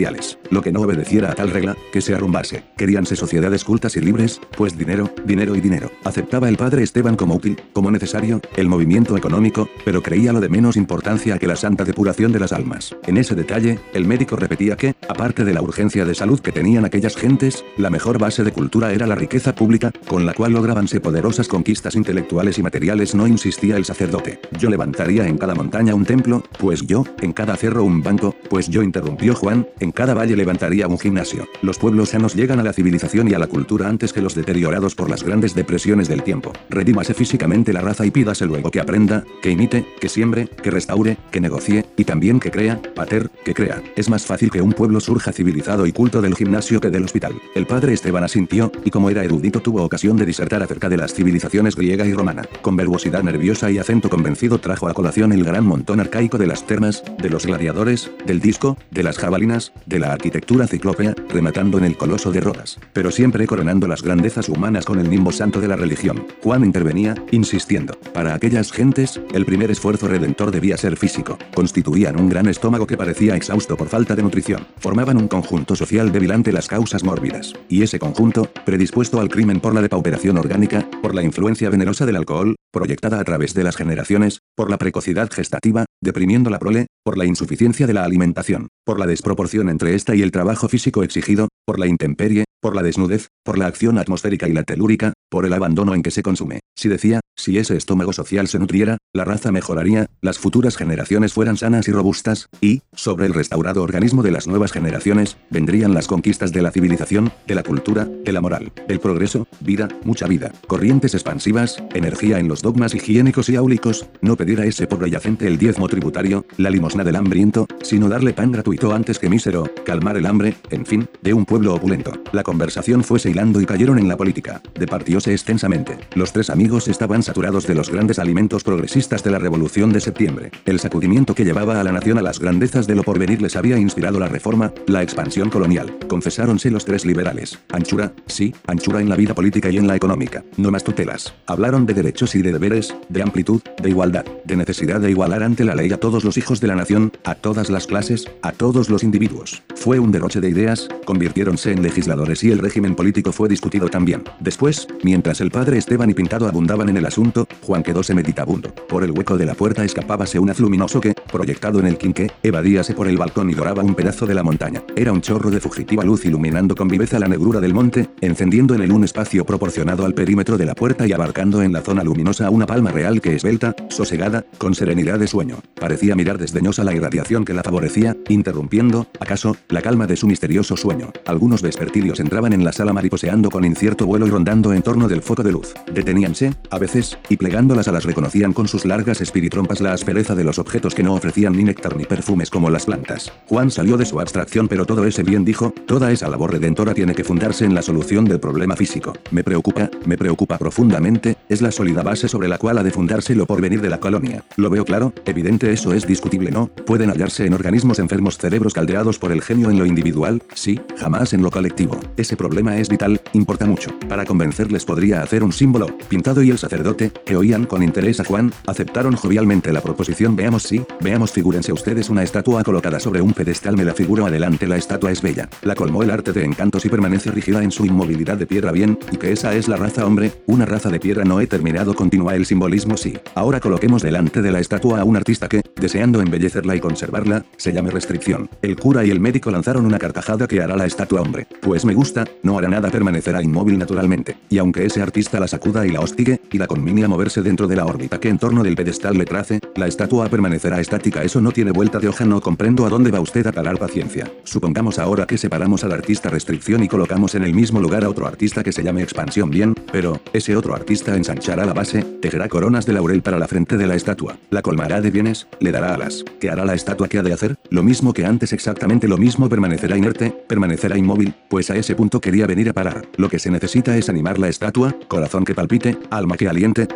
Lo 0.50 0.62
que 0.62 0.72
no 0.72 0.80
obedeciera 0.80 1.30
a 1.30 1.34
tal 1.34 1.50
regla, 1.50 1.76
que 1.92 2.00
se 2.00 2.14
arrumbase. 2.14 2.62
Queríanse 2.76 3.16
sociedades 3.16 3.64
cultas 3.64 3.96
y 3.96 4.00
libres, 4.00 4.40
pues 4.56 4.78
dinero, 4.78 5.10
dinero 5.26 5.54
y 5.54 5.60
dinero. 5.60 5.90
Aceptaba 6.04 6.48
el 6.48 6.56
padre 6.56 6.82
Esteban 6.82 7.16
como 7.16 7.34
útil, 7.34 7.60
como 7.72 7.90
necesario, 7.90 8.40
el 8.56 8.68
movimiento 8.68 9.16
económico, 9.16 9.68
pero 9.84 10.02
creía 10.02 10.32
lo 10.32 10.40
de 10.40 10.48
menos 10.48 10.76
importancia 10.76 11.38
que 11.38 11.46
la 11.46 11.56
santa 11.56 11.84
depuración 11.84 12.32
de 12.32 12.40
las 12.40 12.52
almas. 12.52 12.96
En 13.06 13.18
ese 13.18 13.34
detalle, 13.34 13.78
el 13.92 14.06
médico 14.06 14.36
repetía 14.36 14.76
que, 14.76 14.94
aparte 15.08 15.44
de 15.44 15.52
la 15.52 15.62
urgencia 15.62 16.04
de 16.04 16.14
salud 16.14 16.40
que 16.40 16.52
tenían 16.52 16.84
aquellas 16.84 17.16
gentes, 17.16 17.64
la 17.76 17.90
mejor 17.90 18.18
base 18.18 18.42
de 18.42 18.52
cultura 18.52 18.92
era 18.92 19.06
la 19.06 19.16
riqueza 19.16 19.54
pública, 19.54 19.92
con 20.08 20.24
la 20.24 20.32
cual 20.32 20.52
lograbanse 20.52 21.00
poderosas 21.00 21.46
conquistas 21.46 21.94
intelectuales 21.94 22.58
y 22.58 22.62
materiales, 22.62 23.14
no 23.14 23.26
insistía 23.26 23.76
el 23.76 23.84
sacerdote. 23.84 24.40
Yo 24.58 24.70
levantaría 24.70 25.26
en 25.26 25.36
cada 25.36 25.54
montaña 25.54 25.94
un 25.94 26.06
templo, 26.06 26.42
pues 26.58 26.86
yo, 26.86 27.04
en 27.20 27.32
cada 27.32 27.56
cerro 27.56 27.84
un 27.84 28.02
banco, 28.02 28.34
pues 28.48 28.68
yo 28.68 28.82
interrumpió 28.82 29.34
Juan, 29.34 29.66
en 29.78 29.89
cada 29.92 30.14
valle 30.14 30.36
levantaría 30.36 30.88
un 30.88 30.98
gimnasio. 30.98 31.48
Los 31.62 31.78
pueblos 31.78 32.10
sanos 32.10 32.34
llegan 32.34 32.60
a 32.60 32.62
la 32.62 32.72
civilización 32.72 33.28
y 33.28 33.34
a 33.34 33.38
la 33.38 33.46
cultura 33.46 33.88
antes 33.88 34.12
que 34.12 34.20
los 34.20 34.34
deteriorados 34.34 34.94
por 34.94 35.10
las 35.10 35.22
grandes 35.22 35.54
depresiones 35.54 36.08
del 36.08 36.22
tiempo. 36.22 36.52
Redímase 36.68 37.14
físicamente 37.14 37.72
la 37.72 37.80
raza 37.80 38.06
y 38.06 38.10
pídase 38.10 38.46
luego 38.46 38.70
que 38.70 38.80
aprenda, 38.80 39.24
que 39.42 39.50
imite, 39.50 39.86
que 40.00 40.08
siembre, 40.08 40.48
que 40.62 40.70
restaure, 40.70 41.18
que 41.30 41.40
negocie, 41.40 41.86
y 41.96 42.04
también 42.04 42.40
que 42.40 42.50
crea, 42.50 42.80
pater, 42.94 43.30
que 43.44 43.54
crea. 43.54 43.82
Es 43.96 44.08
más 44.08 44.26
fácil 44.26 44.50
que 44.50 44.62
un 44.62 44.72
pueblo 44.72 45.00
surja 45.00 45.32
civilizado 45.32 45.86
y 45.86 45.92
culto 45.92 46.20
del 46.22 46.34
gimnasio 46.34 46.80
que 46.80 46.90
del 46.90 47.04
hospital. 47.04 47.34
El 47.54 47.66
padre 47.66 47.92
Esteban 47.92 48.24
asintió, 48.24 48.72
y 48.84 48.90
como 48.90 49.10
era 49.10 49.24
erudito 49.24 49.60
tuvo 49.60 49.82
ocasión 49.82 50.16
de 50.16 50.26
disertar 50.26 50.62
acerca 50.62 50.88
de 50.88 50.96
las 50.96 51.14
civilizaciones 51.14 51.76
griega 51.76 52.06
y 52.06 52.12
romana. 52.12 52.42
Con 52.62 52.76
verbosidad 52.76 53.22
nerviosa 53.22 53.70
y 53.70 53.78
acento 53.78 54.08
convencido 54.08 54.58
trajo 54.58 54.88
a 54.88 54.94
colación 54.94 55.32
el 55.32 55.44
gran 55.44 55.64
montón 55.64 56.00
arcaico 56.00 56.38
de 56.38 56.46
las 56.46 56.66
termas, 56.66 57.02
de 57.18 57.30
los 57.30 57.46
gladiadores, 57.46 58.10
del 58.26 58.40
disco, 58.40 58.76
de 58.90 59.02
las 59.02 59.18
jabalinas, 59.18 59.72
de 59.86 59.98
la 59.98 60.12
arquitectura 60.12 60.66
ciclópea, 60.66 61.14
rematando 61.28 61.78
en 61.78 61.84
el 61.84 61.96
coloso 61.96 62.32
de 62.32 62.40
Rodas. 62.40 62.78
Pero 62.92 63.10
siempre 63.10 63.46
coronando 63.46 63.88
las 63.88 64.02
grandezas 64.02 64.48
humanas 64.48 64.84
con 64.84 64.98
el 64.98 65.10
nimbo 65.10 65.32
santo 65.32 65.60
de 65.60 65.68
la 65.68 65.76
religión. 65.76 66.26
Juan 66.42 66.64
intervenía, 66.64 67.14
insistiendo. 67.30 67.94
Para 68.12 68.34
aquellas 68.34 68.72
gentes, 68.72 69.20
el 69.32 69.44
primer 69.44 69.70
esfuerzo 69.70 70.08
redentor 70.08 70.50
debía 70.50 70.76
ser 70.76 70.96
físico. 70.96 71.38
Constituían 71.54 72.20
un 72.20 72.28
gran 72.28 72.46
estómago 72.46 72.86
que 72.86 72.96
parecía 72.96 73.36
exhausto 73.36 73.76
por 73.76 73.88
falta 73.88 74.14
de 74.14 74.22
nutrición. 74.22 74.66
Formaban 74.78 75.16
un 75.16 75.28
conjunto 75.28 75.76
social 75.76 76.12
débil 76.12 76.32
ante 76.32 76.52
las 76.52 76.68
causas 76.68 77.04
mórbidas. 77.04 77.54
Y 77.68 77.82
ese 77.82 77.98
conjunto, 77.98 78.50
predispuesto 78.64 79.20
al 79.20 79.28
crimen 79.28 79.60
por 79.60 79.74
la 79.74 79.82
depauperación 79.82 80.38
orgánica, 80.38 80.88
por 81.02 81.14
la 81.14 81.22
influencia 81.22 81.70
venerosa 81.70 82.06
del 82.06 82.16
alcohol, 82.16 82.56
proyectada 82.72 83.20
a 83.20 83.24
través 83.24 83.54
de 83.54 83.64
las 83.64 83.76
generaciones, 83.76 84.40
por 84.56 84.70
la 84.70 84.78
precocidad 84.78 85.30
gestativa, 85.30 85.86
deprimiendo 86.00 86.50
la 86.50 86.58
prole, 86.58 86.86
por 87.04 87.18
la 87.18 87.24
insuficiencia 87.24 87.86
de 87.86 87.94
la 87.94 88.04
alimentación, 88.04 88.68
por 88.84 88.98
la 88.98 89.06
desproporción 89.06 89.68
entre 89.68 89.94
esta 89.94 90.14
y 90.14 90.22
el 90.22 90.30
trabajo 90.30 90.68
físico 90.68 91.02
exigido, 91.02 91.48
por 91.66 91.78
la 91.78 91.86
intemperie, 91.86 92.44
por 92.60 92.76
la 92.76 92.82
desnudez, 92.82 93.28
por 93.44 93.58
la 93.58 93.66
acción 93.66 93.98
atmosférica 93.98 94.48
y 94.48 94.52
la 94.52 94.62
telúrica, 94.62 95.12
por 95.30 95.46
el 95.46 95.52
abandono 95.52 95.94
en 95.94 96.02
que 96.02 96.10
se 96.10 96.22
consume. 96.22 96.60
Si 96.76 96.88
decía, 96.88 97.20
si 97.40 97.58
ese 97.58 97.76
estómago 97.76 98.12
social 98.12 98.48
se 98.48 98.58
nutriera, 98.58 98.98
la 99.12 99.24
raza 99.24 99.50
mejoraría, 99.50 100.06
las 100.20 100.38
futuras 100.38 100.76
generaciones 100.76 101.32
fueran 101.32 101.56
sanas 101.56 101.88
y 101.88 101.92
robustas, 101.92 102.48
y, 102.60 102.82
sobre 102.92 103.26
el 103.26 103.34
restaurado 103.34 103.82
organismo 103.82 104.22
de 104.22 104.30
las 104.30 104.46
nuevas 104.46 104.72
generaciones, 104.72 105.36
vendrían 105.50 105.94
las 105.94 106.06
conquistas 106.06 106.52
de 106.52 106.62
la 106.62 106.70
civilización, 106.70 107.32
de 107.46 107.54
la 107.54 107.62
cultura, 107.62 108.04
de 108.04 108.32
la 108.32 108.40
moral, 108.40 108.72
del 108.86 109.00
progreso, 109.00 109.46
vida, 109.60 109.88
mucha 110.04 110.26
vida, 110.26 110.52
corrientes 110.66 111.14
expansivas, 111.14 111.82
energía 111.94 112.38
en 112.38 112.48
los 112.48 112.62
dogmas 112.62 112.94
higiénicos 112.94 113.48
y 113.48 113.56
áulicos, 113.56 114.06
no 114.20 114.36
pedir 114.36 114.60
a 114.60 114.66
ese 114.66 114.86
pobre 114.86 115.10
yacente 115.10 115.46
el 115.46 115.58
diezmo 115.58 115.88
tributario, 115.88 116.44
la 116.58 116.70
limosna 116.70 117.04
del 117.04 117.16
hambriento, 117.16 117.66
sino 117.82 118.08
darle 118.08 118.34
pan 118.34 118.52
gratuito 118.52 118.92
antes 118.92 119.18
que 119.18 119.30
mísero, 119.30 119.64
calmar 119.84 120.16
el 120.16 120.26
hambre, 120.26 120.56
en 120.70 120.84
fin, 120.84 121.08
de 121.22 121.32
un 121.32 121.46
pueblo 121.46 121.74
opulento. 121.74 122.12
La 122.32 122.42
conversación 122.42 123.02
fue 123.02 123.18
hilando 123.24 123.60
y 123.60 123.66
cayeron 123.66 123.98
en 123.98 124.08
la 124.08 124.16
política. 124.16 124.62
Departióse 124.74 125.32
extensamente. 125.32 125.98
Los 126.14 126.32
tres 126.32 126.50
amigos 126.50 126.88
estaban 126.88 127.22
saturados 127.30 127.64
de 127.64 127.76
los 127.76 127.90
grandes 127.90 128.18
alimentos 128.18 128.64
progresistas 128.64 129.22
de 129.22 129.30
la 129.30 129.38
Revolución 129.38 129.92
de 129.92 130.00
septiembre. 130.00 130.50
El 130.64 130.80
sacudimiento 130.80 131.32
que 131.32 131.44
llevaba 131.44 131.80
a 131.80 131.84
la 131.84 131.92
nación 131.92 132.18
a 132.18 132.22
las 132.22 132.40
grandezas 132.40 132.88
de 132.88 132.96
lo 132.96 133.04
porvenir 133.04 133.40
les 133.40 133.54
había 133.54 133.78
inspirado 133.78 134.18
la 134.18 134.26
reforma, 134.26 134.72
la 134.88 135.04
expansión 135.04 135.48
colonial. 135.48 135.96
Confesáronse 136.08 136.72
los 136.72 136.84
tres 136.84 137.06
liberales. 137.06 137.60
Anchura, 137.70 138.12
sí, 138.26 138.52
anchura 138.66 139.00
en 139.00 139.08
la 139.08 139.14
vida 139.14 139.32
política 139.32 139.70
y 139.70 139.76
en 139.76 139.86
la 139.86 139.94
económica. 139.94 140.42
No 140.56 140.72
más 140.72 140.82
tutelas. 140.82 141.32
Hablaron 141.46 141.86
de 141.86 141.94
derechos 141.94 142.34
y 142.34 142.42
de 142.42 142.50
deberes, 142.50 142.96
de 143.08 143.22
amplitud, 143.22 143.62
de 143.80 143.90
igualdad, 143.90 144.24
de 144.44 144.56
necesidad 144.56 145.00
de 145.00 145.12
igualar 145.12 145.44
ante 145.44 145.64
la 145.64 145.76
ley 145.76 145.92
a 145.92 146.00
todos 146.00 146.24
los 146.24 146.36
hijos 146.36 146.60
de 146.60 146.66
la 146.66 146.74
nación, 146.74 147.12
a 147.22 147.36
todas 147.36 147.70
las 147.70 147.86
clases, 147.86 148.28
a 148.42 148.50
todos 148.50 148.90
los 148.90 149.04
individuos. 149.04 149.62
Fue 149.76 150.00
un 150.00 150.10
derroche 150.10 150.40
de 150.40 150.48
ideas, 150.48 150.88
convirtiéronse 151.04 151.70
en 151.70 151.84
legisladores 151.84 152.42
y 152.42 152.50
el 152.50 152.58
régimen 152.58 152.96
político 152.96 153.30
fue 153.30 153.48
discutido 153.48 153.88
también. 153.88 154.24
Después, 154.40 154.88
mientras 155.04 155.40
el 155.40 155.52
padre 155.52 155.78
Esteban 155.78 156.10
y 156.10 156.14
Pintado 156.14 156.48
abundaban 156.48 156.88
en 156.88 156.96
el 156.96 157.06
asunto, 157.06 157.19
Juan 157.62 157.82
quedóse 157.82 158.14
meditabundo. 158.14 158.74
Por 158.88 159.04
el 159.04 159.10
hueco 159.10 159.36
de 159.36 159.44
la 159.44 159.54
puerta 159.54 159.84
escapábase 159.84 160.38
un 160.38 160.48
haz 160.48 160.58
luminoso 160.58 161.00
que, 161.00 161.14
proyectado 161.30 161.78
en 161.78 161.86
el 161.86 161.98
quinqué, 161.98 162.30
evadíase 162.42 162.94
por 162.94 163.08
el 163.08 163.18
balcón 163.18 163.50
y 163.50 163.54
doraba 163.54 163.82
un 163.82 163.94
pedazo 163.94 164.26
de 164.26 164.34
la 164.34 164.42
montaña. 164.42 164.82
Era 164.96 165.12
un 165.12 165.20
chorro 165.20 165.50
de 165.50 165.60
fugitiva 165.60 166.02
luz 166.02 166.24
iluminando 166.24 166.74
con 166.74 166.88
viveza 166.88 167.18
la 167.18 167.28
negrura 167.28 167.60
del 167.60 167.74
monte, 167.74 168.08
encendiendo 168.20 168.74
en 168.74 168.82
él 168.82 168.92
un 168.92 169.04
espacio 169.04 169.44
proporcionado 169.44 170.06
al 170.06 170.14
perímetro 170.14 170.56
de 170.56 170.64
la 170.64 170.74
puerta 170.74 171.06
y 171.06 171.12
abarcando 171.12 171.62
en 171.62 171.72
la 171.72 171.82
zona 171.82 172.02
luminosa 172.02 172.48
una 172.48 172.66
palma 172.66 172.90
real 172.90 173.20
que 173.20 173.36
esbelta, 173.36 173.74
sosegada, 173.88 174.44
con 174.56 174.74
serenidad 174.74 175.18
de 175.18 175.26
sueño. 175.26 175.58
Parecía 175.78 176.16
mirar 176.16 176.38
desdeñosa 176.38 176.84
la 176.84 176.94
irradiación 176.94 177.44
que 177.44 177.54
la 177.54 177.62
favorecía, 177.62 178.16
interrumpiendo, 178.28 179.08
acaso, 179.20 179.56
la 179.68 179.82
calma 179.82 180.06
de 180.06 180.16
su 180.16 180.26
misterioso 180.26 180.76
sueño. 180.76 181.12
Algunos 181.26 181.60
vespertilios 181.60 182.20
entraban 182.20 182.54
en 182.54 182.64
la 182.64 182.72
sala 182.72 182.92
mariposeando 182.92 183.50
con 183.50 183.64
incierto 183.64 184.06
vuelo 184.06 184.26
y 184.26 184.30
rondando 184.30 184.72
en 184.72 184.82
torno 184.82 185.06
del 185.06 185.22
foco 185.22 185.42
de 185.42 185.52
luz. 185.52 185.74
Deteníanse, 185.92 186.54
a 186.70 186.78
veces, 186.78 186.99
y 187.28 187.36
plegando 187.36 187.74
las 187.74 187.88
alas 187.88 188.04
reconocían 188.04 188.52
con 188.52 188.68
sus 188.68 188.84
largas 188.84 189.20
espiritrompas 189.20 189.80
la 189.80 189.92
aspereza 189.92 190.34
de 190.34 190.44
los 190.44 190.58
objetos 190.58 190.94
que 190.94 191.02
no 191.02 191.14
ofrecían 191.14 191.56
ni 191.56 191.64
néctar 191.64 191.96
ni 191.96 192.04
perfumes 192.04 192.50
como 192.50 192.70
las 192.70 192.86
plantas. 192.86 193.32
Juan 193.46 193.70
salió 193.70 193.96
de 193.96 194.06
su 194.06 194.20
abstracción 194.20 194.68
pero 194.68 194.84
todo 194.84 195.04
ese 195.04 195.22
bien 195.22 195.44
dijo, 195.44 195.72
toda 195.86 196.12
esa 196.12 196.28
labor 196.28 196.52
redentora 196.52 196.94
tiene 196.94 197.14
que 197.14 197.24
fundarse 197.24 197.64
en 197.64 197.74
la 197.74 197.82
solución 197.82 198.24
del 198.24 198.40
problema 198.40 198.76
físico. 198.76 199.12
Me 199.30 199.44
preocupa, 199.44 199.90
me 200.04 200.16
preocupa 200.16 200.58
profundamente, 200.58 201.36
es 201.48 201.62
la 201.62 201.70
sólida 201.70 202.02
base 202.02 202.28
sobre 202.28 202.48
la 202.48 202.58
cual 202.58 202.78
ha 202.78 202.82
de 202.82 202.90
fundarse 202.90 203.34
lo 203.34 203.46
porvenir 203.46 203.80
de 203.80 203.90
la 203.90 204.00
colonia. 204.00 204.44
Lo 204.56 204.70
veo 204.70 204.84
claro, 204.84 205.12
evidente 205.24 205.72
eso 205.72 205.94
es 205.94 206.06
discutible 206.06 206.50
no, 206.50 206.68
pueden 206.68 207.10
hallarse 207.10 207.46
en 207.46 207.54
organismos 207.54 207.98
enfermos 207.98 208.38
cerebros 208.38 208.74
caldeados 208.74 209.18
por 209.18 209.32
el 209.32 209.42
genio 209.42 209.70
en 209.70 209.78
lo 209.78 209.86
individual, 209.86 210.42
sí, 210.54 210.80
jamás 210.96 211.32
en 211.32 211.42
lo 211.42 211.50
colectivo. 211.50 211.98
Ese 212.16 212.36
problema 212.36 212.76
es 212.78 212.88
vital, 212.88 213.20
importa 213.32 213.66
mucho. 213.66 213.90
Para 214.08 214.24
convencerles 214.24 214.84
podría 214.84 215.22
hacer 215.22 215.42
un 215.42 215.52
símbolo, 215.52 215.86
pintado 216.08 216.42
y 216.42 216.50
el 216.50 216.58
sacerdote, 216.58 216.89
que 216.96 217.36
oían 217.36 217.64
con 217.64 217.82
interés 217.82 218.20
a 218.20 218.24
Juan, 218.24 218.52
aceptaron 218.66 219.16
jovialmente 219.16 219.72
la 219.72 219.80
proposición 219.80 220.36
veamos 220.36 220.62
sí, 220.62 220.82
veamos 221.00 221.32
figúrense 221.32 221.72
ustedes 221.72 222.10
una 222.10 222.22
estatua 222.22 222.62
colocada 222.62 223.00
sobre 223.00 223.20
un 223.20 223.32
pedestal 223.32 223.76
me 223.76 223.84
la 223.84 223.94
figuro 223.94 224.26
adelante 224.26 224.66
la 224.66 224.76
estatua 224.76 225.10
es 225.10 225.22
bella, 225.22 225.48
la 225.62 225.74
colmó 225.74 226.02
el 226.02 226.10
arte 226.10 226.32
de 226.32 226.44
encantos 226.44 226.84
y 226.84 226.88
permanece 226.88 227.30
rígida 227.30 227.62
en 227.62 227.70
su 227.70 227.84
inmovilidad 227.84 228.36
de 228.36 228.46
piedra 228.46 228.72
bien, 228.72 228.98
y 229.10 229.16
que 229.16 229.32
esa 229.32 229.54
es 229.54 229.68
la 229.68 229.76
raza 229.76 230.06
hombre, 230.06 230.32
una 230.46 230.66
raza 230.66 230.88
de 230.88 231.00
piedra 231.00 231.24
no 231.24 231.40
he 231.40 231.46
terminado 231.46 231.94
continúa 231.94 232.34
el 232.34 232.46
simbolismo 232.46 232.96
sí. 232.96 233.18
Ahora 233.34 233.60
coloquemos 233.60 234.02
delante 234.02 234.42
de 234.42 234.52
la 234.52 234.60
estatua 234.60 235.00
a 235.00 235.04
un 235.04 235.16
artista 235.16 235.48
que, 235.48 235.62
deseando 235.76 236.20
embellecerla 236.20 236.76
y 236.76 236.80
conservarla, 236.80 237.44
se 237.56 237.72
llame 237.72 237.90
restricción. 237.90 238.48
El 238.62 238.76
cura 238.76 239.04
y 239.04 239.10
el 239.10 239.20
médico 239.20 239.50
lanzaron 239.50 239.86
una 239.86 239.98
carcajada 239.98 240.46
que 240.46 240.60
hará 240.60 240.76
la 240.76 240.86
estatua 240.86 241.20
hombre. 241.20 241.46
Pues 241.60 241.84
me 241.84 241.94
gusta, 241.94 242.24
no 242.42 242.58
hará 242.58 242.68
nada 242.68 242.90
permanecerá 242.90 243.42
inmóvil 243.42 243.78
naturalmente. 243.78 244.36
Y 244.48 244.58
aunque 244.58 244.86
ese 244.86 245.02
artista 245.02 245.40
la 245.40 245.48
sacuda 245.48 245.86
y 245.86 245.90
la 245.90 246.00
hostigue, 246.00 246.40
y 246.50 246.58
la 246.58 246.66
conmine 246.80 247.04
a 247.04 247.08
moverse 247.08 247.42
dentro 247.42 247.68
de 247.68 247.76
la 247.76 247.84
órbita 247.84 248.18
que 248.18 248.30
en 248.30 248.38
torno 248.38 248.62
del 248.62 248.74
pedestal 248.74 249.18
le 249.18 249.26
trace, 249.26 249.60
la 249.76 249.86
estatua 249.86 250.30
permanecerá 250.30 250.80
estática 250.80 251.22
eso 251.22 251.38
no 251.42 251.52
tiene 251.52 251.72
vuelta 251.72 251.98
de 251.98 252.08
hoja 252.08 252.24
no 252.24 252.40
comprendo 252.40 252.86
a 252.86 252.88
dónde 252.88 253.10
va 253.10 253.20
usted 253.20 253.46
a 253.46 253.52
parar 253.52 253.76
paciencia. 253.76 254.32
Supongamos 254.44 254.98
ahora 254.98 255.26
que 255.26 255.36
separamos 255.36 255.84
al 255.84 255.92
artista 255.92 256.30
restricción 256.30 256.82
y 256.82 256.88
colocamos 256.88 257.34
en 257.34 257.42
el 257.42 257.52
mismo 257.52 257.80
lugar 257.80 258.02
a 258.02 258.08
otro 258.08 258.26
artista 258.26 258.62
que 258.62 258.72
se 258.72 258.82
llame 258.82 259.02
expansión 259.02 259.50
bien, 259.50 259.74
pero, 259.92 260.22
ese 260.32 260.56
otro 260.56 260.74
artista 260.74 261.14
ensanchará 261.16 261.66
la 261.66 261.74
base, 261.74 262.02
tejerá 262.02 262.48
coronas 262.48 262.86
de 262.86 262.94
laurel 262.94 263.20
para 263.20 263.38
la 263.38 263.46
frente 263.46 263.76
de 263.76 263.86
la 263.86 263.94
estatua, 263.94 264.38
la 264.48 264.62
colmará 264.62 265.02
de 265.02 265.10
bienes, 265.10 265.48
le 265.58 265.72
dará 265.72 265.92
alas. 265.92 266.24
¿Qué 266.40 266.48
hará 266.48 266.64
la 266.64 266.72
estatua 266.72 267.08
que 267.08 267.18
ha 267.18 267.22
de 267.22 267.34
hacer? 267.34 267.58
Lo 267.68 267.82
mismo 267.82 268.14
que 268.14 268.24
antes 268.24 268.54
exactamente 268.54 269.06
lo 269.06 269.18
mismo 269.18 269.50
permanecerá 269.50 269.98
inerte, 269.98 270.30
permanecerá 270.48 270.96
inmóvil, 270.96 271.34
pues 271.50 271.70
a 271.70 271.76
ese 271.76 271.94
punto 271.94 272.22
quería 272.22 272.46
venir 272.46 272.70
a 272.70 272.72
parar. 272.72 273.06
Lo 273.18 273.28
que 273.28 273.38
se 273.38 273.50
necesita 273.50 273.98
es 273.98 274.08
animar 274.08 274.38
la 274.38 274.48
estatua, 274.48 274.96
corazón 275.08 275.44
que 275.44 275.54
palpite, 275.54 275.98
alma 276.10 276.38
que 276.38 276.48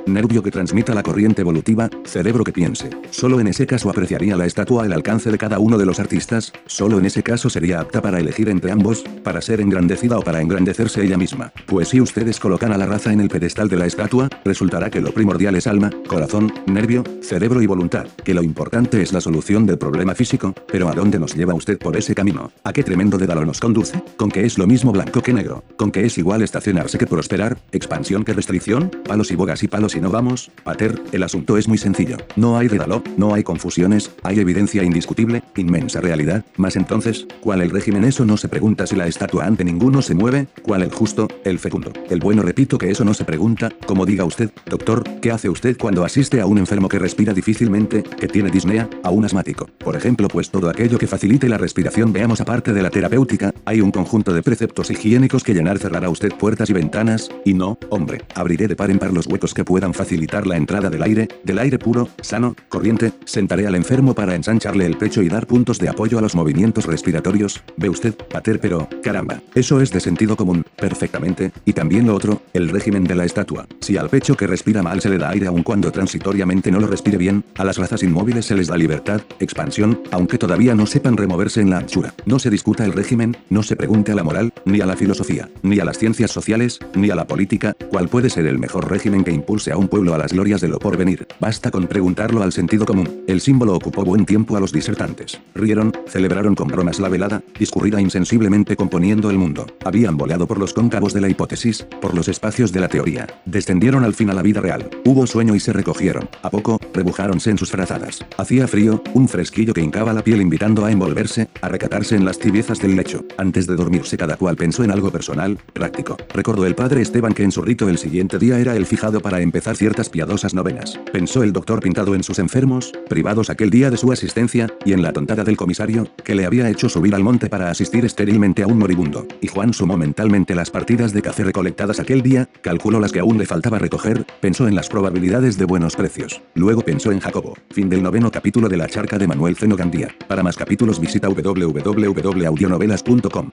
nervio 0.07 0.43
que 0.43 0.51
transmita 0.51 0.95
la 0.95 1.03
corriente 1.03 1.43
evolutiva, 1.43 1.89
cerebro 2.05 2.45
que 2.45 2.53
piense. 2.53 2.91
Solo 3.11 3.41
en 3.41 3.49
ese 3.49 3.67
caso 3.67 3.91
apreciaría 3.91 4.37
la 4.37 4.47
estatua 4.47 4.87
el 4.87 4.93
alcance 4.93 5.31
de 5.31 5.39
cada 5.39 5.59
uno 5.59 5.79
de 5.79 5.87
los 5.87 6.01
artistas, 6.01 6.53
solo 6.67 6.99
en 6.99 7.07
ese 7.07 7.23
caso 7.23 7.51
sería 7.51 7.81
apta 7.81 8.03
para 8.03 8.21
elegir 8.21 8.49
entre 8.49 8.71
ambos, 8.71 9.05
para 9.23 9.41
ser 9.41 9.61
engrandecida 9.61 10.19
o 10.19 10.23
para 10.23 10.41
engrandecerse 10.41 11.05
ella 11.05 11.17
misma. 11.17 11.53
Pues 11.67 11.89
si 11.89 12.01
ustedes 12.01 12.41
colocan 12.41 12.73
a 12.73 12.79
la 12.79 12.87
raza 12.87 13.13
en 13.13 13.21
el 13.21 13.29
pedestal 13.29 13.69
de 13.69 13.77
la 13.77 13.87
estatua, 13.87 14.29
resultará 14.45 14.91
que 14.91 15.01
lo 15.01 15.13
primordial 15.13 15.57
es 15.57 15.67
alma, 15.67 15.91
corazón, 16.07 16.53
nervio, 16.67 17.05
cerebro 17.23 17.61
y 17.63 17.67
voluntad, 17.67 18.07
que 18.25 18.35
lo 18.35 18.43
importante 18.43 19.03
es 19.03 19.13
la 19.13 19.21
solución 19.21 19.67
del 19.67 19.79
problema 19.79 20.15
físico, 20.15 20.55
pero 20.71 20.89
¿a 20.89 20.93
dónde 20.93 21.19
nos 21.19 21.35
lleva 21.35 21.55
usted 21.55 21.79
por 21.79 21.97
ese 21.97 22.15
camino? 22.15 22.53
¿A 22.63 22.73
qué 22.73 22.83
tremendo 22.83 23.19
dédalo 23.19 23.45
nos 23.45 23.61
conduce? 23.61 24.03
¿Con 24.17 24.31
que 24.31 24.45
es 24.45 24.59
lo 24.59 24.67
mismo 24.67 24.93
blanco 24.93 25.23
que 25.23 25.33
negro? 25.33 25.65
¿Con 25.77 25.91
que 25.91 26.05
es 26.05 26.19
igual 26.19 26.43
estacionarse 26.43 26.99
que 26.99 27.07
prosperar? 27.07 27.59
¿Expansión 27.73 28.25
que 28.25 28.33
restricción? 28.33 28.91
¿Palos 29.05 29.31
y 29.31 29.37
bogas 29.37 29.63
palos 29.69 29.95
y 29.95 30.01
no 30.01 30.11
vamos? 30.11 30.51
Pater, 30.63 31.01
el 31.13 31.23
asunto 31.23 31.57
es 31.57 31.69
muy 31.69 31.79
sencillo. 31.79 32.17
No 32.37 32.59
hay 32.59 32.69
dédalo, 32.69 33.03
no 33.17 33.35
hay 33.35 33.43
confusiones, 33.43 34.11
hay 34.23 34.41
evidencia 34.41 34.83
indiscutible, 34.83 35.43
inmensa 35.57 36.01
realidad, 36.01 36.45
más 36.57 36.77
entonces, 36.77 37.27
¿cuál 37.41 37.61
el 37.63 37.71
régimen? 37.71 38.05
Eso 38.05 38.25
no 38.25 38.37
se 38.37 38.49
pregunta 38.49 38.87
si 38.87 38.97
la 38.97 39.07
estatua 39.07 39.47
ante 39.47 39.65
ninguno 39.65 40.03
se 40.03 40.15
mueve, 40.15 40.49
¿cuál 40.63 40.83
el 40.83 40.93
justo, 40.93 41.29
el 41.45 41.59
fecundo? 41.59 41.93
El 42.11 42.21
bueno 42.21 42.43
repito 42.43 42.79
que 42.79 42.91
eso 42.91 43.05
no 43.05 43.15
se 43.15 43.25
pregunta, 43.25 43.71
como 43.87 44.07
diga 44.07 44.25
usted, 44.25 44.51
doctor, 44.67 45.05
¿qué 45.21 45.31
hace 45.31 45.49
usted 45.49 45.77
cuando 45.79 46.05
asiste 46.05 46.41
a 46.41 46.47
un 46.47 46.59
enfermo 46.59 46.89
que 46.89 46.99
respira 46.99 47.33
difícilmente, 47.33 48.03
que 48.03 48.29
tiene 48.29 48.51
disnea, 48.51 48.89
a 49.03 49.11
un 49.11 49.25
asmático? 49.25 49.69
Por 49.79 49.97
ejemplo, 49.97 50.29
pues 50.29 50.51
todo 50.51 50.69
aquello 50.69 50.99
que 50.99 51.07
facilite 51.07 51.49
la 51.49 51.59
respiración 51.59 52.13
veamos 52.13 52.41
aparte 52.41 52.73
de 52.73 52.83
la 52.83 52.91
terapéutica, 52.91 53.53
hay 53.65 53.81
un 53.81 53.91
conjunto 53.91 54.33
de 54.33 54.43
preceptos 54.43 54.91
higiénicos 54.91 55.45
que 55.45 55.55
llenar 55.55 55.79
cerrará 55.79 56.09
usted 56.09 56.33
puertas 56.35 56.71
y 56.71 56.73
ventanas, 56.73 57.31
y 57.45 57.55
no, 57.55 57.79
hombre, 57.91 58.23
abriré 58.35 58.69
de 58.69 58.77
par 58.77 58.91
en 58.91 58.99
par 58.99 59.13
los 59.13 59.27
huecos 59.27 59.54
que 59.55 59.65
puedan 59.65 59.95
facilitar 59.95 60.47
la 60.47 60.57
entrada 60.57 60.91
del 60.91 61.03
aire, 61.03 61.29
del 61.45 61.59
aire 61.59 61.79
puro, 61.79 62.09
sano, 62.21 62.55
corriente, 62.69 63.13
sentaré 63.25 63.67
al 63.67 63.75
enfermo 63.75 64.15
para 64.15 64.35
ensancharle 64.35 64.87
el 64.87 64.97
pecho 64.97 65.23
y 65.23 65.29
dar 65.29 65.47
puntos 65.47 65.79
de 65.79 65.89
apoyo 65.89 66.19
a 66.19 66.21
los 66.21 66.35
movimientos 66.35 66.87
respiratorios, 66.87 67.63
ve 67.77 67.89
usted, 67.89 68.15
pater 68.15 68.61
pero, 68.61 68.89
caramba, 69.03 69.41
eso 69.55 69.81
es 69.81 69.91
de 69.91 70.01
sentido 70.01 70.37
común, 70.37 70.65
perfectamente, 70.77 71.53
y 71.65 71.73
también 71.73 72.07
lo 72.07 72.15
otro, 72.15 72.43
el 72.53 72.69
régimen 72.69 73.05
de 73.05 73.15
la 73.15 73.25
estatua. 73.25 73.67
Si 73.81 73.97
al 73.97 74.11
pecho 74.11 74.37
que 74.37 74.47
respira 74.47 74.83
mal 74.83 75.01
se 75.01 75.09
le 75.09 75.19
da 75.19 75.31
aire 75.31 75.47
aun 75.47 75.63
cuando 75.63 75.91
transitoriamente 75.93 76.71
no 76.71 76.81
lo 76.81 76.87
respire 76.87 77.17
bien, 77.17 77.45
a 77.57 77.65
las 77.65 77.79
razas 77.79 78.03
inmóviles 78.03 78.47
se 78.47 78.55
les 78.55 78.67
da 78.67 78.77
libertad, 78.77 79.21
expansión, 79.39 80.01
aunque 80.11 80.39
todavía 80.39 80.75
no 80.75 80.87
sepan 80.87 81.17
removerse 81.17 81.61
en 81.61 81.71
la 81.71 81.79
anchura. 81.79 82.15
No 82.27 82.39
se 82.39 82.51
discuta 82.51 82.85
el 82.85 82.93
régimen, 82.93 83.37
no 83.51 83.63
se 83.63 83.77
pregunte 83.77 84.13
a 84.13 84.15
la 84.15 84.25
moral, 84.25 84.53
ni 84.65 84.81
a 84.81 84.87
la 84.87 84.97
filosofía, 84.97 85.49
ni 85.63 85.79
a 85.79 85.85
las 85.85 85.99
ciencias 85.99 86.31
sociales, 86.31 86.81
ni 86.95 87.11
a 87.11 87.15
la 87.15 87.27
política, 87.27 87.75
cuál 87.91 88.09
puede 88.09 88.31
ser 88.31 88.47
el 88.47 88.59
mejor 88.59 88.91
régimen 88.91 89.25
que 89.25 89.33
impulse 89.45 89.73
a 89.73 89.77
un 89.77 89.89
pueblo 89.89 90.15
a 90.15 90.19
las 90.19 90.33
glorias 90.33 90.63
de 90.63 90.69
lo 90.69 90.79
porvenir. 90.79 91.27
Basta 91.39 91.71
con 91.71 91.87
preguntarlo 91.87 92.43
al 92.43 92.53
sentido 92.53 92.87
común. 92.87 93.25
El 93.27 93.43
símbolo 93.43 93.75
ocupó 93.75 94.03
buen 94.03 94.25
tiempo 94.25 94.57
a 94.57 94.61
los 94.61 94.73
disertantes. 94.73 95.39
Rieron, 95.55 95.93
celebraron 96.07 96.55
con 96.55 96.69
bromas 96.69 96.99
la 96.99 97.11
velada, 97.11 97.43
discurrida 97.59 98.01
insensiblemente 98.01 98.75
componiendo 98.75 99.29
el 99.29 99.37
mundo. 99.37 99.67
Habían 99.85 100.17
boleado 100.17 100.47
por 100.47 100.59
los 100.59 100.73
cóncavos 100.73 101.13
de 101.13 101.21
la 101.21 101.29
hipótesis, 101.29 101.87
por 102.01 102.15
los 102.15 102.29
espacios 102.29 102.73
de 102.73 102.81
la 102.81 102.89
teoría. 102.89 103.27
Descendieron 103.45 104.03
al 104.03 104.15
fin 104.15 104.31
a 104.31 104.35
la 104.35 104.41
vida 104.41 104.63
real. 104.63 104.89
Hubo 105.05 105.27
sueño 105.27 105.55
y 105.55 105.61
se 105.61 105.75
recogieron. 105.75 106.31
A 106.43 106.49
poco, 106.49 106.81
rebujáronse 106.95 107.51
en 107.51 107.59
sus 107.59 107.71
frazadas. 107.71 108.25
Hacía 108.39 108.67
frío, 108.67 109.03
un 109.13 109.29
fresquillo 109.29 109.75
que 109.75 109.83
hincaba 109.83 110.15
la 110.15 110.25
piel 110.25 110.41
invitando 110.41 110.87
a 110.87 110.91
envolverse, 110.91 111.49
a 111.61 111.69
recatarse 111.69 112.17
en 112.17 112.25
las 112.25 112.39
tibiezas 112.39 112.79
del 112.79 112.97
lecho. 112.97 113.27
Antes 113.37 113.67
de 113.67 113.77
dormirse 113.77 114.17
cada 114.17 114.39
cual 114.39 114.57
pensó 114.57 114.85
en 114.85 114.91
algo 114.91 115.11
personal, 115.11 115.59
práctico. 115.75 116.17
Recordó 116.33 116.65
el 116.65 116.75
padre 116.75 117.03
Esteban 117.03 117.35
que 117.35 117.43
en 117.43 117.53
su 117.53 117.61
rito 117.61 117.91
el 117.91 117.99
siguiente 117.99 118.39
día 118.39 118.59
era 118.59 118.75
el 118.75 118.87
fijado 118.87 119.21
para 119.21 119.34
empezar 119.41 119.77
ciertas 119.77 120.09
piadosas 120.09 120.55
novenas. 120.55 120.99
Pensó 121.13 121.43
el 121.43 121.53
doctor 121.53 121.81
pintado 121.81 122.15
en 122.15 122.23
sus 122.23 122.39
enfermos, 122.39 122.93
privados 123.09 123.51
aquel 123.51 123.71
día 123.71 123.91
de 123.91 123.97
su 123.97 124.13
asistencia, 124.13 124.69
y 124.85 124.93
en 124.93 125.03
la 125.03 125.13
tontada 125.13 125.45
del 125.45 125.57
comisario, 125.57 126.09
que 126.25 126.35
le 126.35 126.47
había 126.47 126.69
hecho 126.69 126.89
subir 126.89 127.15
al 127.15 127.23
monte 127.23 127.49
para 127.49 127.71
asistir 127.71 128.05
estérilmente 128.05 128.63
a 128.63 128.67
un 128.67 128.79
moribundo. 128.79 129.27
Y 129.41 129.49
Juan 129.49 129.73
sumó 129.73 129.97
mentalmente 129.97 130.55
las 130.55 130.71
partidas 130.71 131.13
de 131.13 131.23
café 131.23 131.45
recolectadas 131.45 132.01
aquel 132.01 132.23
día, 132.23 132.49
calculó 132.63 133.01
las 133.01 133.13
que 133.13 133.21
aún 133.21 133.39
le 133.39 133.47
faltaba 133.47 133.79
recoger, 133.79 134.27
pensó 134.41 134.69
en 134.69 134.75
las 134.75 134.89
probabilidades 134.89 135.59
de 135.59 135.65
buenos 135.65 135.97
precios. 135.97 136.41
Luego 136.55 136.83
pensó 136.83 137.13
en 137.13 137.21
Jacobo. 137.21 137.55
Fin 137.71 137.89
del 137.89 138.03
noveno 138.03 138.31
capítulo 138.31 138.69
de 138.69 138.77
La 138.77 138.89
charca 138.89 139.19
de 139.19 139.27
Manuel 139.27 139.57
Zeno 139.57 139.77
Gandía. 139.77 140.09
Para 140.29 140.43
más 140.43 140.57
capítulos 140.57 141.01
visita 141.01 141.29
www.audionovelas.com. 141.29 143.51